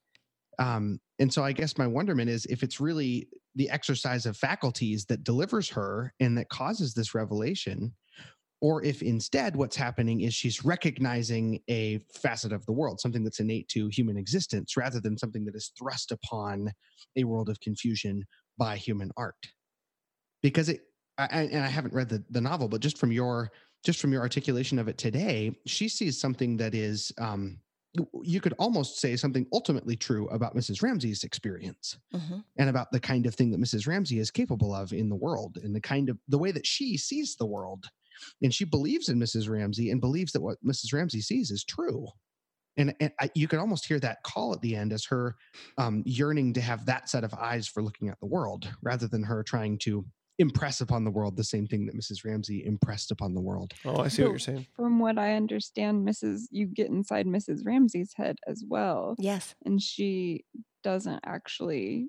Um, 0.60 1.00
and 1.20 1.32
so 1.32 1.44
I 1.44 1.52
guess 1.52 1.78
my 1.78 1.86
wonderment 1.88 2.30
is 2.32 2.46
if 2.48 2.64
it's 2.64 2.80
really 2.80 3.28
the 3.58 3.70
exercise 3.70 4.26
of 4.26 4.38
faculties 4.38 5.06
that 5.06 5.24
delivers 5.24 5.68
her 5.70 6.14
and 6.20 6.38
that 6.38 6.50
causes 6.50 6.94
this 6.94 7.14
revelation, 7.14 7.94
or 8.62 8.84
if 8.84 9.02
instead 9.02 9.56
what's 9.56 9.76
happening 9.76 10.22
is 10.22 10.34
she's 10.34 10.64
recognizing 10.64 11.60
a 11.70 12.00
facet 12.22 12.54
of 12.54 12.66
the 12.66 12.72
world, 12.72 13.00
something 13.00 13.24
that's 13.24 13.40
innate 13.40 13.68
to 13.70 13.88
human 13.90 14.18
existence, 14.18 14.78
rather 14.78 15.00
than 15.00 15.18
something 15.18 15.44
that 15.46 15.56
is 15.56 15.72
thrust 15.78 16.12
upon 16.12 16.72
a 17.18 17.24
world 17.24 17.50
of 17.50 17.60
confusion 17.60 18.24
by 18.58 18.78
human 18.78 19.12
art. 19.18 19.36
Because 20.42 20.70
it, 20.70 20.82
I, 21.18 21.26
and 21.26 21.64
I 21.64 21.68
haven't 21.68 21.94
read 21.94 22.10
the, 22.10 22.24
the 22.30 22.42
novel, 22.42 22.68
but 22.68 22.82
just 22.82 22.98
from 22.98 23.12
your 23.12 23.52
just 23.84 24.00
from 24.02 24.12
your 24.12 24.22
articulation 24.22 24.80
of 24.80 24.88
it 24.88 24.98
today, 24.98 25.56
she 25.66 25.88
sees 25.88 26.20
something 26.20 26.58
that 26.58 26.74
is, 26.74 27.12
um, 27.20 27.60
you 28.24 28.42
could 28.42 28.54
almost 28.60 29.00
say 29.00 29.16
something 29.16 29.46
ultimately 29.54 29.96
true 29.96 30.28
about 30.30 30.56
Mrs. 30.56 30.82
Ramsay's 30.82 31.24
experience 31.24 31.98
hmm 32.12 32.40
and 32.60 32.70
about 32.70 32.92
the 32.92 33.00
kind 33.00 33.26
of 33.28 33.36
thing 33.36 33.52
that 33.52 33.62
Mrs. 33.62 33.88
Ramsay 33.88 34.20
is 34.20 34.32
capable 34.32 34.74
of 34.74 34.92
in 34.92 35.10
the 35.10 35.16
world 35.16 35.58
and 35.64 35.76
the 35.76 35.82
kind 35.82 36.10
of 36.10 36.18
the 36.28 36.38
way 36.38 36.52
that 36.52 36.66
she 36.66 36.98
sees 36.98 37.36
the 37.36 37.46
world. 37.46 37.86
And 38.42 38.52
she 38.52 38.66
believes 38.66 39.10
in 39.10 39.20
Mrs. 39.20 39.48
Ramsay 39.48 39.92
and 39.92 40.02
believes 40.02 40.32
that 40.32 40.42
what 40.42 40.58
Mrs. 40.66 40.92
Ramsay 40.92 41.22
sees 41.22 41.52
is 41.52 41.64
true. 41.64 42.08
And, 42.78 42.96
and 43.00 43.12
I, 43.20 43.30
you 43.36 43.48
could 43.48 43.60
almost 43.60 43.86
hear 43.86 44.00
that 44.00 44.24
call 44.24 44.54
at 44.54 44.62
the 44.62 44.76
end 44.76 44.94
as 44.94 45.06
her 45.06 45.36
um, 45.78 46.04
yearning 46.06 46.54
to 46.54 46.62
have 46.62 46.86
that 46.86 47.10
set 47.10 47.24
of 47.24 47.34
eyes 47.34 47.68
for 47.68 47.84
looking 47.84 48.10
at 48.10 48.20
the 48.20 48.28
world 48.28 48.68
rather 48.82 49.08
than 49.08 49.24
her 49.24 49.44
trying 49.44 49.78
to 49.80 50.06
impress 50.40 50.82
upon 50.82 51.04
the 51.04 51.12
world 51.12 51.36
the 51.36 51.44
same 51.44 51.66
thing 51.68 51.86
that 51.86 51.96
Mrs. 51.96 52.24
Ramsay 52.24 52.66
impressed 52.66 53.12
upon 53.12 53.34
the 53.34 53.42
world. 53.42 53.74
oh, 53.86 53.98
I 53.98 54.08
see 54.08 54.22
what 54.24 54.30
you're 54.30 54.40
saying. 54.40 54.68
From 54.76 55.00
what 55.00 55.18
I 55.18 55.34
understand, 55.34 56.08
Mrs. 56.08 56.44
You 56.52 56.68
get 56.68 56.88
inside 56.90 57.26
Mrs. 57.26 57.62
Ramsay's 57.66 58.14
head 58.16 58.38
as 58.48 58.64
well, 58.68 59.16
Yes. 59.18 59.56
and 59.66 59.82
she 59.82 60.46
doesn't 60.84 61.20
actually 61.26 62.08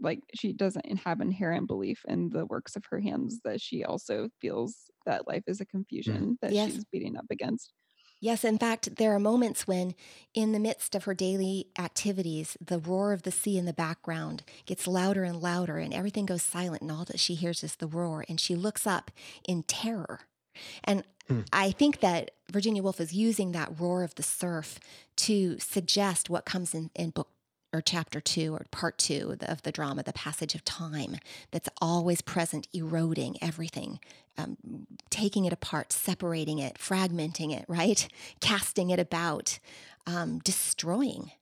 like 0.00 0.20
she 0.34 0.52
doesn't 0.52 0.86
have 1.04 1.20
inherent 1.20 1.66
belief 1.66 2.00
in 2.06 2.28
the 2.30 2.46
works 2.46 2.76
of 2.76 2.84
her 2.88 3.00
hands 3.00 3.40
that 3.44 3.60
she 3.60 3.82
also 3.84 4.28
feels 4.40 4.84
that 5.06 5.26
life 5.26 5.42
is 5.48 5.60
a 5.60 5.66
confusion 5.66 6.22
mm. 6.22 6.36
that 6.40 6.52
Yes. 6.52 6.70
she's 6.72 6.84
beating 6.92 7.16
up 7.16 7.26
against 7.30 7.72
Yes, 8.20 8.44
in 8.44 8.58
fact, 8.58 8.96
there 8.96 9.14
are 9.14 9.20
moments 9.20 9.66
when, 9.66 9.94
in 10.34 10.52
the 10.52 10.58
midst 10.58 10.94
of 10.94 11.04
her 11.04 11.14
daily 11.14 11.68
activities, 11.78 12.56
the 12.60 12.78
roar 12.78 13.12
of 13.12 13.22
the 13.22 13.30
sea 13.30 13.58
in 13.58 13.64
the 13.64 13.72
background 13.72 14.42
gets 14.66 14.86
louder 14.86 15.24
and 15.24 15.40
louder, 15.40 15.78
and 15.78 15.94
everything 15.94 16.26
goes 16.26 16.42
silent, 16.42 16.82
and 16.82 16.90
all 16.90 17.04
that 17.04 17.20
she 17.20 17.34
hears 17.34 17.62
is 17.62 17.76
the 17.76 17.86
roar, 17.86 18.24
and 18.28 18.40
she 18.40 18.56
looks 18.56 18.86
up 18.86 19.10
in 19.46 19.62
terror. 19.62 20.22
And 20.82 21.04
Hmm. 21.28 21.42
I 21.52 21.70
think 21.70 22.00
that 22.00 22.30
Virginia 22.50 22.82
Woolf 22.82 23.00
is 23.00 23.12
using 23.12 23.52
that 23.52 23.78
roar 23.78 24.02
of 24.02 24.14
the 24.14 24.22
surf 24.22 24.80
to 25.16 25.58
suggest 25.58 26.30
what 26.30 26.46
comes 26.46 26.74
in, 26.74 26.90
in 26.94 27.10
book 27.10 27.28
or 27.72 27.80
chapter 27.80 28.20
two 28.20 28.54
or 28.54 28.64
part 28.70 28.98
two 28.98 29.36
of 29.42 29.62
the, 29.62 29.72
drama, 29.72 30.02
the 30.02 30.12
passage 30.12 30.54
of 30.54 30.64
time 30.64 31.16
that's 31.50 31.68
always 31.80 32.20
present, 32.20 32.66
eroding 32.72 33.36
everything, 33.42 34.00
um, 34.38 34.56
taking 35.10 35.44
it 35.44 35.52
apart, 35.52 35.92
separating 35.92 36.58
it, 36.58 36.78
fragmenting 36.78 37.52
it, 37.54 37.64
right? 37.68 38.08
Casting 38.40 38.90
it 38.90 38.98
about, 38.98 39.58
um, 40.06 40.38
destroying. 40.40 41.32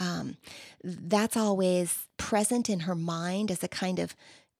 Um, 0.00 0.36
that's 0.82 1.36
always 1.36 2.06
present 2.16 2.68
in 2.68 2.80
her 2.80 2.94
mind 2.94 3.50
as 3.50 3.62
a 3.62 3.68
kind 3.68 3.98
of 3.98 4.14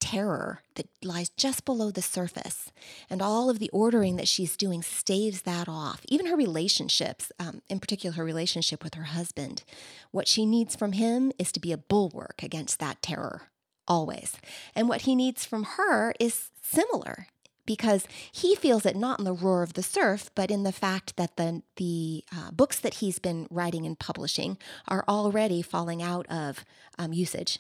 terror 0.05 0.61
that 0.75 0.87
lies 1.03 1.31
just 1.31 1.65
below 1.65 1.91
the 1.91 2.03
surface. 2.03 2.71
And 3.09 3.23
all 3.23 3.49
of 3.49 3.59
the 3.59 3.71
ordering 3.71 4.17
that 4.17 4.29
she's 4.29 4.55
doing 4.55 4.83
staves 4.83 5.43
that 5.43 5.67
off. 5.67 6.03
Even 6.09 6.27
her 6.27 6.37
relationships, 6.37 7.33
um, 7.39 7.63
in 7.71 7.81
particular, 7.81 8.15
her 8.17 8.25
relationship 8.25 8.85
with 8.85 8.95
her 8.95 9.05
husband. 9.05 9.65
What 10.11 10.29
she 10.29 10.45
needs 10.45 10.77
from 10.77 10.93
him 10.93 11.33
is 11.39 11.51
to 11.53 11.61
be 11.61 11.73
a 11.73 11.79
bulwark 11.79 12.43
against 12.43 12.79
that 12.81 13.01
terror, 13.01 13.49
always. 13.89 14.37
And 14.75 14.91
what 14.91 15.03
he 15.03 15.15
needs 15.15 15.47
from 15.47 15.65
her 15.79 16.13
is 16.21 16.51
similar 16.61 17.29
because 17.65 18.07
he 18.31 18.55
feels 18.55 18.85
it 18.85 18.97
not 18.97 19.19
in 19.19 19.25
the 19.25 19.33
roar 19.33 19.63
of 19.63 19.73
the 19.73 19.83
surf, 19.83 20.31
but 20.35 20.51
in 20.51 20.65
the 20.65 20.73
fact 20.73 21.17
that 21.17 21.37
the 21.37 21.63
the 21.77 22.23
uh, 22.31 22.51
books 22.51 22.79
that 22.79 22.95
he's 22.95 23.19
been 23.19 23.47
writing 23.51 23.87
and 23.87 23.99
publishing 23.99 24.59
are 24.87 25.03
already 25.09 25.63
falling 25.63 26.03
out 26.03 26.27
of 26.27 26.63
um, 26.99 27.15
usage, 27.15 27.59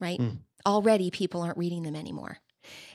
right? 0.00 0.18
Mm. 0.18 0.38
Already, 0.66 1.10
people 1.10 1.42
aren't 1.42 1.58
reading 1.58 1.82
them 1.82 1.96
anymore, 1.96 2.38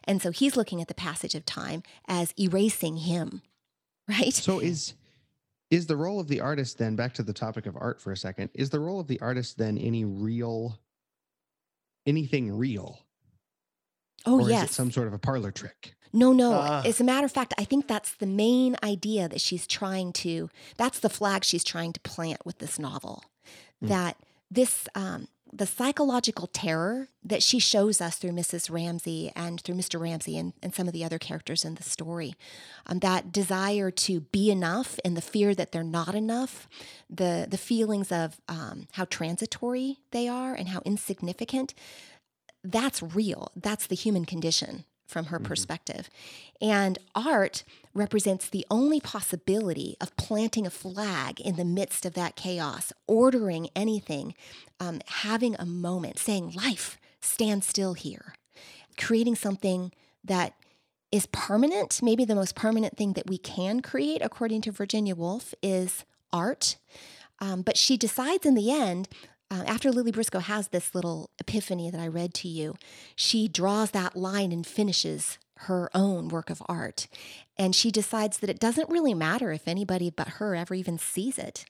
and 0.04 0.22
so 0.22 0.32
he's 0.32 0.56
looking 0.56 0.82
at 0.82 0.88
the 0.88 0.94
passage 0.94 1.36
of 1.36 1.46
time 1.46 1.84
as 2.08 2.34
erasing 2.40 2.98
him, 2.98 3.42
right? 4.08 4.34
So 4.34 4.60
is 4.60 4.94
is 5.72 5.88
the 5.88 5.98
role 5.98 6.20
of 6.20 6.28
the 6.28 6.42
artist 6.42 6.78
then 6.78 6.96
back 6.96 7.14
to 7.16 7.24
the 7.24 7.34
topic 7.34 7.66
of 7.66 7.76
art 7.76 8.00
for 8.00 8.12
a 8.12 8.18
second? 8.18 8.50
Is 8.54 8.70
the 8.70 8.80
role 8.80 9.00
of 9.00 9.08
the 9.08 9.20
artist 9.20 9.58
then 9.58 9.78
any 9.78 10.06
real 10.06 10.80
anything 12.06 12.56
real? 12.56 13.00
oh 14.26 14.42
or 14.42 14.50
yes, 14.50 14.66
is 14.66 14.70
it 14.72 14.74
some 14.74 14.92
sort 14.92 15.08
of 15.08 15.14
a 15.14 15.20
parlor 15.20 15.52
trick? 15.52 15.96
No, 16.14 16.32
no. 16.32 16.54
Ah. 16.54 16.82
As 16.86 17.02
a 17.02 17.04
matter 17.04 17.26
of 17.26 17.32
fact, 17.32 17.54
I 17.58 17.66
think 17.66 17.88
that's 17.88 18.16
the 18.16 18.26
main 18.26 18.78
idea 18.84 19.28
that 19.28 19.42
she's 19.42 19.68
trying 19.68 20.14
to, 20.14 20.50
that's 20.78 21.00
the 21.00 21.10
flag 21.10 21.44
she's 21.44 21.64
trying 21.64 21.92
to 21.94 22.00
plant 22.02 22.46
with 22.46 22.60
this 22.60 22.80
novel. 22.80 23.24
Mm. 23.84 23.90
That 23.90 24.18
this, 24.50 24.88
um, 24.96 25.28
the 25.58 25.66
psychological 25.66 26.48
terror 26.48 27.08
that 27.24 27.42
she 27.42 27.60
shows 27.60 28.02
us 28.02 28.18
through 28.18 28.32
Mrs. 28.32 28.70
Ramsay 28.70 29.32
and 29.36 29.62
through 29.62 29.76
Mr. 29.76 30.00
Ramsay 30.00 30.38
and, 30.38 30.52
and 30.62 30.76
some 30.76 30.88
of 30.88 30.94
the 30.94 31.04
other 31.06 31.18
characters 31.18 31.64
in 31.64 31.76
the 31.76 31.84
story, 31.84 32.36
um, 32.88 33.00
that 33.00 33.32
desire 33.32 33.90
to 33.92 34.20
be 34.20 34.52
enough 34.52 35.00
and 35.06 35.16
the 35.16 35.22
fear 35.22 35.56
that 35.56 35.72
they're 35.72 35.84
not 35.84 36.14
enough, 36.14 36.68
the, 37.10 37.48
the 37.50 37.58
feelings 37.58 38.12
of 38.12 38.42
um, 38.50 38.88
how 38.94 39.06
transitory 39.06 40.00
they 40.12 40.28
are 40.28 40.54
and 40.54 40.68
how 40.70 40.82
insignificant, 40.84 41.74
that's 42.64 43.02
real. 43.02 43.52
That's 43.56 43.88
the 43.88 43.96
human 43.96 44.26
condition 44.26 44.84
from 45.08 45.26
her 45.28 45.40
Mhm. 45.40 45.44
perspective. 45.46 46.10
And 46.62 46.98
art 47.14 47.64
represents 47.96 48.50
the 48.50 48.66
only 48.70 49.00
possibility 49.00 49.96
of 50.02 50.16
planting 50.18 50.68
a 50.68 50.70
flag 50.70 51.40
in 51.40 51.56
the 51.56 51.66
midst 51.66 52.06
of 52.06 52.14
that 52.14 52.36
chaos, 52.36 52.94
ordering 53.08 53.70
anything, 53.76 54.36
um, 54.80 55.00
having 55.08 55.56
a 55.58 55.66
moment, 55.66 56.20
saying, 56.20 56.52
Life, 56.52 56.98
stand 57.22 57.64
still 57.64 57.94
here, 57.94 58.36
creating 58.98 59.36
something 59.36 59.92
that 60.24 60.54
is 61.12 61.26
permanent. 61.28 62.02
Maybe 62.04 62.26
the 62.26 62.36
most 62.36 62.56
permanent 62.56 62.98
thing 62.98 63.14
that 63.14 63.28
we 63.28 63.38
can 63.38 63.82
create, 63.82 64.22
according 64.22 64.62
to 64.64 64.72
Virginia 64.72 65.16
Woolf, 65.16 65.54
is 65.64 66.04
art. 66.34 66.76
Um, 67.40 67.62
but 67.62 67.78
she 67.78 67.98
decides 67.98 68.46
in 68.46 68.56
the 68.56 68.72
end, 68.72 69.08
uh, 69.52 69.64
after 69.68 69.92
Lily 69.92 70.12
Briscoe 70.12 70.40
has 70.40 70.70
this 70.70 70.96
little 70.96 71.30
epiphany 71.40 71.90
that 71.92 72.02
I 72.02 72.08
read 72.08 72.34
to 72.36 72.48
you, 72.48 72.76
she 73.16 73.48
draws 73.48 73.92
that 73.92 74.16
line 74.16 74.52
and 74.52 74.66
finishes 74.66 75.38
her 75.60 75.90
own 75.94 76.28
work 76.28 76.50
of 76.50 76.62
art. 76.68 77.08
And 77.58 77.76
she 77.76 77.92
decides 77.92 78.40
that 78.40 78.50
it 78.50 78.60
doesn't 78.60 78.90
really 78.90 79.14
matter 79.14 79.52
if 79.52 79.68
anybody 79.68 80.10
but 80.10 80.28
her 80.40 80.56
ever 80.56 80.74
even 80.76 80.98
sees 80.98 81.38
it, 81.38 81.66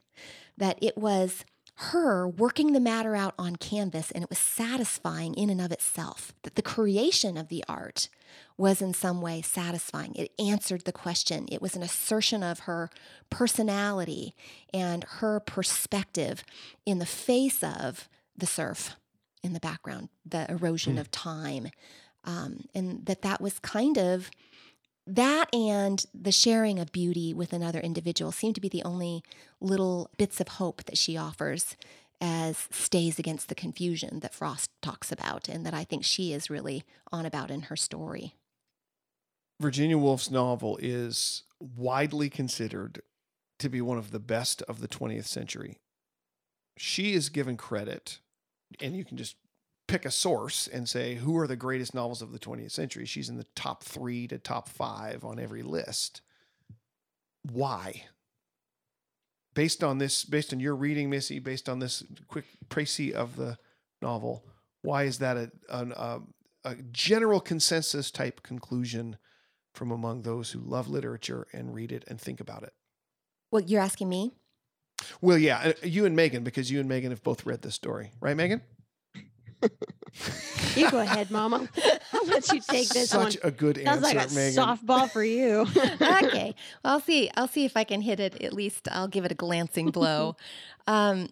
that 0.58 0.78
it 0.82 0.98
was 0.98 1.46
her 1.80 2.26
working 2.28 2.72
the 2.72 2.80
matter 2.80 3.16
out 3.18 3.34
on 3.38 3.58
canvas 3.58 4.10
and 4.12 4.24
it 4.24 4.30
was 4.30 4.40
satisfying 4.40 5.34
in 5.34 5.50
and 5.50 5.60
of 5.60 5.74
itself, 5.74 6.34
that 6.44 6.56
the 6.56 6.62
creation 6.62 7.36
of 7.38 7.50
the 7.50 7.64
art 7.68 8.08
was 8.58 8.82
in 8.82 8.94
some 8.94 9.22
way 9.22 9.42
satisfying. 9.42 10.16
It 10.16 10.32
answered 10.40 10.86
the 10.86 10.94
question. 10.94 11.48
It 11.52 11.62
was 11.62 11.76
an 11.76 11.84
assertion 11.84 12.44
of 12.44 12.60
her 12.60 12.90
personality 13.30 14.34
and 14.74 15.04
her 15.20 15.40
perspective 15.42 16.44
in 16.86 17.00
the 17.00 17.06
face 17.06 17.62
of 17.62 18.08
the 18.38 18.46
surf 18.48 18.96
in 19.44 19.54
the 19.54 19.60
background, 19.60 20.10
the 20.26 20.50
erosion 20.50 20.96
Mm. 20.96 21.00
of 21.02 21.12
time. 21.12 21.70
Um, 22.26 22.66
and 22.74 23.06
that 23.06 23.22
that 23.22 23.40
was 23.40 23.60
kind 23.60 23.98
of 23.98 24.30
that 25.08 25.54
and 25.54 26.04
the 26.14 26.32
sharing 26.32 26.80
of 26.80 26.92
beauty 26.92 27.34
with 27.34 27.54
another 27.54 27.80
individual 27.80 28.32
seem 28.32 28.54
to 28.54 28.62
be 28.62 28.70
the 28.70 28.84
only 28.84 29.24
little 29.62 30.10
bits 30.18 30.42
of 30.42 30.48
hope 30.48 30.84
that 30.86 30.98
she 30.98 31.16
offers 31.16 31.78
as 32.20 32.68
stays 32.72 33.20
against 33.20 33.50
the 33.50 33.56
confusion 33.56 34.20
that 34.22 34.34
Frost 34.34 34.72
talks 34.82 35.12
about 35.12 35.48
and 35.48 35.66
that 35.66 35.74
I 35.74 35.84
think 35.84 36.04
she 36.04 36.34
is 36.34 36.50
really 36.50 36.84
on 37.12 37.26
about 37.26 37.52
in 37.52 37.64
her 37.64 37.76
story. 37.76 38.34
Virginia 39.62 39.98
Woolf's 39.98 40.32
novel 40.32 40.78
is 40.82 41.44
widely 41.60 42.30
considered 42.30 43.02
to 43.60 43.70
be 43.70 43.82
one 43.82 43.98
of 43.98 44.12
the 44.12 44.20
best 44.20 44.62
of 44.64 44.82
the 44.82 44.88
20th 44.88 45.26
century. 45.26 45.78
She 46.78 47.14
is 47.14 47.30
given 47.30 47.56
credit, 47.56 48.20
and 48.82 48.98
you 48.98 49.06
can 49.06 49.16
just 49.16 49.38
pick 49.88 50.06
a 50.06 50.12
source 50.12 50.68
and 50.68 50.90
say 50.90 51.16
who 51.16 51.38
are 51.38 51.48
the 51.48 51.56
greatest 51.56 51.94
novels 51.94 52.22
of 52.22 52.32
the 52.32 52.40
20th 52.40 52.72
century. 52.72 53.06
She's 53.06 53.30
in 53.30 53.38
the 53.38 53.48
top 53.56 53.84
three 53.84 54.28
to 54.28 54.38
top 54.38 54.68
five 54.68 55.24
on 55.24 55.40
every 55.40 55.64
list. 55.64 56.22
Why? 57.52 58.06
Based 59.54 59.84
on 59.84 60.00
this, 60.00 60.26
based 60.26 60.54
on 60.54 60.60
your 60.60 60.76
reading, 60.76 61.10
Missy, 61.10 61.40
based 61.40 61.70
on 61.70 61.80
this 61.80 62.04
quick 62.28 62.46
précis 62.70 63.14
of 63.14 63.36
the 63.36 63.58
novel, 64.02 64.46
why 64.82 65.04
is 65.04 65.20
that 65.20 65.38
a, 65.38 65.52
an, 65.70 65.94
a, 65.96 66.20
a 66.64 66.76
general 66.92 67.40
consensus 67.40 68.12
type 68.12 68.44
conclusion 68.44 69.18
from 69.74 69.92
among 69.92 70.22
those 70.24 70.52
who 70.52 70.60
love 70.60 70.90
literature 70.90 71.48
and 71.54 71.74
read 71.74 71.92
it 71.92 72.04
and 72.08 72.20
think 72.20 72.40
about 72.40 72.64
it? 72.64 72.74
Well, 73.52 73.62
you're 73.62 73.82
asking 73.82 74.10
me? 74.10 74.34
Well, 75.22 75.38
yeah, 75.38 75.60
uh, 75.60 75.74
you 75.84 76.06
and 76.06 76.16
Megan, 76.16 76.44
because 76.44 76.72
you 76.72 76.80
and 76.80 76.90
Megan 76.90 77.12
have 77.12 77.24
both 77.24 77.46
read 77.46 77.62
this 77.62 77.76
story, 77.76 78.12
right, 78.20 78.36
Megan? 78.36 78.62
You 80.76 80.90
go 80.92 81.00
ahead, 81.00 81.30
Mama. 81.32 81.68
I'll 82.14 82.26
let 82.26 82.52
you 82.52 82.60
take 82.62 82.90
this 82.90 83.10
Such 83.10 83.36
one. 83.36 83.48
a 83.48 83.52
good 83.52 83.78
Sounds 83.84 84.04
answer, 84.04 84.18
like 84.18 84.32
a 84.32 84.34
Megan. 84.34 84.64
softball 84.64 85.10
for 85.10 85.24
you. 85.24 85.62
okay. 86.02 86.54
Well, 86.84 86.94
I'll 86.94 87.00
see. 87.00 87.30
I'll 87.36 87.48
see 87.48 87.66
if 87.66 87.76
I 87.78 87.84
can 87.84 88.02
hit 88.02 88.20
it. 88.20 88.42
At 88.42 88.54
least 88.54 88.88
I'll 88.92 89.08
give 89.08 89.26
it 89.26 89.32
a 89.32 89.36
glancing 89.36 89.92
blow. 89.92 90.36
um, 90.88 91.30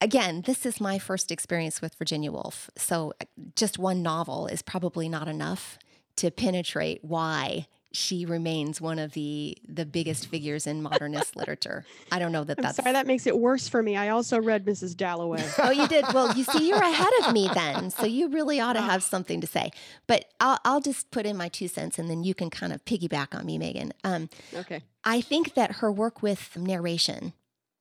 again, 0.00 0.42
this 0.46 0.64
is 0.66 0.80
my 0.80 0.98
first 0.98 1.30
experience 1.30 1.80
with 1.82 1.94
Virginia 1.94 2.32
Woolf, 2.32 2.70
so 2.76 3.12
uh, 3.20 3.24
just 3.56 3.78
one 3.78 4.02
novel 4.02 4.46
is 4.46 4.62
probably 4.62 5.08
not 5.08 5.28
enough 5.28 5.78
to 6.16 6.30
penetrate 6.30 7.02
why 7.04 7.66
she 7.92 8.24
remains 8.24 8.80
one 8.80 8.98
of 8.98 9.12
the 9.12 9.58
the 9.68 9.84
biggest 9.84 10.26
figures 10.26 10.66
in 10.66 10.82
modernist 10.82 11.34
literature. 11.36 11.84
I 12.12 12.18
don't 12.18 12.32
know 12.32 12.44
that 12.44 12.58
I'm 12.58 12.62
that's. 12.62 12.76
sorry, 12.76 12.92
that 12.92 13.06
makes 13.06 13.26
it 13.26 13.36
worse 13.38 13.68
for 13.68 13.82
me. 13.82 13.96
I 13.96 14.10
also 14.10 14.40
read 14.40 14.64
Mrs. 14.64 14.96
Dalloway. 14.96 15.44
oh, 15.58 15.70
you 15.70 15.88
did. 15.88 16.04
Well, 16.14 16.32
you 16.36 16.44
see, 16.44 16.68
you're 16.68 16.78
ahead 16.82 17.10
of 17.24 17.32
me 17.32 17.48
then, 17.52 17.90
so 17.90 18.06
you 18.06 18.28
really 18.28 18.60
ought 18.60 18.74
to 18.74 18.80
have 18.80 19.02
something 19.02 19.40
to 19.40 19.46
say. 19.46 19.70
But 20.06 20.26
I'll 20.40 20.58
I'll 20.64 20.80
just 20.80 21.10
put 21.10 21.26
in 21.26 21.36
my 21.36 21.48
two 21.48 21.68
cents, 21.68 21.98
and 21.98 22.08
then 22.08 22.22
you 22.22 22.34
can 22.34 22.50
kind 22.50 22.72
of 22.72 22.84
piggyback 22.84 23.36
on 23.36 23.44
me, 23.46 23.58
Megan. 23.58 23.92
Um, 24.04 24.28
Okay. 24.54 24.82
I 25.04 25.20
think 25.20 25.54
that 25.54 25.76
her 25.76 25.90
work 25.90 26.22
with 26.22 26.56
narration, 26.56 27.32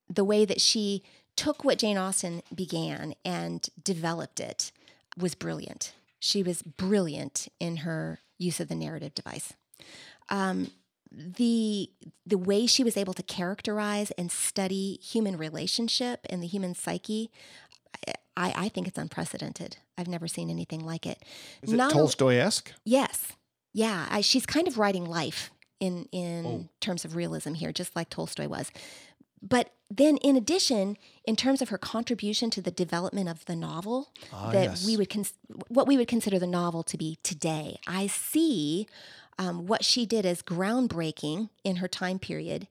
the 0.10 0.24
way 0.24 0.46
that 0.46 0.62
she 0.62 1.04
took 1.36 1.64
what 1.64 1.78
Jane 1.78 1.98
Austen 1.98 2.42
began 2.54 3.14
and 3.24 3.68
developed 3.84 4.40
it, 4.40 4.72
was 5.18 5.36
brilliant. 5.36 5.94
She 6.20 6.42
was 6.44 6.62
brilliant 6.62 7.48
in 7.60 7.78
her 7.78 8.20
use 8.38 8.60
of 8.60 8.68
the 8.70 8.76
narrative 8.76 9.14
device. 9.14 9.54
Um, 10.30 10.72
the 11.12 11.90
the 12.28 12.38
way 12.38 12.68
she 12.68 12.84
was 12.84 12.96
able 12.96 13.14
to 13.16 13.24
characterize 13.24 14.12
and 14.12 14.32
study 14.32 15.00
human 15.02 15.38
relationship 15.38 16.20
and 16.30 16.44
the 16.44 16.48
human 16.48 16.76
psyche, 16.76 17.32
I, 18.38 18.54
I 18.56 18.70
think 18.70 18.88
it's 18.88 18.98
unprecedented. 18.98 19.78
I've 19.98 20.08
never 20.08 20.28
seen 20.28 20.50
anything 20.50 20.86
like 20.86 21.06
it. 21.08 21.24
Is 21.64 21.74
it 21.74 21.78
Not 21.78 21.92
only- 21.92 22.02
Tolstoy-esque? 22.04 22.72
Yes. 22.86 23.34
Yeah. 23.74 24.08
I, 24.10 24.22
she's 24.22 24.46
kind 24.46 24.68
of 24.68 24.78
writing 24.78 25.06
life 25.06 25.52
in 25.80 26.08
in 26.12 26.46
Oh. 26.46 26.70
terms 26.80 27.06
of 27.06 27.16
realism 27.16 27.54
here, 27.56 27.72
just 27.72 27.96
like 27.96 28.10
Tolstoy 28.10 28.48
was. 28.48 28.72
But 29.42 29.72
then, 29.90 30.18
in 30.18 30.36
addition, 30.36 30.98
in 31.24 31.36
terms 31.38 31.62
of 31.62 31.70
her 31.70 31.78
contribution 31.78 32.50
to 32.52 32.62
the 32.62 32.72
development 32.72 33.30
of 33.30 33.46
the 33.46 33.56
novel, 33.56 34.10
Ah, 34.34 34.52
that 34.52 34.64
yes. 34.64 34.86
we 34.86 34.96
would 34.98 35.10
cons- 35.10 35.34
what 35.70 35.88
we 35.88 35.98
would 35.98 36.08
consider 36.10 36.38
the 36.38 36.46
novel 36.46 36.84
to 36.84 36.98
be 36.98 37.18
today, 37.24 37.80
I 37.88 38.06
see 38.08 38.86
um, 39.40 39.66
what 39.66 39.84
she 39.84 40.06
did 40.06 40.26
as 40.26 40.44
groundbreaking 40.44 41.50
in 41.64 41.78
her 41.78 41.88
time 41.88 42.20
period, 42.20 42.68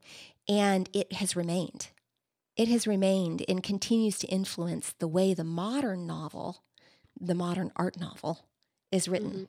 and 0.48 0.88
it 0.92 1.14
has 1.14 1.34
remained. 1.34 1.88
It 2.56 2.68
has 2.68 2.86
remained 2.86 3.44
and 3.48 3.62
continues 3.62 4.18
to 4.20 4.26
influence 4.28 4.94
the 4.98 5.08
way 5.08 5.34
the 5.34 5.44
modern 5.44 6.06
novel, 6.06 6.62
the 7.20 7.34
modern 7.34 7.72
art 7.74 7.98
novel, 7.98 8.44
is 8.92 9.08
written. 9.08 9.48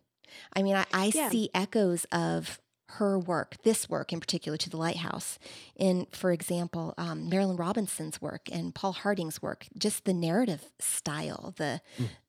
I 0.56 0.64
mean, 0.64 0.76
I, 0.76 0.86
I 0.94 1.12
Yeah. 1.14 1.30
see 1.30 1.50
echoes 1.54 2.06
of 2.12 2.60
her 2.94 3.20
work, 3.20 3.58
this 3.64 3.88
work 3.90 4.12
in 4.14 4.20
particular, 4.20 4.58
to 4.58 4.70
the 4.70 4.78
Lighthouse, 4.78 5.38
in, 5.76 6.08
for 6.12 6.32
example, 6.32 6.94
um, 6.98 7.30
Marilynne 7.30 7.60
Robinson's 7.60 8.20
work 8.22 8.48
and 8.52 8.74
Paul 8.74 8.94
Harding's 8.94 9.42
work. 9.42 9.68
Just 9.78 10.06
the 10.06 10.14
narrative 10.14 10.66
style, 10.80 11.54
the 11.58 11.82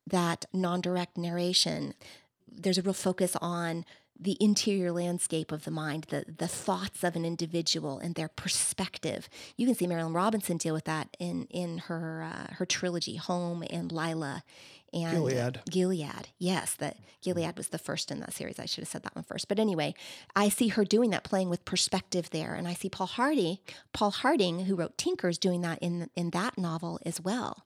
that 0.07 0.45
non-direct 0.53 1.17
narration. 1.17 1.95
There's 2.51 2.79
a 2.79 2.83
real 2.83 2.93
focus 2.95 3.37
on 3.41 3.85
the 4.21 4.37
interior 4.39 4.93
landscape 4.93 5.51
of 5.51 5.65
the 5.65 5.71
mind, 5.71 6.07
the 6.11 6.25
the 6.37 6.49
thoughts 6.49 7.03
of 7.03 7.17
an 7.17 7.25
individual 7.25 7.99
and 7.99 8.15
their 8.15 8.29
perspective. 8.29 9.29
You 9.57 9.67
can 9.67 9.75
see 9.75 9.87
Marilynne 9.87 10.15
Robinson 10.15 10.59
deal 10.59 10.75
with 10.75 10.85
that 10.85 11.17
in 11.19 11.47
in 11.51 11.79
her 11.79 12.23
uh, 12.23 12.55
her 12.55 12.67
trilogy, 12.67 13.17
Home 13.17 13.65
and 13.71 13.91
Lila, 13.91 14.45
and 14.93 15.13
Gilead. 15.13 15.61
Gilead, 15.71 16.29
yes, 16.39 16.75
that 16.77 16.99
Gilead 17.23 17.57
was 17.57 17.69
the 17.69 17.79
first 17.79 18.11
in 18.11 18.21
that 18.21 18.35
series. 18.35 18.59
I 18.59 18.67
should 18.67 18.83
have 18.83 18.89
said 18.89 19.03
that 19.05 19.17
one 19.17 19.25
first. 19.25 19.49
But 19.49 19.59
anyway, 19.59 19.95
I 20.37 20.51
see 20.51 20.69
her 20.69 20.85
doing 20.85 21.11
that, 21.11 21.25
playing 21.25 21.49
with 21.49 21.65
perspective 21.65 22.31
there, 22.31 22.55
and 22.55 22.69
I 22.69 22.75
see 22.75 22.91
Paul 22.91 23.07
Hardy, 23.07 23.63
Paul 23.93 24.11
Harding, 24.11 24.67
who 24.67 24.75
wrote 24.75 24.99
Tinkers, 24.99 25.39
doing 25.39 25.63
that 25.63 25.79
in 25.81 26.11
in 26.15 26.31
that 26.31 26.59
novel 26.59 27.01
as 27.07 27.21
well. 27.21 27.65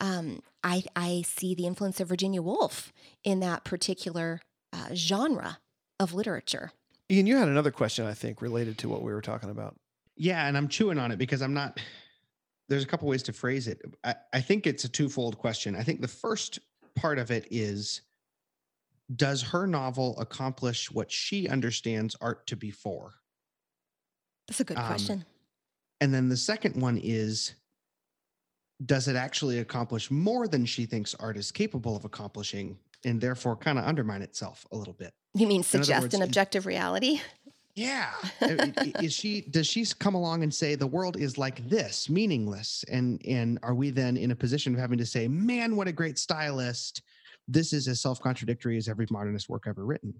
Um, 0.00 0.42
I 0.62 0.84
I 0.94 1.22
see 1.26 1.56
the 1.56 1.66
influence 1.66 1.98
of 1.98 2.08
Virginia 2.08 2.40
Woolf 2.40 2.92
in 3.24 3.40
that 3.40 3.64
particular 3.64 4.40
uh, 4.72 4.94
genre 4.94 5.58
of 6.00 6.14
literature. 6.14 6.72
Ian, 7.10 7.26
you 7.26 7.36
had 7.36 7.48
another 7.48 7.70
question, 7.70 8.04
I 8.06 8.14
think, 8.14 8.42
related 8.42 8.78
to 8.78 8.88
what 8.88 9.02
we 9.02 9.12
were 9.12 9.22
talking 9.22 9.50
about. 9.50 9.76
Yeah, 10.16 10.46
and 10.46 10.56
I'm 10.56 10.68
chewing 10.68 10.98
on 10.98 11.10
it 11.10 11.16
because 11.18 11.42
I'm 11.42 11.54
not. 11.54 11.80
There's 12.68 12.84
a 12.84 12.86
couple 12.86 13.08
ways 13.08 13.22
to 13.24 13.32
phrase 13.32 13.66
it. 13.66 13.80
I, 14.04 14.14
I 14.32 14.40
think 14.40 14.66
it's 14.66 14.84
a 14.84 14.88
twofold 14.88 15.38
question. 15.38 15.74
I 15.74 15.82
think 15.82 16.00
the 16.00 16.08
first 16.08 16.58
part 16.94 17.18
of 17.18 17.30
it 17.30 17.48
is 17.50 18.02
Does 19.14 19.40
her 19.42 19.66
novel 19.66 20.18
accomplish 20.18 20.90
what 20.90 21.10
she 21.10 21.48
understands 21.48 22.14
art 22.20 22.46
to 22.48 22.56
be 22.56 22.70
for? 22.70 23.14
That's 24.48 24.60
a 24.60 24.64
good 24.64 24.76
Um, 24.76 24.86
question. 24.86 25.24
And 26.00 26.12
then 26.12 26.28
the 26.28 26.36
second 26.36 26.80
one 26.80 27.00
is 27.02 27.54
Does 28.84 29.08
it 29.08 29.16
actually 29.16 29.60
accomplish 29.60 30.10
more 30.10 30.46
than 30.46 30.66
she 30.66 30.84
thinks 30.84 31.14
art 31.14 31.38
is 31.38 31.50
capable 31.50 31.96
of 31.96 32.04
accomplishing 32.04 32.78
and 33.04 33.20
therefore 33.20 33.56
kind 33.56 33.78
of 33.78 33.84
undermine 33.84 34.22
itself 34.22 34.66
a 34.72 34.76
little 34.76 34.94
bit? 34.94 35.12
You 35.34 35.46
mean 35.46 35.62
suggest 35.62 36.02
words, 36.02 36.14
an 36.14 36.22
it- 36.22 36.26
objective 36.26 36.66
reality? 36.66 37.20
Yeah. 37.74 38.10
I- 38.40 38.72
I- 38.76 39.04
is 39.04 39.12
she 39.12 39.42
does 39.42 39.66
she 39.66 39.84
come 39.98 40.14
along 40.14 40.42
and 40.42 40.52
say 40.52 40.74
the 40.74 40.86
world 40.86 41.16
is 41.16 41.38
like 41.38 41.68
this, 41.68 42.10
meaningless? 42.10 42.84
And 42.90 43.20
and 43.26 43.58
are 43.62 43.74
we 43.74 43.90
then 43.90 44.16
in 44.16 44.30
a 44.30 44.36
position 44.36 44.74
of 44.74 44.80
having 44.80 44.98
to 44.98 45.06
say, 45.06 45.28
man, 45.28 45.76
what 45.76 45.88
a 45.88 45.92
great 45.92 46.18
stylist. 46.18 47.02
This 47.46 47.72
is 47.72 47.88
as 47.88 48.00
self-contradictory 48.00 48.76
as 48.76 48.88
every 48.88 49.06
modernist 49.10 49.48
work 49.48 49.64
ever 49.66 49.84
written. 49.86 50.12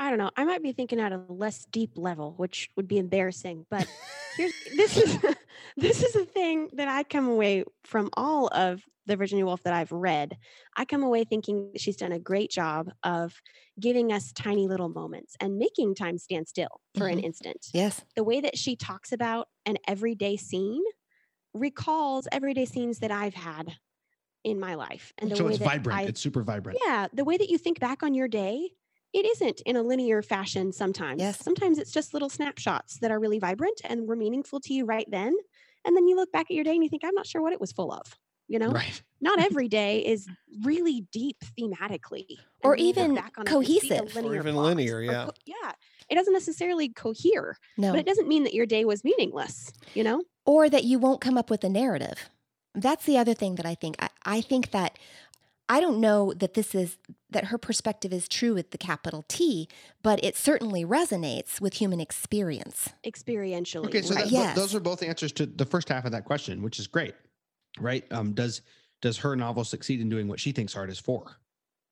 I 0.00 0.08
don't 0.10 0.18
know. 0.18 0.30
I 0.36 0.44
might 0.44 0.62
be 0.62 0.72
thinking 0.72 0.98
at 0.98 1.12
a 1.12 1.22
less 1.28 1.64
deep 1.66 1.92
level, 1.96 2.34
which 2.36 2.70
would 2.74 2.88
be 2.88 2.98
embarrassing. 2.98 3.66
But 3.70 3.86
here's 4.36 4.52
this 4.74 4.96
is 4.96 5.18
this 5.76 6.02
is 6.02 6.16
a 6.16 6.24
thing 6.24 6.70
that 6.72 6.88
I 6.88 7.04
come 7.04 7.28
away 7.28 7.64
from 7.84 8.10
all 8.14 8.48
of 8.48 8.82
the 9.06 9.16
Virginia 9.16 9.44
Woolf 9.44 9.62
that 9.64 9.72
I've 9.74 9.92
read. 9.92 10.36
I 10.76 10.84
come 10.84 11.02
away 11.02 11.24
thinking 11.24 11.72
she's 11.76 11.96
done 11.96 12.12
a 12.12 12.18
great 12.18 12.50
job 12.50 12.90
of 13.02 13.40
giving 13.80 14.12
us 14.12 14.32
tiny 14.32 14.68
little 14.68 14.88
moments 14.88 15.34
and 15.40 15.58
making 15.58 15.94
time 15.94 16.18
stand 16.18 16.48
still 16.48 16.80
for 16.96 17.08
an 17.08 17.18
Mhm. 17.18 17.24
instant. 17.24 17.66
Yes. 17.74 18.04
The 18.16 18.24
way 18.24 18.40
that 18.40 18.56
she 18.56 18.76
talks 18.76 19.12
about 19.12 19.48
an 19.66 19.78
everyday 19.88 20.36
scene 20.36 20.82
recalls 21.54 22.26
everyday 22.32 22.64
scenes 22.64 23.00
that 23.00 23.10
I've 23.10 23.34
had 23.34 23.76
in 24.44 24.58
my 24.58 24.74
life. 24.74 25.12
And 25.18 25.30
the 25.30 25.36
so 25.36 25.44
way 25.44 25.50
it's 25.50 25.58
that 25.60 25.64
vibrant. 25.68 25.98
I- 26.00 26.02
it's 26.04 26.20
super 26.20 26.42
vibrant. 26.42 26.78
yeah, 26.86 27.08
the 27.12 27.24
way 27.24 27.36
that 27.36 27.48
you 27.50 27.58
think 27.58 27.78
back 27.80 28.02
on 28.02 28.14
your 28.14 28.28
day, 28.28 28.70
it 29.12 29.26
isn't 29.26 29.60
in 29.66 29.76
a 29.76 29.82
linear 29.82 30.22
fashion 30.22 30.72
sometimes. 30.72 31.20
Yes. 31.20 31.38
Sometimes 31.38 31.78
it's 31.78 31.92
just 31.92 32.14
little 32.14 32.30
snapshots 32.30 32.98
that 33.00 33.10
are 33.10 33.20
really 33.20 33.38
vibrant 33.38 33.80
and 33.84 34.06
were 34.08 34.16
meaningful 34.16 34.58
to 34.60 34.72
you 34.74 34.84
right 34.84 35.06
then. 35.10 35.36
And 35.84 35.96
then 35.96 36.08
you 36.08 36.16
look 36.16 36.32
back 36.32 36.46
at 36.50 36.54
your 36.54 36.64
day 36.64 36.72
and 36.74 36.82
you 36.82 36.88
think, 36.88 37.04
I'm 37.04 37.14
not 37.14 37.26
sure 37.26 37.42
what 37.42 37.52
it 37.52 37.60
was 37.60 37.72
full 37.72 37.92
of. 37.92 38.18
You 38.48 38.58
know, 38.58 38.70
Right. 38.70 39.02
not 39.20 39.38
every 39.44 39.68
day 39.68 40.00
is 40.04 40.28
really 40.64 41.06
deep 41.12 41.36
thematically. 41.58 42.26
Or 42.62 42.70
when 42.72 42.78
you 42.80 42.86
look 42.86 42.96
even 42.98 43.14
back 43.14 43.32
on 43.38 43.46
it, 43.46 43.48
a 43.48 43.52
cohesive. 43.52 44.16
Or 44.16 44.34
even 44.34 44.54
plot, 44.54 44.64
linear, 44.66 45.00
yeah. 45.00 45.24
co- 45.26 45.32
yeah. 45.46 45.72
It 46.10 46.14
doesn't 46.16 46.32
necessarily 46.34 46.88
cohere, 46.90 47.56
No. 47.78 47.92
but 47.92 48.00
it 48.00 48.06
doesn't 48.06 48.28
mean 48.28 48.44
that 48.44 48.52
your 48.54 48.66
day 48.66 48.84
was 48.84 49.04
meaningless, 49.04 49.72
you 49.94 50.04
know? 50.04 50.22
or 50.44 50.68
that 50.68 50.82
you 50.84 50.98
won't 50.98 51.20
come 51.20 51.38
up 51.38 51.48
with 51.50 51.62
a 51.64 51.68
narrative. 51.68 52.28
That's 52.74 53.04
the 53.06 53.16
other 53.16 53.32
thing 53.32 53.54
that 53.54 53.64
I 53.66 53.74
think. 53.76 53.96
I, 54.00 54.08
I 54.24 54.40
think 54.40 54.72
that 54.72 54.98
I 55.68 55.80
don't 55.80 56.00
know 56.00 56.32
that 56.34 56.54
this 56.54 56.74
is 56.74 56.98
that 57.30 57.44
her 57.46 57.56
perspective 57.58 58.12
is 58.12 58.28
true 58.28 58.52
with 58.54 58.72
the 58.72 58.78
capital 58.78 59.24
T, 59.28 59.68
but 60.02 60.22
it 60.24 60.36
certainly 60.36 60.84
resonates 60.84 61.60
with 61.60 61.74
human 61.74 62.00
experience. 62.00 62.88
Experientially. 63.06 63.86
Okay, 63.86 64.02
so 64.02 64.14
right? 64.14 64.24
that, 64.24 64.32
Yes. 64.32 64.56
those 64.56 64.74
are 64.74 64.80
both 64.80 65.02
answers 65.02 65.32
to 65.32 65.46
the 65.46 65.64
first 65.64 65.88
half 65.88 66.04
of 66.04 66.12
that 66.12 66.24
question, 66.24 66.60
which 66.62 66.78
is 66.80 66.86
great, 66.88 67.14
right? 67.80 68.04
Um, 68.12 68.32
does 68.32 68.62
does 69.00 69.18
her 69.18 69.34
novel 69.36 69.64
succeed 69.64 70.00
in 70.00 70.08
doing 70.08 70.28
what 70.28 70.38
she 70.40 70.52
thinks 70.52 70.76
art 70.76 70.90
is 70.90 70.98
for? 70.98 71.36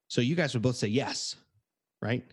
So 0.09 0.21
you 0.21 0.35
guys 0.35 0.55
would 0.55 0.63
both 0.63 0.77
say 0.77 0.89
yes, 0.89 1.37
right? 2.03 2.25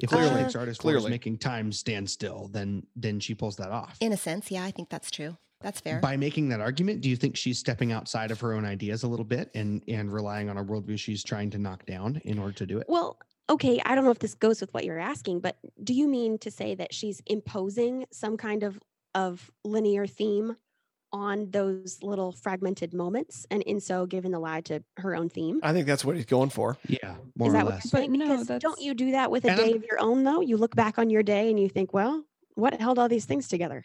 If 0.00 0.12
Lily 0.12 0.28
Uh, 0.28 0.34
thinks 0.36 0.54
artist 0.54 0.78
is 0.78 0.82
clearly. 0.82 1.10
making 1.10 1.38
time 1.38 1.72
stand 1.72 2.08
still, 2.08 2.48
then 2.52 2.86
then 2.96 3.18
she 3.20 3.34
pulls 3.34 3.56
that 3.56 3.70
off. 3.70 3.96
In 4.00 4.12
a 4.12 4.16
sense, 4.16 4.50
yeah, 4.50 4.64
I 4.64 4.70
think 4.70 4.88
that's 4.88 5.10
true. 5.10 5.36
That's 5.60 5.80
fair. 5.80 5.98
By 6.00 6.16
making 6.16 6.50
that 6.50 6.60
argument, 6.60 7.00
do 7.00 7.10
you 7.10 7.16
think 7.16 7.36
she's 7.36 7.58
stepping 7.58 7.90
outside 7.90 8.30
of 8.30 8.38
her 8.40 8.52
own 8.52 8.64
ideas 8.64 9.02
a 9.02 9.08
little 9.08 9.24
bit 9.24 9.50
and 9.54 9.82
and 9.88 10.12
relying 10.12 10.48
on 10.48 10.56
a 10.56 10.64
worldview 10.64 10.98
she's 10.98 11.24
trying 11.24 11.50
to 11.50 11.58
knock 11.58 11.84
down 11.84 12.20
in 12.24 12.38
order 12.38 12.52
to 12.52 12.66
do 12.66 12.78
it? 12.78 12.86
Well, 12.88 13.18
okay, 13.50 13.80
I 13.84 13.96
don't 13.96 14.04
know 14.04 14.12
if 14.12 14.20
this 14.20 14.34
goes 14.34 14.60
with 14.60 14.72
what 14.72 14.84
you're 14.84 15.00
asking, 15.00 15.40
but 15.40 15.58
do 15.82 15.94
you 15.94 16.06
mean 16.06 16.38
to 16.38 16.50
say 16.52 16.76
that 16.76 16.94
she's 16.94 17.20
imposing 17.26 18.06
some 18.12 18.36
kind 18.36 18.62
of 18.62 18.78
of 19.16 19.50
linear 19.64 20.06
theme 20.06 20.56
on 21.12 21.50
those 21.50 21.98
little 22.02 22.32
fragmented 22.32 22.92
moments 22.92 23.46
and 23.50 23.62
in 23.62 23.80
so 23.80 24.04
giving 24.06 24.30
the 24.30 24.38
lie 24.38 24.60
to 24.62 24.82
her 24.98 25.14
own 25.16 25.28
theme? 25.28 25.60
I 25.62 25.72
think 25.72 25.86
that's 25.86 26.04
what 26.04 26.16
he's 26.16 26.26
going 26.26 26.50
for. 26.50 26.76
Yeah, 26.86 27.16
more 27.36 27.48
Is 27.48 27.54
or 27.54 27.56
that 27.56 27.64
what 27.64 27.74
less. 27.74 27.84
you're 27.92 28.00
But 28.02 28.06
saying? 28.18 28.46
no, 28.48 28.58
don't 28.58 28.80
you 28.80 28.94
do 28.94 29.10
that 29.12 29.30
with 29.30 29.44
a 29.44 29.50
And 29.50 29.60
I'm- 29.60 29.68
day 29.70 29.76
of 29.76 29.84
your 29.84 30.00
own 30.00 30.24
though? 30.24 30.40
You 30.40 30.56
look 30.56 30.74
back 30.76 30.98
on 30.98 31.10
your 31.10 31.22
day 31.22 31.50
and 31.50 31.58
you 31.58 31.68
think, 31.68 31.92
well, 31.94 32.24
what 32.54 32.74
held 32.80 32.98
all 32.98 33.08
these 33.08 33.24
things 33.24 33.48
together? 33.48 33.84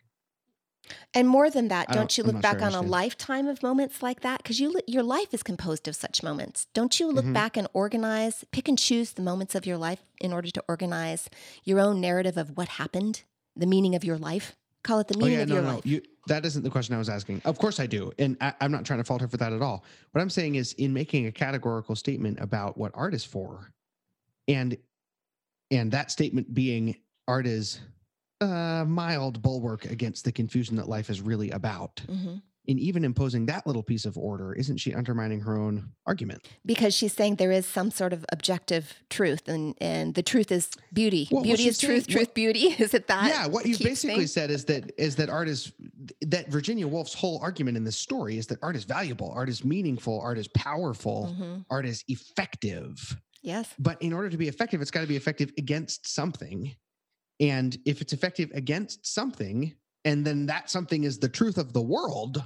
And 1.14 1.30
more 1.30 1.50
than 1.50 1.70
that, 1.70 1.88
don't, 1.88 1.96
don't- 1.98 2.18
you 2.18 2.26
look 2.26 2.34
not 2.36 2.44
sure 2.44 2.54
back 2.56 2.62
on 2.62 2.74
a 2.76 2.82
lifetime 2.86 3.48
of 3.48 3.64
moments 3.64 4.04
like 4.04 4.20
that? 4.20 4.44
Because 4.44 4.60
you 4.60 4.76
your 4.86 5.04
life 5.04 5.34
is 5.34 5.42
composed 5.42 5.88
of 5.88 5.96
such 5.96 6.22
moments. 6.24 6.68
Don't 6.74 7.00
you 7.00 7.08
look 7.10 7.24
Mhm. 7.24 7.34
back 7.34 7.56
and 7.56 7.70
organize, 7.74 8.44
pick 8.52 8.68
and 8.68 8.78
choose 8.78 9.14
the 9.14 9.22
moments 9.22 9.56
of 9.56 9.66
your 9.66 9.78
life 9.78 10.04
in 10.20 10.34
order 10.34 10.50
to 10.52 10.64
organize 10.68 11.30
your 11.64 11.80
own 11.80 12.02
narrative 12.02 12.36
of 12.36 12.58
what 12.58 12.68
happened, 12.68 13.24
the 13.56 13.66
meaning 13.66 13.96
of 13.96 14.04
your 14.04 14.18
life? 14.18 14.58
Call 14.84 15.00
it 15.00 15.08
the 15.08 15.16
Oh 15.22 15.26
yeah, 15.28 15.40
of 15.40 15.50
no, 15.50 15.56
your 15.56 15.64
no. 15.64 15.74
life. 15.76 15.86
You, 15.86 16.02
that 16.28 16.46
isn't 16.46 16.64
the 16.64 16.70
question 16.70 16.94
I 16.96 16.98
was 16.98 17.10
asking. 17.10 17.42
Of 17.46 17.58
course 17.58 17.80
I 17.80 17.86
do, 17.88 18.12
and 18.20 18.38
I, 18.42 18.54
I'm 18.62 18.72
not 18.72 18.86
trying 18.86 19.00
to 19.00 19.04
fault 19.04 19.22
her 19.22 19.28
for 19.28 19.38
that 19.38 19.54
at 19.54 19.62
all. 19.62 19.84
What 20.12 20.22
I'm 20.22 20.30
saying 20.30 20.56
is, 20.56 20.74
in 20.74 20.94
making 20.94 21.26
a 21.28 21.32
categorical 21.32 21.96
statement 21.96 22.40
about 22.42 22.78
what 22.78 22.92
art 22.94 23.14
is 23.14 23.24
for, 23.26 23.72
and 24.48 24.78
and 25.72 25.92
that 25.92 26.12
statement 26.12 26.54
being 26.54 26.96
art 27.28 27.48
is 27.48 27.80
a 28.42 28.84
mild 28.88 29.42
bulwark 29.42 29.86
against 29.86 30.26
the 30.26 30.32
confusion 30.32 30.76
that 30.76 30.90
life 30.90 31.10
is 31.10 31.22
really 31.22 31.50
about. 31.52 32.02
Mhm. 32.08 32.42
And 32.66 32.80
even 32.80 33.04
imposing 33.04 33.46
that 33.48 33.68
little 33.68 33.84
piece 33.84 34.06
of 34.06 34.18
order, 34.18 34.54
isn't 34.54 34.78
she 34.78 34.94
undermining 34.94 35.42
her 35.42 35.58
own 35.58 35.92
argument? 36.06 36.48
Because 36.66 36.94
she's 36.96 37.12
saying 37.12 37.36
there 37.36 37.52
is 37.52 37.66
some 37.66 37.92
sort 37.92 38.14
of 38.14 38.24
objective 38.32 38.94
truth, 39.10 39.50
and, 39.50 39.76
and 39.82 40.16
the 40.16 40.24
truth 40.24 40.50
is 40.50 40.70
beauty. 40.94 41.28
Well, 41.30 41.44
beauty 41.44 41.68
is 41.68 41.78
truth, 41.78 42.06
saying- 42.06 42.16
truth, 42.18 42.34
beauty. 42.34 42.60
Is 42.80 42.94
it 42.94 43.08
that? 43.08 43.28
yeah, 43.28 43.48
what 43.48 43.66
you 43.66 43.78
basically 43.78 44.16
things- 44.16 44.32
said 44.34 44.50
is 44.50 44.64
that 44.66 44.92
is 44.98 45.18
that 45.18 45.30
art 45.30 45.50
is 45.50 45.74
that 46.22 46.50
Virginia 46.50 46.88
Woolf's 46.88 47.14
whole 47.14 47.38
argument 47.42 47.76
in 47.76 47.84
this 47.84 47.98
story 47.98 48.38
is 48.38 48.48
that 48.48 48.60
art 48.62 48.78
is 48.78 48.86
valuable, 48.86 49.32
art 49.36 49.50
is 49.50 49.66
meaningful, 49.66 50.22
art 50.22 50.38
is 50.38 50.48
powerful, 50.50 51.36
Mhm. 51.38 51.66
art 51.70 51.86
is 51.86 52.04
effective. 52.08 53.18
Yes. 53.42 53.68
But 53.78 54.02
in 54.02 54.14
order 54.14 54.30
to 54.30 54.38
be 54.38 54.48
effective, 54.48 54.82
it's 54.82 54.92
got 54.92 55.02
to 55.02 55.08
be 55.08 55.18
effective 55.18 55.52
against 55.58 56.08
something. 56.08 56.74
And 57.40 57.78
if 57.86 58.02
it's 58.02 58.14
effective 58.14 58.52
against 58.54 59.06
something, 59.06 59.74
and 60.06 60.26
then 60.26 60.46
that 60.48 60.70
something 60.70 61.04
is 61.04 61.20
the 61.20 61.30
truth 61.30 61.58
of 61.58 61.74
the 61.74 61.82
world, 61.82 62.44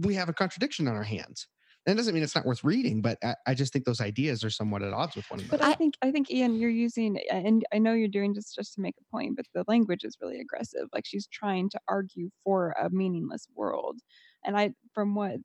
we 0.00 0.14
have 0.14 0.28
a 0.28 0.32
contradiction 0.32 0.88
on 0.88 0.94
our 0.94 1.02
hands. 1.02 1.46
That 1.86 1.96
doesn't 1.96 2.14
mean 2.14 2.22
it's 2.22 2.36
not 2.36 2.46
worth 2.46 2.62
reading, 2.62 3.02
but 3.02 3.18
I, 3.24 3.34
I 3.48 3.54
just 3.54 3.72
think 3.72 3.84
those 3.84 4.00
ideas 4.00 4.44
are 4.44 4.50
somewhat 4.50 4.82
at 4.82 4.92
odds 4.92 5.16
with 5.16 5.28
one 5.30 5.40
another. 5.40 5.58
But 5.58 5.66
I, 5.66 5.72
think 5.72 5.94
I 6.00 6.12
think 6.12 6.30
Ian, 6.30 6.54
you're 6.54 6.70
using, 6.70 7.18
and 7.28 7.64
I 7.74 7.78
know 7.78 7.92
you're 7.92 8.06
doing 8.06 8.34
just 8.34 8.54
just 8.54 8.74
to 8.74 8.80
make 8.80 8.94
a 9.00 9.10
point, 9.10 9.36
but 9.36 9.46
the 9.52 9.64
language 9.66 10.04
is 10.04 10.16
really 10.22 10.38
aggressive. 10.40 10.88
Like 10.92 11.04
she's 11.06 11.26
trying 11.26 11.70
to 11.70 11.80
argue 11.88 12.30
for 12.44 12.74
a 12.80 12.88
meaningless 12.90 13.48
world, 13.56 13.98
and 14.44 14.56
I, 14.56 14.74
from 14.94 15.16
what 15.16 15.38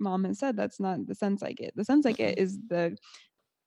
Mom 0.00 0.24
has 0.24 0.38
said, 0.38 0.56
that's 0.56 0.80
not 0.80 1.06
the 1.06 1.14
sense 1.14 1.42
I 1.42 1.52
get. 1.52 1.76
The 1.76 1.84
sense 1.84 2.06
I 2.06 2.12
get 2.12 2.38
is 2.38 2.58
the 2.68 2.96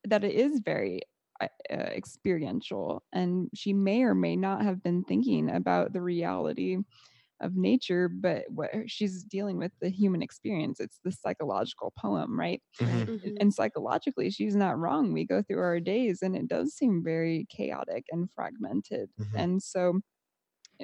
that 0.05 0.23
it 0.23 0.33
is 0.33 0.61
very 0.65 1.01
uh, 1.39 1.47
uh, 1.71 1.75
experiential, 1.75 3.03
and 3.13 3.49
she 3.53 3.71
may 3.71 4.01
or 4.01 4.15
may 4.15 4.35
not 4.35 4.63
have 4.63 4.81
been 4.81 5.03
thinking 5.03 5.51
about 5.51 5.93
the 5.93 6.01
reality 6.01 6.77
of 7.41 7.55
nature, 7.55 8.09
but 8.09 8.45
what 8.49 8.71
she's 8.87 9.23
dealing 9.23 9.57
with 9.57 9.71
the 9.81 9.89
human 9.89 10.21
experience. 10.21 10.79
It's 10.79 10.99
the 11.03 11.11
psychological 11.11 11.93
poem, 11.99 12.39
right? 12.39 12.61
Mhm. 12.79 13.05
Mhm. 13.07 13.31
and 13.39 13.53
psychologically 13.53 14.29
she's 14.31 14.55
not 14.55 14.77
wrong 14.79 15.13
we 15.13 15.25
go 15.25 15.41
through 15.43 15.59
our 15.61 15.79
days 15.79 16.21
and 16.21 16.35
it 16.35 16.47
does 16.47 16.73
seem 16.75 17.03
very 17.03 17.45
chaotic 17.49 18.05
and 18.11 18.29
fragmented 18.35 19.09
Mhm. 19.17 19.45
and 19.45 19.61
so 19.63 19.99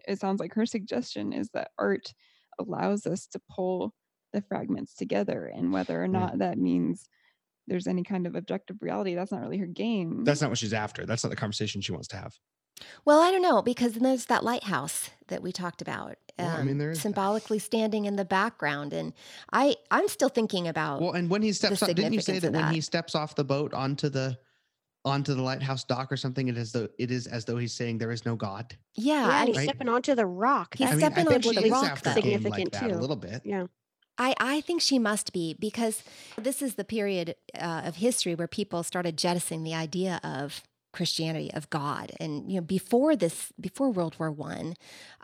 it 0.08 0.20
sounds 0.20 0.40
like 0.42 0.54
her 0.56 0.66
suggestion 0.66 1.34
is 1.34 1.50
that 1.54 1.72
art 1.80 2.14
allows 2.60 3.06
us 3.08 3.28
to 3.28 3.42
pull 3.50 3.94
the 4.34 4.42
fragments 4.44 4.96
together 4.96 5.48
and 5.48 5.74
whether 5.74 6.04
or 6.04 6.08
Mm. 6.14 6.18
not 6.20 6.40
that 6.40 6.58
means 6.60 7.10
there's 7.68 7.88
any 7.88 8.04
kind 8.04 8.28
of 8.28 8.36
objective 8.36 8.78
reality 8.82 9.16
that's 9.16 9.32
not 9.34 9.42
really 9.42 9.58
her 9.60 9.68
game 9.68 10.26
That's 10.26 10.42
not 10.42 10.50
what 10.50 10.60
she's 10.60 10.74
after. 10.74 11.06
That's 11.06 11.24
not 11.24 11.30
the 11.30 11.36
conversation 11.36 11.82
she 11.82 11.92
wants 11.92 12.08
to 12.10 12.18
have. 12.18 12.38
Well, 13.06 13.20
I 13.22 13.32
don't 13.32 13.42
know 13.42 13.62
because 13.62 13.94
then 13.94 14.04
there's 14.04 14.26
that 14.26 14.44
lighthouse 14.44 15.10
that 15.28 15.42
we 15.42 15.52
talked 15.52 15.82
about. 15.82 16.16
Well, 16.40 16.50
I 16.58 16.64
mean, 16.64 16.78
there 16.78 16.92
is 16.92 16.98
that. 16.98 17.02
symbolically 17.04 17.60
standing 17.60 18.06
in 18.06 18.16
the 18.16 18.26
background, 18.26 18.94
and 18.94 19.14
I 19.54 19.76
I'm 19.92 20.08
still 20.08 20.30
thinking 20.30 20.68
about. 20.68 21.02
Well, 21.02 21.12
and 21.14 21.30
when 21.30 21.42
he 21.42 21.54
steps 21.54 21.84
off, 21.84 21.90
didn't 21.90 22.14
you 22.14 22.20
say 22.22 22.34
significance 22.34 22.58
that 22.60 22.66
when 22.66 22.74
he 22.74 22.82
steps 22.82 23.14
off 23.16 23.36
the 23.36 23.44
boat 23.44 23.74
onto 23.74 24.10
the 24.10 24.38
onto 25.04 25.34
the 25.34 25.42
lighthouse 25.42 25.84
dock 25.84 26.12
or 26.12 26.18
something, 26.18 26.48
it 26.48 26.58
is 26.58 26.72
though 26.72 26.88
it 26.98 27.12
is 27.12 27.28
as 27.28 27.46
though 27.46 27.58
he's 27.58 27.74
saying 27.74 27.98
there 27.98 28.12
is 28.12 28.26
no 28.26 28.36
God. 28.36 28.76
yeah, 28.96 29.14
yeah, 29.16 29.24
and 29.26 29.32
and 29.40 29.48
he's 29.50 29.58
Right. 29.58 29.64
stepping 29.70 29.90
onto 29.90 30.16
the 30.16 30.26
rock. 30.26 30.76
He's 30.78 30.88
I 30.88 30.92
mean, 30.92 31.00
stepping 31.00 31.28
I 31.28 31.36
onto 31.36 31.54
the 31.54 31.70
rock, 31.70 31.86
after 31.86 32.10
though. 32.14 32.22
game 32.22 32.44
like 32.44 32.54
Significant, 32.56 32.72
that 32.74 32.92
a 32.92 32.98
little 33.00 33.16
bit. 33.16 33.42
yeah. 33.46 33.66
I, 34.18 34.36
I 34.40 34.62
think 34.62 34.82
she 34.82 35.00
must 35.00 35.34
be 35.34 35.56
because 35.58 36.04
this 36.38 36.62
is 36.62 36.76
the 36.76 36.84
period 36.84 37.36
uh, 37.60 37.82
of 37.86 37.96
history 37.96 38.36
where 38.36 38.48
people 38.48 38.84
started 38.84 39.18
jettisoning 39.18 39.64
the 39.64 39.74
idea 39.74 40.20
of 40.24 40.62
Christianity 40.92 41.52
of 41.54 41.70
God, 41.70 42.12
and 42.20 42.52
you 42.52 42.56
know 42.56 42.66
before 42.66 43.16
this, 43.16 43.52
before 43.60 43.92
World 43.92 44.16
War 44.20 44.32
One, 44.32 44.76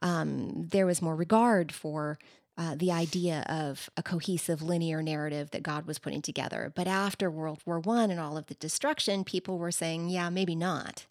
um, 0.02 0.68
there 0.70 0.86
was 0.86 1.02
more 1.02 1.16
regard 1.16 1.72
for 1.72 2.18
uh, 2.58 2.74
the 2.76 2.92
idea 2.92 3.46
of 3.48 3.90
a 3.96 4.02
cohesive 4.02 4.62
linear 4.62 5.04
narrative 5.04 5.52
that 5.52 5.62
God 5.62 5.86
was 5.86 6.00
putting 6.00 6.24
together. 6.24 6.72
But 6.76 6.88
after 6.88 7.30
World 7.30 7.62
War 7.66 7.80
One 7.80 8.10
and 8.10 8.20
all 8.20 8.38
of 8.38 8.48
the 8.48 8.56
destruction, 8.56 9.24
people 9.24 9.58
were 9.58 9.72
saying, 9.72 10.10
"Yeah, 10.10 10.30
maybe 10.30 10.56
not." 10.56 11.06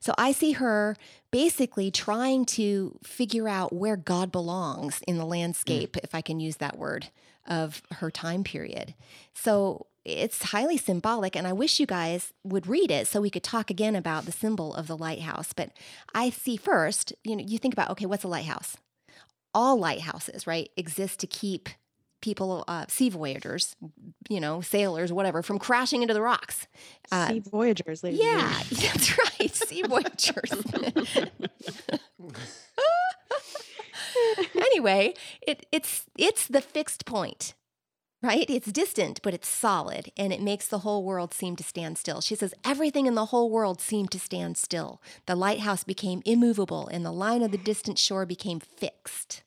So 0.00 0.14
I 0.16 0.32
see 0.32 0.52
her 0.52 0.96
basically 1.30 1.90
trying 1.90 2.46
to 2.46 2.98
figure 3.02 3.48
out 3.48 3.72
where 3.72 3.96
God 3.96 4.32
belongs 4.32 5.02
in 5.06 5.18
the 5.18 5.26
landscape, 5.26 5.96
if 6.02 6.14
I 6.14 6.22
can 6.22 6.40
use 6.40 6.56
that 6.56 6.78
word, 6.78 7.08
of 7.46 7.82
her 7.96 8.10
time 8.10 8.44
period. 8.44 8.94
So 9.34 9.86
it's 10.06 10.44
highly 10.44 10.76
symbolic, 10.76 11.34
and 11.34 11.46
I 11.46 11.52
wish 11.52 11.80
you 11.80 11.86
guys 11.86 12.32
would 12.44 12.68
read 12.68 12.92
it 12.92 13.08
so 13.08 13.20
we 13.20 13.30
could 13.30 13.42
talk 13.42 13.70
again 13.70 13.96
about 13.96 14.24
the 14.24 14.32
symbol 14.32 14.72
of 14.74 14.86
the 14.86 14.96
lighthouse. 14.96 15.52
But 15.52 15.70
I 16.14 16.30
see 16.30 16.56
first, 16.56 17.12
you 17.24 17.34
know, 17.34 17.44
you 17.44 17.58
think 17.58 17.74
about, 17.74 17.90
okay, 17.90 18.06
what's 18.06 18.22
a 18.22 18.28
lighthouse? 18.28 18.76
All 19.52 19.76
lighthouses, 19.78 20.46
right, 20.46 20.70
exist 20.76 21.18
to 21.20 21.26
keep 21.26 21.68
people, 22.22 22.64
uh, 22.68 22.86
sea 22.88 23.08
voyagers, 23.08 23.74
you 24.28 24.38
know, 24.38 24.60
sailors, 24.60 25.12
whatever, 25.12 25.42
from 25.42 25.58
crashing 25.58 26.02
into 26.02 26.14
the 26.14 26.22
rocks. 26.22 26.68
Uh, 27.10 27.28
sea 27.28 27.40
voyagers, 27.40 28.04
ladies 28.04 28.20
yeah, 28.22 28.62
that's 28.70 29.18
right. 29.18 29.54
Sea 29.54 29.82
voyagers. 29.88 30.52
anyway, 34.54 35.14
it, 35.42 35.66
it's 35.72 36.04
it's 36.16 36.46
the 36.46 36.60
fixed 36.60 37.06
point, 37.06 37.54
right? 38.26 38.50
It's 38.50 38.72
distant, 38.72 39.20
but 39.22 39.34
it's 39.34 39.48
solid, 39.48 40.10
and 40.16 40.32
it 40.32 40.42
makes 40.42 40.66
the 40.66 40.80
whole 40.80 41.04
world 41.04 41.32
seem 41.32 41.54
to 41.56 41.62
stand 41.62 41.96
still. 41.96 42.20
She 42.20 42.34
says 42.34 42.54
everything 42.64 43.06
in 43.06 43.14
the 43.14 43.26
whole 43.26 43.50
world 43.50 43.80
seemed 43.80 44.10
to 44.10 44.18
stand 44.18 44.56
still. 44.56 45.00
The 45.26 45.36
lighthouse 45.36 45.84
became 45.84 46.22
immovable, 46.24 46.88
and 46.88 47.06
the 47.06 47.12
line 47.12 47.42
of 47.42 47.52
the 47.52 47.58
distant 47.58 47.98
shore 47.98 48.26
became 48.26 48.58
fixed. 48.58 49.44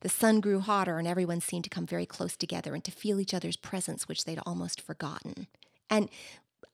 The 0.00 0.08
sun 0.08 0.40
grew 0.40 0.60
hotter, 0.60 0.98
and 0.98 1.06
everyone 1.06 1.40
seemed 1.40 1.64
to 1.64 1.70
come 1.70 1.86
very 1.86 2.06
close 2.06 2.36
together 2.36 2.74
and 2.74 2.82
to 2.84 2.90
feel 2.90 3.20
each 3.20 3.34
other's 3.34 3.56
presence, 3.56 4.08
which 4.08 4.24
they'd 4.24 4.40
almost 4.46 4.80
forgotten. 4.80 5.46
And 5.90 6.08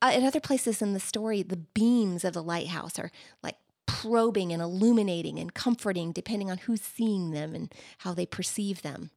uh, 0.01 0.13
at 0.15 0.23
other 0.23 0.41
places 0.41 0.81
in 0.81 0.93
the 0.93 1.01
story, 1.01 1.43
the 1.43 1.57
beams 1.57 2.25
of 2.25 2.33
the 2.33 2.43
lighthouse 2.43 2.99
are 2.99 3.11
like 3.43 3.57
probing 3.87 4.53
and 4.53 4.63
illuminating 4.63 5.39
and 5.41 5.53
comforting, 5.53 6.13
depending 6.13 6.51
on 6.51 6.59
who's 6.59 6.81
seeing 6.81 7.33
them 7.33 7.55
and 7.55 7.75
how 7.99 8.15
they 8.15 8.27
perceive 8.27 8.83
them. 8.83 9.11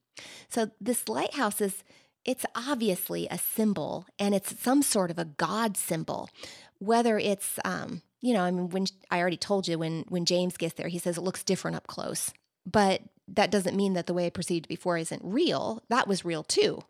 So 0.49 0.71
this 0.81 1.07
lighthouse 1.07 1.61
is. 1.61 1.83
It's 2.25 2.45
obviously 2.55 3.27
a 3.29 3.37
symbol, 3.37 4.05
and 4.17 4.33
it's 4.33 4.59
some 4.59 4.81
sort 4.81 5.11
of 5.11 5.19
a 5.19 5.25
God 5.25 5.75
symbol. 5.77 6.29
Whether 6.79 7.17
it's, 7.17 7.59
um, 7.65 8.01
you 8.21 8.33
know, 8.33 8.41
I 8.41 8.51
mean, 8.51 8.69
when 8.69 8.85
I 9.11 9.19
already 9.19 9.37
told 9.37 9.67
you 9.67 9.79
when 9.79 10.05
when 10.09 10.25
James 10.25 10.57
gets 10.57 10.75
there, 10.75 10.87
he 10.87 10.99
says 10.99 11.17
it 11.17 11.23
looks 11.23 11.43
different 11.43 11.75
up 11.75 11.87
close, 11.87 12.31
but 12.65 13.01
that 13.27 13.51
doesn't 13.51 13.75
mean 13.75 13.93
that 13.93 14.07
the 14.07 14.13
way 14.13 14.25
I 14.25 14.29
perceived 14.29 14.67
before 14.67 14.97
isn't 14.97 15.21
real. 15.23 15.81
That 15.89 16.07
was 16.07 16.25
real 16.25 16.43
too. 16.43 16.81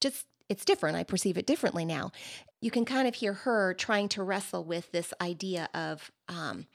Just 0.00 0.26
it's 0.48 0.64
different. 0.64 0.96
I 0.96 1.04
perceive 1.04 1.38
it 1.38 1.46
differently 1.46 1.84
now. 1.84 2.12
You 2.60 2.70
can 2.70 2.84
kind 2.84 3.08
of 3.08 3.14
hear 3.14 3.32
her 3.32 3.74
trying 3.74 4.08
to 4.10 4.22
wrestle 4.22 4.64
with 4.64 4.92
this 4.92 5.12
idea 5.20 5.68
of 5.74 6.10
um, 6.28 6.66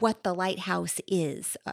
what 0.00 0.22
the 0.22 0.34
lighthouse 0.34 1.00
is, 1.06 1.56
uh, 1.66 1.72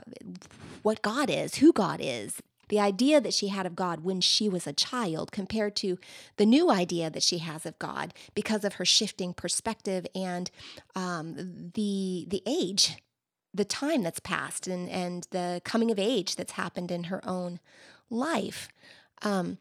what 0.81 1.01
God 1.01 1.29
is, 1.29 1.55
who 1.55 1.71
God 1.71 1.99
is. 2.01 2.41
The 2.71 2.79
idea 2.79 3.19
that 3.19 3.33
she 3.33 3.49
had 3.49 3.65
of 3.65 3.75
God 3.75 3.99
when 3.99 4.21
she 4.21 4.47
was 4.47 4.65
a 4.65 4.71
child 4.71 5.33
compared 5.33 5.75
to 5.75 5.99
the 6.37 6.45
new 6.45 6.71
idea 6.71 7.09
that 7.09 7.21
she 7.21 7.39
has 7.39 7.65
of 7.65 7.77
God 7.79 8.13
because 8.33 8.63
of 8.63 8.75
her 8.75 8.85
shifting 8.85 9.33
perspective 9.33 10.07
and 10.15 10.49
um, 10.95 11.35
the 11.75 12.25
the 12.29 12.41
age, 12.45 12.95
the 13.53 13.65
time 13.65 14.03
that's 14.03 14.21
passed, 14.21 14.67
and 14.67 14.89
and 14.89 15.27
the 15.31 15.61
coming 15.65 15.91
of 15.91 15.99
age 15.99 16.37
that's 16.37 16.53
happened 16.53 16.91
in 16.91 17.05
her 17.05 17.21
own 17.27 17.59
life. 18.09 18.69
Um, 19.21 19.57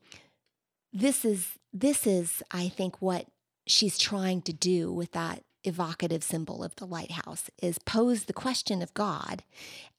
this 0.93 1.25
is 1.25 1.59
this 1.73 2.07
is, 2.07 2.45
I 2.53 2.69
think, 2.69 3.03
what 3.03 3.27
she's 3.67 3.99
trying 3.99 4.43
to 4.43 4.53
do 4.53 4.93
with 4.93 5.11
that 5.13 5.43
evocative 5.65 6.23
symbol 6.23 6.63
of 6.65 6.75
the 6.77 6.87
lighthouse 6.87 7.51
is 7.63 7.79
pose 7.79 8.25
the 8.25 8.33
question 8.33 8.83
of 8.83 8.95
God 8.95 9.43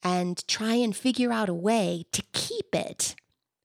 and 0.02 0.46
try 0.48 0.74
and 0.74 0.94
figure 0.94 1.32
out 1.32 1.48
a 1.48 1.54
way 1.54 2.04
to 2.12 2.22
keep 2.32 2.74
it, 2.74 3.14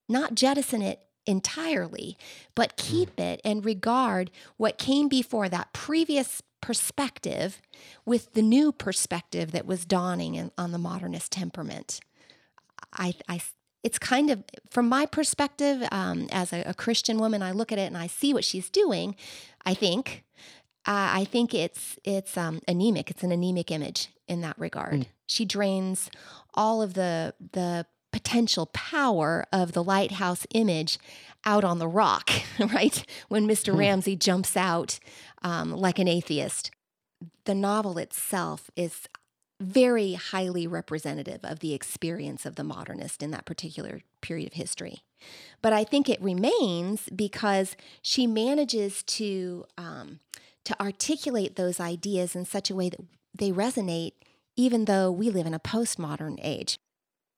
not 0.07 0.35
jettison 0.35 0.81
it 0.81 1.01
entirely, 1.25 2.17
but 2.55 2.77
keep 2.77 3.19
it 3.19 3.41
and 3.43 3.65
regard 3.65 4.31
what 4.55 4.77
came 4.77 5.07
before 5.07 5.49
that 5.49 5.73
previous 5.73 6.41
perspective 6.61 7.61
with 8.05 8.33
the 8.33 8.41
new 8.41 8.71
perspective 8.71 9.51
that 9.51 9.65
was 9.65 9.85
dawning 9.85 10.35
in, 10.35 10.51
on 10.57 10.71
the 10.71 10.77
modernist 10.77 11.31
temperament. 11.31 11.99
I, 12.93 13.13
I, 13.27 13.41
it's 13.83 13.99
kind 13.99 14.29
of, 14.29 14.43
from 14.69 14.87
my 14.89 15.05
perspective, 15.05 15.87
um, 15.91 16.27
as 16.31 16.53
a, 16.53 16.63
a 16.63 16.73
Christian 16.73 17.19
woman, 17.19 17.41
I 17.41 17.51
look 17.51 17.71
at 17.71 17.77
it 17.77 17.87
and 17.87 17.97
I 17.97 18.07
see 18.07 18.33
what 18.33 18.45
she's 18.45 18.69
doing. 18.69 19.15
I 19.65 19.73
think 19.73 20.23
uh, 20.87 21.11
I 21.13 21.25
think 21.25 21.53
it's 21.53 21.99
it's 22.03 22.37
um, 22.37 22.61
anemic. 22.67 23.11
It's 23.11 23.23
an 23.23 23.31
anemic 23.31 23.71
image 23.71 24.09
in 24.27 24.41
that 24.41 24.57
regard. 24.57 24.93
Mm. 24.93 25.05
She 25.27 25.43
drains 25.43 26.09
all 26.53 26.81
of 26.81 26.93
the 26.93 27.33
the 27.51 27.85
potential 28.13 28.67
power 28.67 29.45
of 29.51 29.73
the 29.73 29.83
lighthouse 29.83 30.47
image 30.53 30.97
out 31.45 31.63
on 31.63 31.79
the 31.79 31.87
rock, 31.87 32.31
right? 32.73 33.05
When 33.27 33.47
Mr. 33.47 33.73
Mm. 33.73 33.79
Ramsay 33.79 34.15
jumps 34.15 34.55
out 34.55 34.99
um, 35.41 35.71
like 35.71 35.99
an 35.99 36.07
atheist. 36.07 36.71
The 37.45 37.55
novel 37.55 37.97
itself 37.97 38.69
is 38.75 39.07
very 39.59 40.13
highly 40.13 40.67
representative 40.67 41.39
of 41.43 41.59
the 41.59 41.73
experience 41.73 42.45
of 42.45 42.55
the 42.55 42.63
modernist 42.63 43.23
in 43.23 43.31
that 43.31 43.45
particular 43.45 44.01
period 44.21 44.47
of 44.47 44.53
history. 44.53 45.01
But 45.61 45.73
I 45.73 45.83
think 45.83 46.09
it 46.09 46.21
remains 46.21 47.09
because 47.15 47.75
she 48.01 48.27
manages 48.27 49.01
to 49.03 49.65
um, 49.77 50.19
to 50.67 50.81
articulate 50.81 51.55
those 51.55 51.79
ideas 51.79 52.35
in 52.35 52.43
such 52.43 52.69
a 52.69 52.75
way 52.75 52.89
that 52.89 52.99
they 53.33 53.51
resonate, 53.51 54.11
even 54.57 54.83
though 54.83 55.09
we 55.09 55.29
live 55.29 55.45
in 55.45 55.53
a 55.53 55.59
postmodern 55.59 56.37
age. 56.43 56.77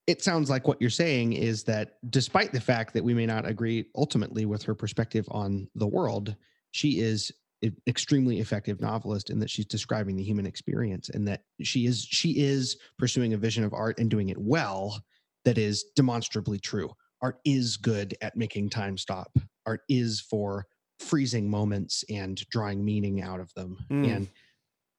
It 0.07 0.23
sounds 0.23 0.49
like 0.49 0.67
what 0.67 0.81
you're 0.81 0.89
saying 0.89 1.33
is 1.33 1.63
that 1.65 1.97
despite 2.09 2.53
the 2.53 2.59
fact 2.59 2.95
that 2.95 3.03
we 3.03 3.13
may 3.13 3.27
not 3.27 3.47
agree 3.47 3.85
ultimately 3.95 4.47
with 4.47 4.63
her 4.63 4.73
perspective 4.73 5.27
on 5.29 5.67
the 5.75 5.85
world, 5.85 6.35
she 6.71 7.01
is 7.01 7.31
an 7.61 7.75
extremely 7.85 8.39
effective 8.39 8.81
novelist 8.81 9.29
in 9.29 9.37
that 9.39 9.49
she's 9.51 9.67
describing 9.67 10.15
the 10.15 10.23
human 10.23 10.47
experience 10.47 11.09
and 11.09 11.27
that 11.27 11.43
she 11.61 11.85
is 11.85 12.07
she 12.09 12.31
is 12.39 12.77
pursuing 12.97 13.33
a 13.33 13.37
vision 13.37 13.63
of 13.63 13.75
art 13.75 13.99
and 13.99 14.09
doing 14.09 14.29
it 14.29 14.37
well 14.39 14.99
that 15.45 15.59
is 15.59 15.85
demonstrably 15.95 16.57
true. 16.57 16.89
Art 17.21 17.37
is 17.45 17.77
good 17.77 18.15
at 18.21 18.35
making 18.35 18.71
time 18.71 18.97
stop. 18.97 19.37
Art 19.67 19.81
is 19.87 20.19
for 20.19 20.65
freezing 20.99 21.49
moments 21.49 22.03
and 22.09 22.37
drawing 22.49 22.83
meaning 22.83 23.21
out 23.21 23.39
of 23.39 23.53
them. 23.53 23.77
Mm. 23.89 24.15
And 24.15 24.29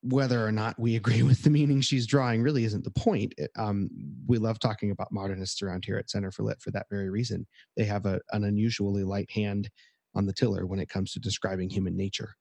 whether 0.02 0.44
or 0.44 0.52
not 0.52 0.78
we 0.78 0.96
agree 0.96 1.22
with 1.22 1.42
the 1.42 1.50
meaning 1.50 1.80
she's 1.80 2.06
drawing 2.06 2.42
really 2.42 2.64
isn't 2.64 2.84
the 2.84 2.90
point. 2.90 3.34
It, 3.36 3.50
um, 3.56 3.90
we 4.26 4.38
love 4.38 4.58
talking 4.58 4.90
about 4.90 5.12
modernists 5.12 5.62
around 5.62 5.84
here 5.84 5.98
at 5.98 6.10
Center 6.10 6.30
for 6.30 6.42
Lit 6.42 6.60
for 6.60 6.70
that 6.72 6.86
very 6.90 7.10
reason. 7.10 7.46
They 7.76 7.84
have 7.84 8.06
a, 8.06 8.20
an 8.32 8.44
unusually 8.44 9.04
light 9.04 9.30
hand 9.30 9.70
on 10.14 10.26
the 10.26 10.32
tiller 10.32 10.66
when 10.66 10.80
it 10.80 10.88
comes 10.88 11.12
to 11.12 11.20
describing 11.20 11.70
human 11.70 11.96
nature. 11.96 12.34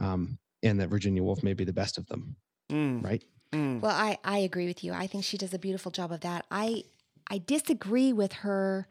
Um, 0.00 0.38
and 0.62 0.80
that 0.80 0.88
Virginia 0.88 1.22
Woolf 1.22 1.42
may 1.42 1.54
be 1.54 1.64
the 1.64 1.72
best 1.72 1.98
of 1.98 2.06
them. 2.06 2.36
Mm. 2.70 3.04
Right. 3.04 3.22
Mm. 3.52 3.80
Well, 3.80 3.94
I, 3.94 4.18
I 4.24 4.38
agree 4.38 4.66
with 4.66 4.82
you. 4.82 4.92
I 4.92 5.06
think 5.06 5.24
she 5.24 5.36
does 5.36 5.54
a 5.54 5.58
beautiful 5.58 5.92
job 5.92 6.10
of 6.10 6.20
that. 6.20 6.46
I 6.50 6.84
I 7.28 7.38
disagree 7.46 8.12
with 8.12 8.32
her 8.32 8.86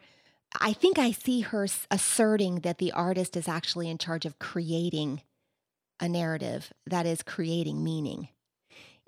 I 0.60 0.74
think 0.74 1.00
I 1.00 1.12
see 1.12 1.42
her 1.42 1.68
asserting 1.90 2.62
that 2.62 2.78
the 2.78 2.92
artist 2.92 3.36
is 3.36 3.48
actually 3.48 3.90
in 3.90 3.98
charge 3.98 4.26
of 4.26 4.40
creating 4.40 5.22
a 6.00 6.08
narrative 6.08 6.72
that 6.86 7.06
is 7.06 7.24
creating 7.24 7.84
meaning 7.84 8.30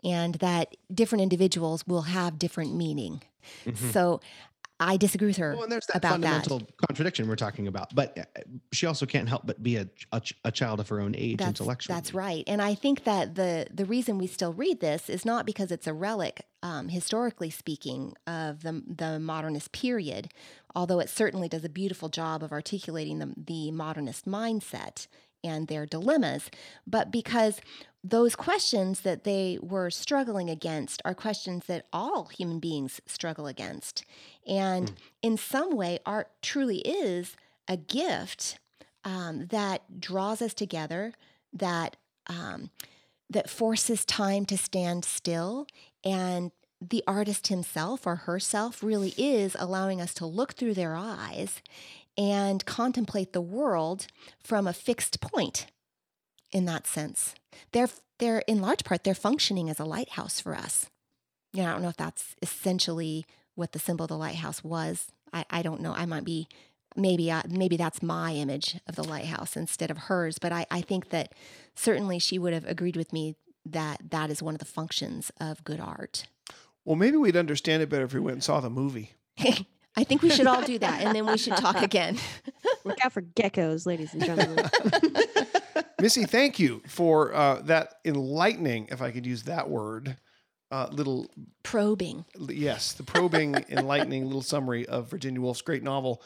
and 0.04 0.36
that 0.36 0.76
different 0.94 1.24
individuals 1.24 1.86
will 1.88 2.04
have 2.04 2.40
different 2.40 2.76
meaning. 2.76 3.22
Mm-hmm. 3.66 3.92
So 3.92 4.22
I 4.80 4.98
disagree 4.98 5.28
with 5.28 5.38
her 5.38 5.54
well, 5.54 5.64
and 5.64 5.72
there's 5.72 5.86
that 5.88 5.98
about 5.98 6.12
fundamental 6.12 6.60
that. 6.60 6.78
contradiction 6.88 7.28
we're 7.28 7.38
talking 7.38 7.68
about. 7.68 7.96
But 7.96 8.18
uh, 8.18 8.42
she 8.74 8.86
also 8.86 9.06
can't 9.06 9.30
help 9.30 9.46
but 9.46 9.64
be 9.64 9.78
a, 9.78 9.88
a, 10.12 10.22
a 10.44 10.52
child 10.52 10.80
of 10.80 10.90
her 10.90 11.00
own 11.00 11.16
age 11.16 11.38
that's, 11.38 11.60
intellectually. 11.60 11.96
That's 11.96 12.14
right. 12.14 12.44
And 12.48 12.62
I 12.62 12.76
think 12.76 13.06
that 13.06 13.36
the 13.36 13.68
the 13.74 13.86
reason 13.86 14.18
we 14.18 14.28
still 14.28 14.54
read 14.54 14.82
this 14.82 15.10
is 15.10 15.24
not 15.24 15.46
because 15.46 15.72
it's 15.72 15.88
a 15.88 15.94
relic, 15.94 16.46
um, 16.62 16.90
historically 16.90 17.50
speaking, 17.50 18.16
of 18.28 18.64
the 18.64 18.84
the 18.86 19.20
modernist 19.20 19.72
period, 19.72 20.30
although 20.76 21.00
it 21.00 21.10
certainly 21.10 21.48
does 21.48 21.64
a 21.64 21.70
beautiful 21.70 22.10
job 22.10 22.44
of 22.44 22.52
articulating 22.52 23.20
the, 23.20 23.34
the 23.38 23.72
modernist 23.72 24.26
mindset 24.26 25.08
and 25.46 25.68
their 25.68 25.86
dilemmas, 25.86 26.50
but 26.86 27.12
because 27.12 27.62
those 28.04 28.36
questions 28.36 29.02
that 29.02 29.24
they 29.24 29.58
were 29.62 29.90
struggling 29.90 30.50
against 30.50 31.02
are 31.06 31.16
questions 31.16 31.66
that 31.66 31.88
all 31.92 32.26
human 32.26 32.60
beings 32.60 33.02
struggle 33.08 33.48
against. 33.48 34.04
And 34.46 34.92
mm. 34.92 34.96
in 35.24 35.38
some 35.38 35.76
way, 35.76 36.00
art 36.06 36.30
truly 36.42 36.80
is 36.80 37.36
a 37.68 37.78
gift 37.78 38.60
um, 39.04 39.48
that 39.48 40.00
draws 40.00 40.42
us 40.42 40.54
together, 40.54 41.14
that 41.54 41.96
um, 42.28 42.70
that 43.30 43.50
forces 43.50 44.06
time 44.06 44.46
to 44.46 44.58
stand 44.58 45.04
still, 45.04 45.66
and 46.04 46.52
the 46.82 47.04
artist 47.08 47.48
himself 47.48 48.06
or 48.06 48.16
herself 48.16 48.84
really 48.84 49.14
is 49.18 49.56
allowing 49.60 50.02
us 50.02 50.14
to 50.16 50.26
look 50.26 50.54
through 50.54 50.74
their 50.74 50.96
eyes 50.96 51.62
and 52.18 52.66
contemplate 52.66 53.34
the 53.34 53.42
world 53.42 54.08
from 54.44 54.68
a 54.68 54.74
fixed 54.74 55.20
point 55.22 55.68
in 56.52 56.66
that 56.66 56.88
sense. 56.88 57.36
They're 57.72 57.90
they're 58.20 58.44
in 58.48 58.62
large 58.62 58.86
part 58.86 59.04
they're 59.04 59.14
functioning 59.14 59.70
as 59.70 59.80
a 59.80 59.86
lighthouse 59.86 60.40
for 60.40 60.56
us. 60.56 60.88
You 61.54 61.64
know, 61.64 61.70
I 61.70 61.72
don't 61.74 61.82
know 61.82 61.90
if 61.90 61.98
that's 61.98 62.36
essentially 62.42 63.26
what 63.56 63.72
the 63.72 63.80
symbol 63.80 64.06
of 64.06 64.10
the 64.10 64.18
lighthouse 64.18 64.64
was. 64.64 65.08
I, 65.34 65.46
I 65.50 65.62
don't 65.62 65.82
know. 65.82 65.94
I 65.94 66.06
might 66.06 66.24
be 66.24 66.48
maybe 66.96 67.32
I, 67.32 67.44
maybe 67.50 67.78
that's 67.78 68.02
my 68.02 68.34
image 68.34 68.80
of 68.88 68.96
the 68.96 69.04
lighthouse 69.04 69.58
instead 69.58 69.92
of 69.92 69.98
hers. 69.98 70.40
But 70.40 70.52
I, 70.52 70.66
I 70.72 70.82
think 70.82 71.10
that 71.10 71.34
certainly 71.74 72.20
she 72.20 72.40
would 72.40 72.54
have 72.54 72.66
agreed 72.66 72.96
with 72.96 73.12
me 73.12 73.36
that 73.66 74.12
that 74.12 74.30
is 74.30 74.44
one 74.44 74.56
of 74.56 74.60
the 74.60 74.66
functions 74.66 75.32
of 75.40 75.64
good 75.64 75.80
art. 75.80 76.26
Well, 76.86 76.96
maybe 76.96 77.18
we'd 77.18 77.36
understand 77.36 77.82
it 77.82 77.90
better 77.90 78.06
if 78.06 78.14
we 78.14 78.20
went 78.20 78.36
and 78.36 78.44
saw 78.44 78.60
the 78.60 78.70
movie. 78.70 79.12
I 79.98 80.04
think 80.04 80.22
we 80.22 80.30
should 80.30 80.48
all 80.48 80.62
do 80.62 80.78
that, 80.80 81.02
and 81.02 81.16
then 81.16 81.26
we 81.26 81.38
should 81.38 81.56
talk 81.56 81.82
again. 81.82 82.18
Look 82.84 83.04
out 83.04 83.14
for 83.14 83.22
geckos, 83.22 83.86
ladies 83.86 84.14
and 84.14 84.24
gentlemen. 84.24 84.70
Missy, 86.02 86.26
thank 86.26 86.60
you 86.60 86.82
for 86.88 87.34
uh, 87.34 87.62
that 87.62 87.96
enlightening, 88.04 88.90
if 88.92 89.02
I 89.02 89.12
could 89.12 89.26
use 89.26 89.44
that 89.44 89.70
word, 89.70 90.18
uh, 90.70 90.90
little 90.92 91.32
probing. 91.64 92.26
Yes, 92.38 92.92
the 92.92 93.04
probing, 93.04 93.56
enlightening 93.70 94.26
little 94.26 94.42
summary 94.42 94.86
of 94.86 95.10
Virginia 95.10 95.40
Woolf's 95.40 95.62
great 95.62 95.84
novel, 95.84 96.22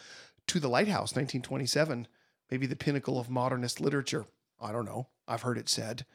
To 0.48 0.60
the 0.60 0.70
Lighthouse, 0.70 1.12
1927, 1.16 2.08
maybe 2.50 2.66
the 2.66 2.76
pinnacle 2.76 3.20
of 3.20 3.30
modernist 3.30 3.80
literature. 3.80 4.26
I 4.60 4.72
don't 4.72 4.86
know. 4.86 5.10
I've 5.28 5.44
heard 5.44 5.60
it 5.60 5.70
said. 5.70 6.06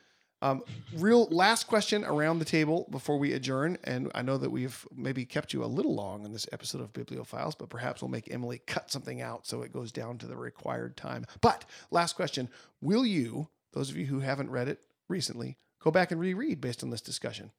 Um, 0.44 0.62
real 0.98 1.24
last 1.30 1.68
question 1.68 2.04
around 2.04 2.38
the 2.38 2.44
table 2.44 2.86
before 2.90 3.18
we 3.18 3.32
adjourn. 3.32 3.78
And 3.82 4.12
I 4.14 4.20
know 4.20 4.36
that 4.36 4.50
we've 4.50 4.86
maybe 4.94 5.24
kept 5.24 5.54
you 5.54 5.64
a 5.64 5.66
little 5.66 5.94
long 5.94 6.26
in 6.26 6.34
this 6.34 6.46
episode 6.52 6.82
of 6.82 6.92
Bibliophiles, 6.92 7.56
but 7.58 7.70
perhaps 7.70 8.02
we'll 8.02 8.10
make 8.10 8.30
Emily 8.30 8.60
cut 8.66 8.90
something 8.90 9.22
out 9.22 9.46
so 9.46 9.62
it 9.62 9.72
goes 9.72 9.90
down 9.90 10.18
to 10.18 10.26
the 10.26 10.36
required 10.36 10.98
time. 10.98 11.24
But 11.40 11.64
last 11.90 12.14
question 12.14 12.50
Will 12.82 13.06
you, 13.06 13.48
those 13.72 13.88
of 13.88 13.96
you 13.96 14.04
who 14.04 14.20
haven't 14.20 14.50
read 14.50 14.68
it 14.68 14.82
recently, 15.08 15.56
go 15.82 15.90
back 15.90 16.12
and 16.12 16.20
reread 16.20 16.60
based 16.60 16.82
on 16.82 16.90
this 16.90 17.00
discussion? 17.00 17.50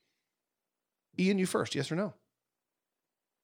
Ian, 1.17 1.39
you 1.39 1.47
first, 1.47 1.73
yes 1.73 1.91
or 1.91 1.95
no? 1.95 2.13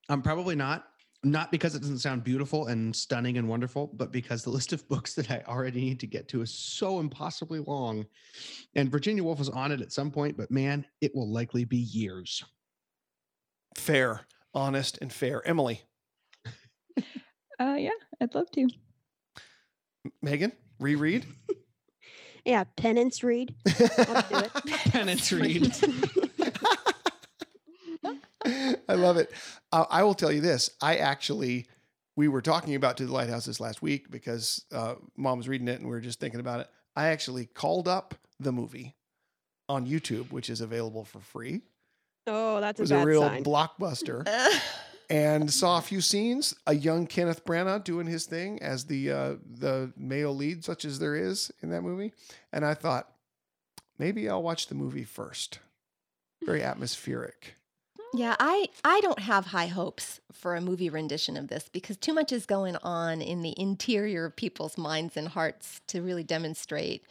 I'm 0.08 0.14
um, 0.14 0.22
probably 0.22 0.54
not 0.54 0.86
not 1.24 1.52
because 1.52 1.74
it 1.74 1.80
doesn't 1.80 1.98
sound 1.98 2.24
beautiful 2.24 2.66
and 2.66 2.94
stunning 2.94 3.38
and 3.38 3.48
wonderful, 3.48 3.90
but 3.94 4.10
because 4.10 4.42
the 4.42 4.50
list 4.58 4.72
of 4.72 4.88
books 4.88 5.14
that 5.14 5.30
I 5.30 5.42
already 5.46 5.80
need 5.80 6.00
to 6.00 6.06
get 6.06 6.28
to 6.28 6.42
is 6.42 6.52
so 6.52 7.00
impossibly 7.00 7.60
long. 7.60 8.06
And 8.74 8.90
Virginia 8.90 9.22
Woolf 9.22 9.40
is 9.40 9.48
on 9.48 9.72
it 9.72 9.80
at 9.80 9.92
some 9.92 10.10
point, 10.10 10.36
but 10.36 10.50
man, 10.50 10.84
it 11.00 11.14
will 11.14 11.30
likely 11.30 11.64
be 11.64 11.78
years. 11.78 12.44
Fair, 13.76 14.22
honest, 14.54 14.98
and 15.00 15.12
fair. 15.12 15.46
Emily. 15.46 15.80
uh, 17.60 17.76
yeah, 17.78 17.90
I'd 18.20 18.34
love 18.34 18.50
to. 18.52 18.68
Megan, 20.20 20.52
reread. 20.80 21.24
yeah, 22.44 22.64
penance 22.76 23.22
read. 23.22 23.54
penance 24.90 25.32
read. 25.32 25.72
I 28.88 28.94
love 28.94 29.16
it. 29.16 29.32
Uh, 29.72 29.84
I 29.90 30.02
will 30.02 30.14
tell 30.14 30.32
you 30.32 30.40
this. 30.40 30.70
I 30.80 30.96
actually 30.96 31.66
we 32.16 32.28
were 32.28 32.42
talking 32.42 32.74
about 32.74 32.98
To 32.98 33.06
the 33.06 33.12
Lighthouse 33.12 33.46
this 33.46 33.60
last 33.60 33.80
week 33.80 34.10
because 34.10 34.64
uh, 34.72 34.96
mom 35.16 35.38
was 35.38 35.48
reading 35.48 35.68
it 35.68 35.78
and 35.80 35.84
we 35.84 35.90
were 35.94 36.00
just 36.00 36.20
thinking 36.20 36.40
about 36.40 36.60
it. 36.60 36.68
I 36.94 37.08
actually 37.08 37.46
called 37.46 37.88
up 37.88 38.14
the 38.38 38.52
movie 38.52 38.94
on 39.68 39.86
YouTube, 39.86 40.30
which 40.30 40.50
is 40.50 40.60
available 40.60 41.04
for 41.04 41.20
free. 41.20 41.62
Oh, 42.26 42.60
that's 42.60 42.78
It 42.78 42.82
a 42.82 42.84
was 42.84 42.90
bad 42.90 43.02
a 43.02 43.06
real 43.06 43.22
sign. 43.22 43.44
blockbuster. 43.44 44.28
and 45.10 45.50
saw 45.50 45.78
a 45.78 45.80
few 45.82 46.00
scenes. 46.02 46.54
A 46.66 46.74
young 46.74 47.06
Kenneth 47.06 47.44
Branagh 47.46 47.82
doing 47.84 48.06
his 48.06 48.26
thing 48.26 48.60
as 48.62 48.84
the 48.84 49.10
uh, 49.10 49.34
the 49.50 49.92
male 49.96 50.34
lead, 50.34 50.64
such 50.64 50.84
as 50.84 50.98
there 50.98 51.16
is 51.16 51.50
in 51.62 51.70
that 51.70 51.82
movie. 51.82 52.12
And 52.52 52.64
I 52.64 52.74
thought 52.74 53.08
maybe 53.98 54.28
I'll 54.28 54.42
watch 54.42 54.66
the 54.66 54.74
movie 54.74 55.04
first. 55.04 55.60
Very 56.44 56.62
atmospheric. 56.62 57.54
Yeah, 58.14 58.36
I 58.38 58.66
I 58.84 59.00
don't 59.00 59.18
have 59.20 59.46
high 59.46 59.66
hopes 59.68 60.20
for 60.32 60.54
a 60.54 60.60
movie 60.60 60.90
rendition 60.90 61.36
of 61.36 61.48
this 61.48 61.68
because 61.72 61.96
too 61.96 62.12
much 62.12 62.30
is 62.32 62.44
going 62.46 62.76
on 62.82 63.22
in 63.22 63.42
the 63.42 63.54
interior 63.58 64.26
of 64.26 64.36
people's 64.36 64.76
minds 64.76 65.16
and 65.16 65.28
hearts 65.28 65.80
to 65.88 66.02
really 66.02 66.22
demonstrate 66.24 67.04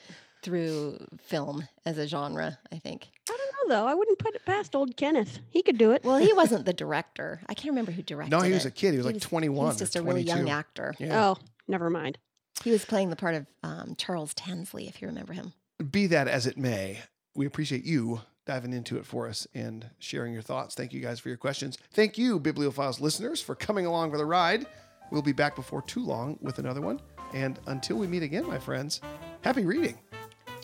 through 0.43 0.97
film 1.21 1.67
as 1.85 1.97
a 1.97 2.07
genre, 2.07 2.57
I 2.71 2.77
think. 2.77 3.07
I 3.29 3.37
don't 3.37 3.69
know 3.69 3.75
though. 3.75 3.87
I 3.87 3.93
wouldn't 3.93 4.19
put 4.19 4.35
it 4.35 4.45
past 4.45 4.75
old 4.75 4.95
Kenneth. 4.97 5.39
He 5.49 5.61
could 5.63 5.77
do 5.77 5.91
it. 5.91 6.03
Well, 6.03 6.17
he 6.17 6.33
wasn't 6.33 6.65
the 6.65 6.73
director. 6.73 7.41
I 7.47 7.53
can't 7.53 7.69
remember 7.71 7.91
who 7.91 8.01
directed 8.03 8.31
No, 8.31 8.41
he 8.41 8.51
it. 8.51 8.55
was 8.55 8.65
a 8.65 8.71
kid. 8.71 8.91
He 8.91 8.97
was 8.97 9.05
He 9.05 9.09
like 9.09 9.15
was- 9.15 9.23
21 9.23 9.55
He 9.55 9.67
was 9.67 9.77
just 9.77 9.95
or 9.95 9.99
a 9.99 10.03
really 10.03 10.21
young 10.23 10.49
actor. 10.49 10.93
Yeah. 10.99 11.29
Oh, 11.29 11.37
never 11.67 11.89
mind. 11.89 12.17
He 12.63 12.71
was 12.71 12.85
playing 12.85 13.09
the 13.09 13.15
part 13.15 13.35
of 13.35 13.45
um, 13.63 13.95
Charles 13.97 14.33
Tansley, 14.35 14.87
if 14.87 15.01
you 15.01 15.07
remember 15.07 15.33
him. 15.33 15.53
Be 15.89 16.05
that 16.07 16.27
as 16.27 16.45
it 16.45 16.57
may, 16.57 16.99
we 17.35 17.45
appreciate 17.47 17.85
you 17.85 18.21
diving 18.45 18.73
into 18.73 18.97
it 18.97 19.05
for 19.05 19.27
us 19.27 19.47
and 19.53 19.89
sharing 19.99 20.33
your 20.33 20.41
thoughts. 20.41 20.75
Thank 20.75 20.93
you 20.93 20.99
guys 21.01 21.19
for 21.19 21.29
your 21.29 21.37
questions. 21.37 21.77
Thank 21.93 22.17
you, 22.17 22.39
Bibliophiles 22.39 22.99
listeners, 22.99 23.41
for 23.41 23.55
coming 23.55 23.85
along 23.85 24.11
for 24.11 24.17
the 24.17 24.25
ride. 24.25 24.65
We'll 25.11 25.21
be 25.21 25.33
back 25.33 25.55
before 25.55 25.81
too 25.81 26.03
long 26.03 26.37
with 26.41 26.57
another 26.59 26.81
one. 26.81 26.99
And 27.33 27.59
until 27.67 27.97
we 27.97 28.07
meet 28.07 28.23
again, 28.23 28.47
my 28.47 28.59
friends, 28.59 29.01
happy 29.41 29.65
reading. 29.65 29.97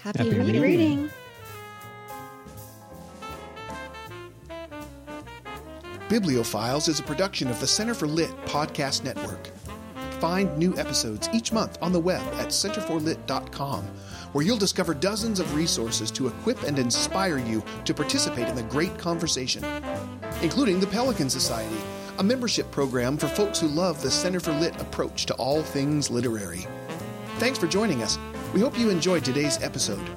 Happy, 0.01 0.19
Happy 0.19 0.29
reading. 0.29 0.61
reading. 0.61 0.61
Reading. 0.61 1.09
Bibliophiles 6.09 6.87
is 6.87 6.99
a 6.99 7.03
production 7.03 7.49
of 7.49 7.59
the 7.59 7.67
Center 7.67 7.93
for 7.93 8.07
Lit 8.07 8.31
podcast 8.45 9.03
network. 9.03 9.47
Find 10.21 10.57
new 10.57 10.75
episodes 10.77 11.29
each 11.33 11.51
month 11.51 11.77
on 11.81 11.91
the 11.91 11.99
web 11.99 12.21
at 12.35 12.47
centerforlit.com, 12.47 13.85
where 14.33 14.45
you'll 14.45 14.57
discover 14.57 14.93
dozens 14.93 15.39
of 15.39 15.55
resources 15.55 16.11
to 16.11 16.27
equip 16.27 16.63
and 16.63 16.79
inspire 16.79 17.37
you 17.37 17.63
to 17.85 17.93
participate 17.93 18.47
in 18.47 18.55
the 18.55 18.63
great 18.63 18.97
conversation, 18.97 19.63
including 20.41 20.79
the 20.79 20.87
Pelican 20.87 21.29
Society, 21.29 21.77
a 22.19 22.23
membership 22.23 22.69
program 22.71 23.17
for 23.17 23.27
folks 23.27 23.59
who 23.59 23.67
love 23.67 24.01
the 24.01 24.11
Center 24.11 24.39
for 24.39 24.51
Lit 24.53 24.79
approach 24.81 25.25
to 25.27 25.33
all 25.35 25.61
things 25.61 26.09
literary. 26.09 26.65
Thanks 27.37 27.59
for 27.59 27.67
joining 27.67 28.01
us. 28.01 28.17
We 28.53 28.61
hope 28.61 28.77
you 28.79 28.89
enjoyed 28.89 29.23
today's 29.23 29.61
episode. 29.61 30.09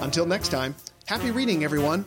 Until 0.00 0.26
next 0.26 0.48
time, 0.48 0.74
happy 1.06 1.30
reading, 1.30 1.64
everyone. 1.64 2.04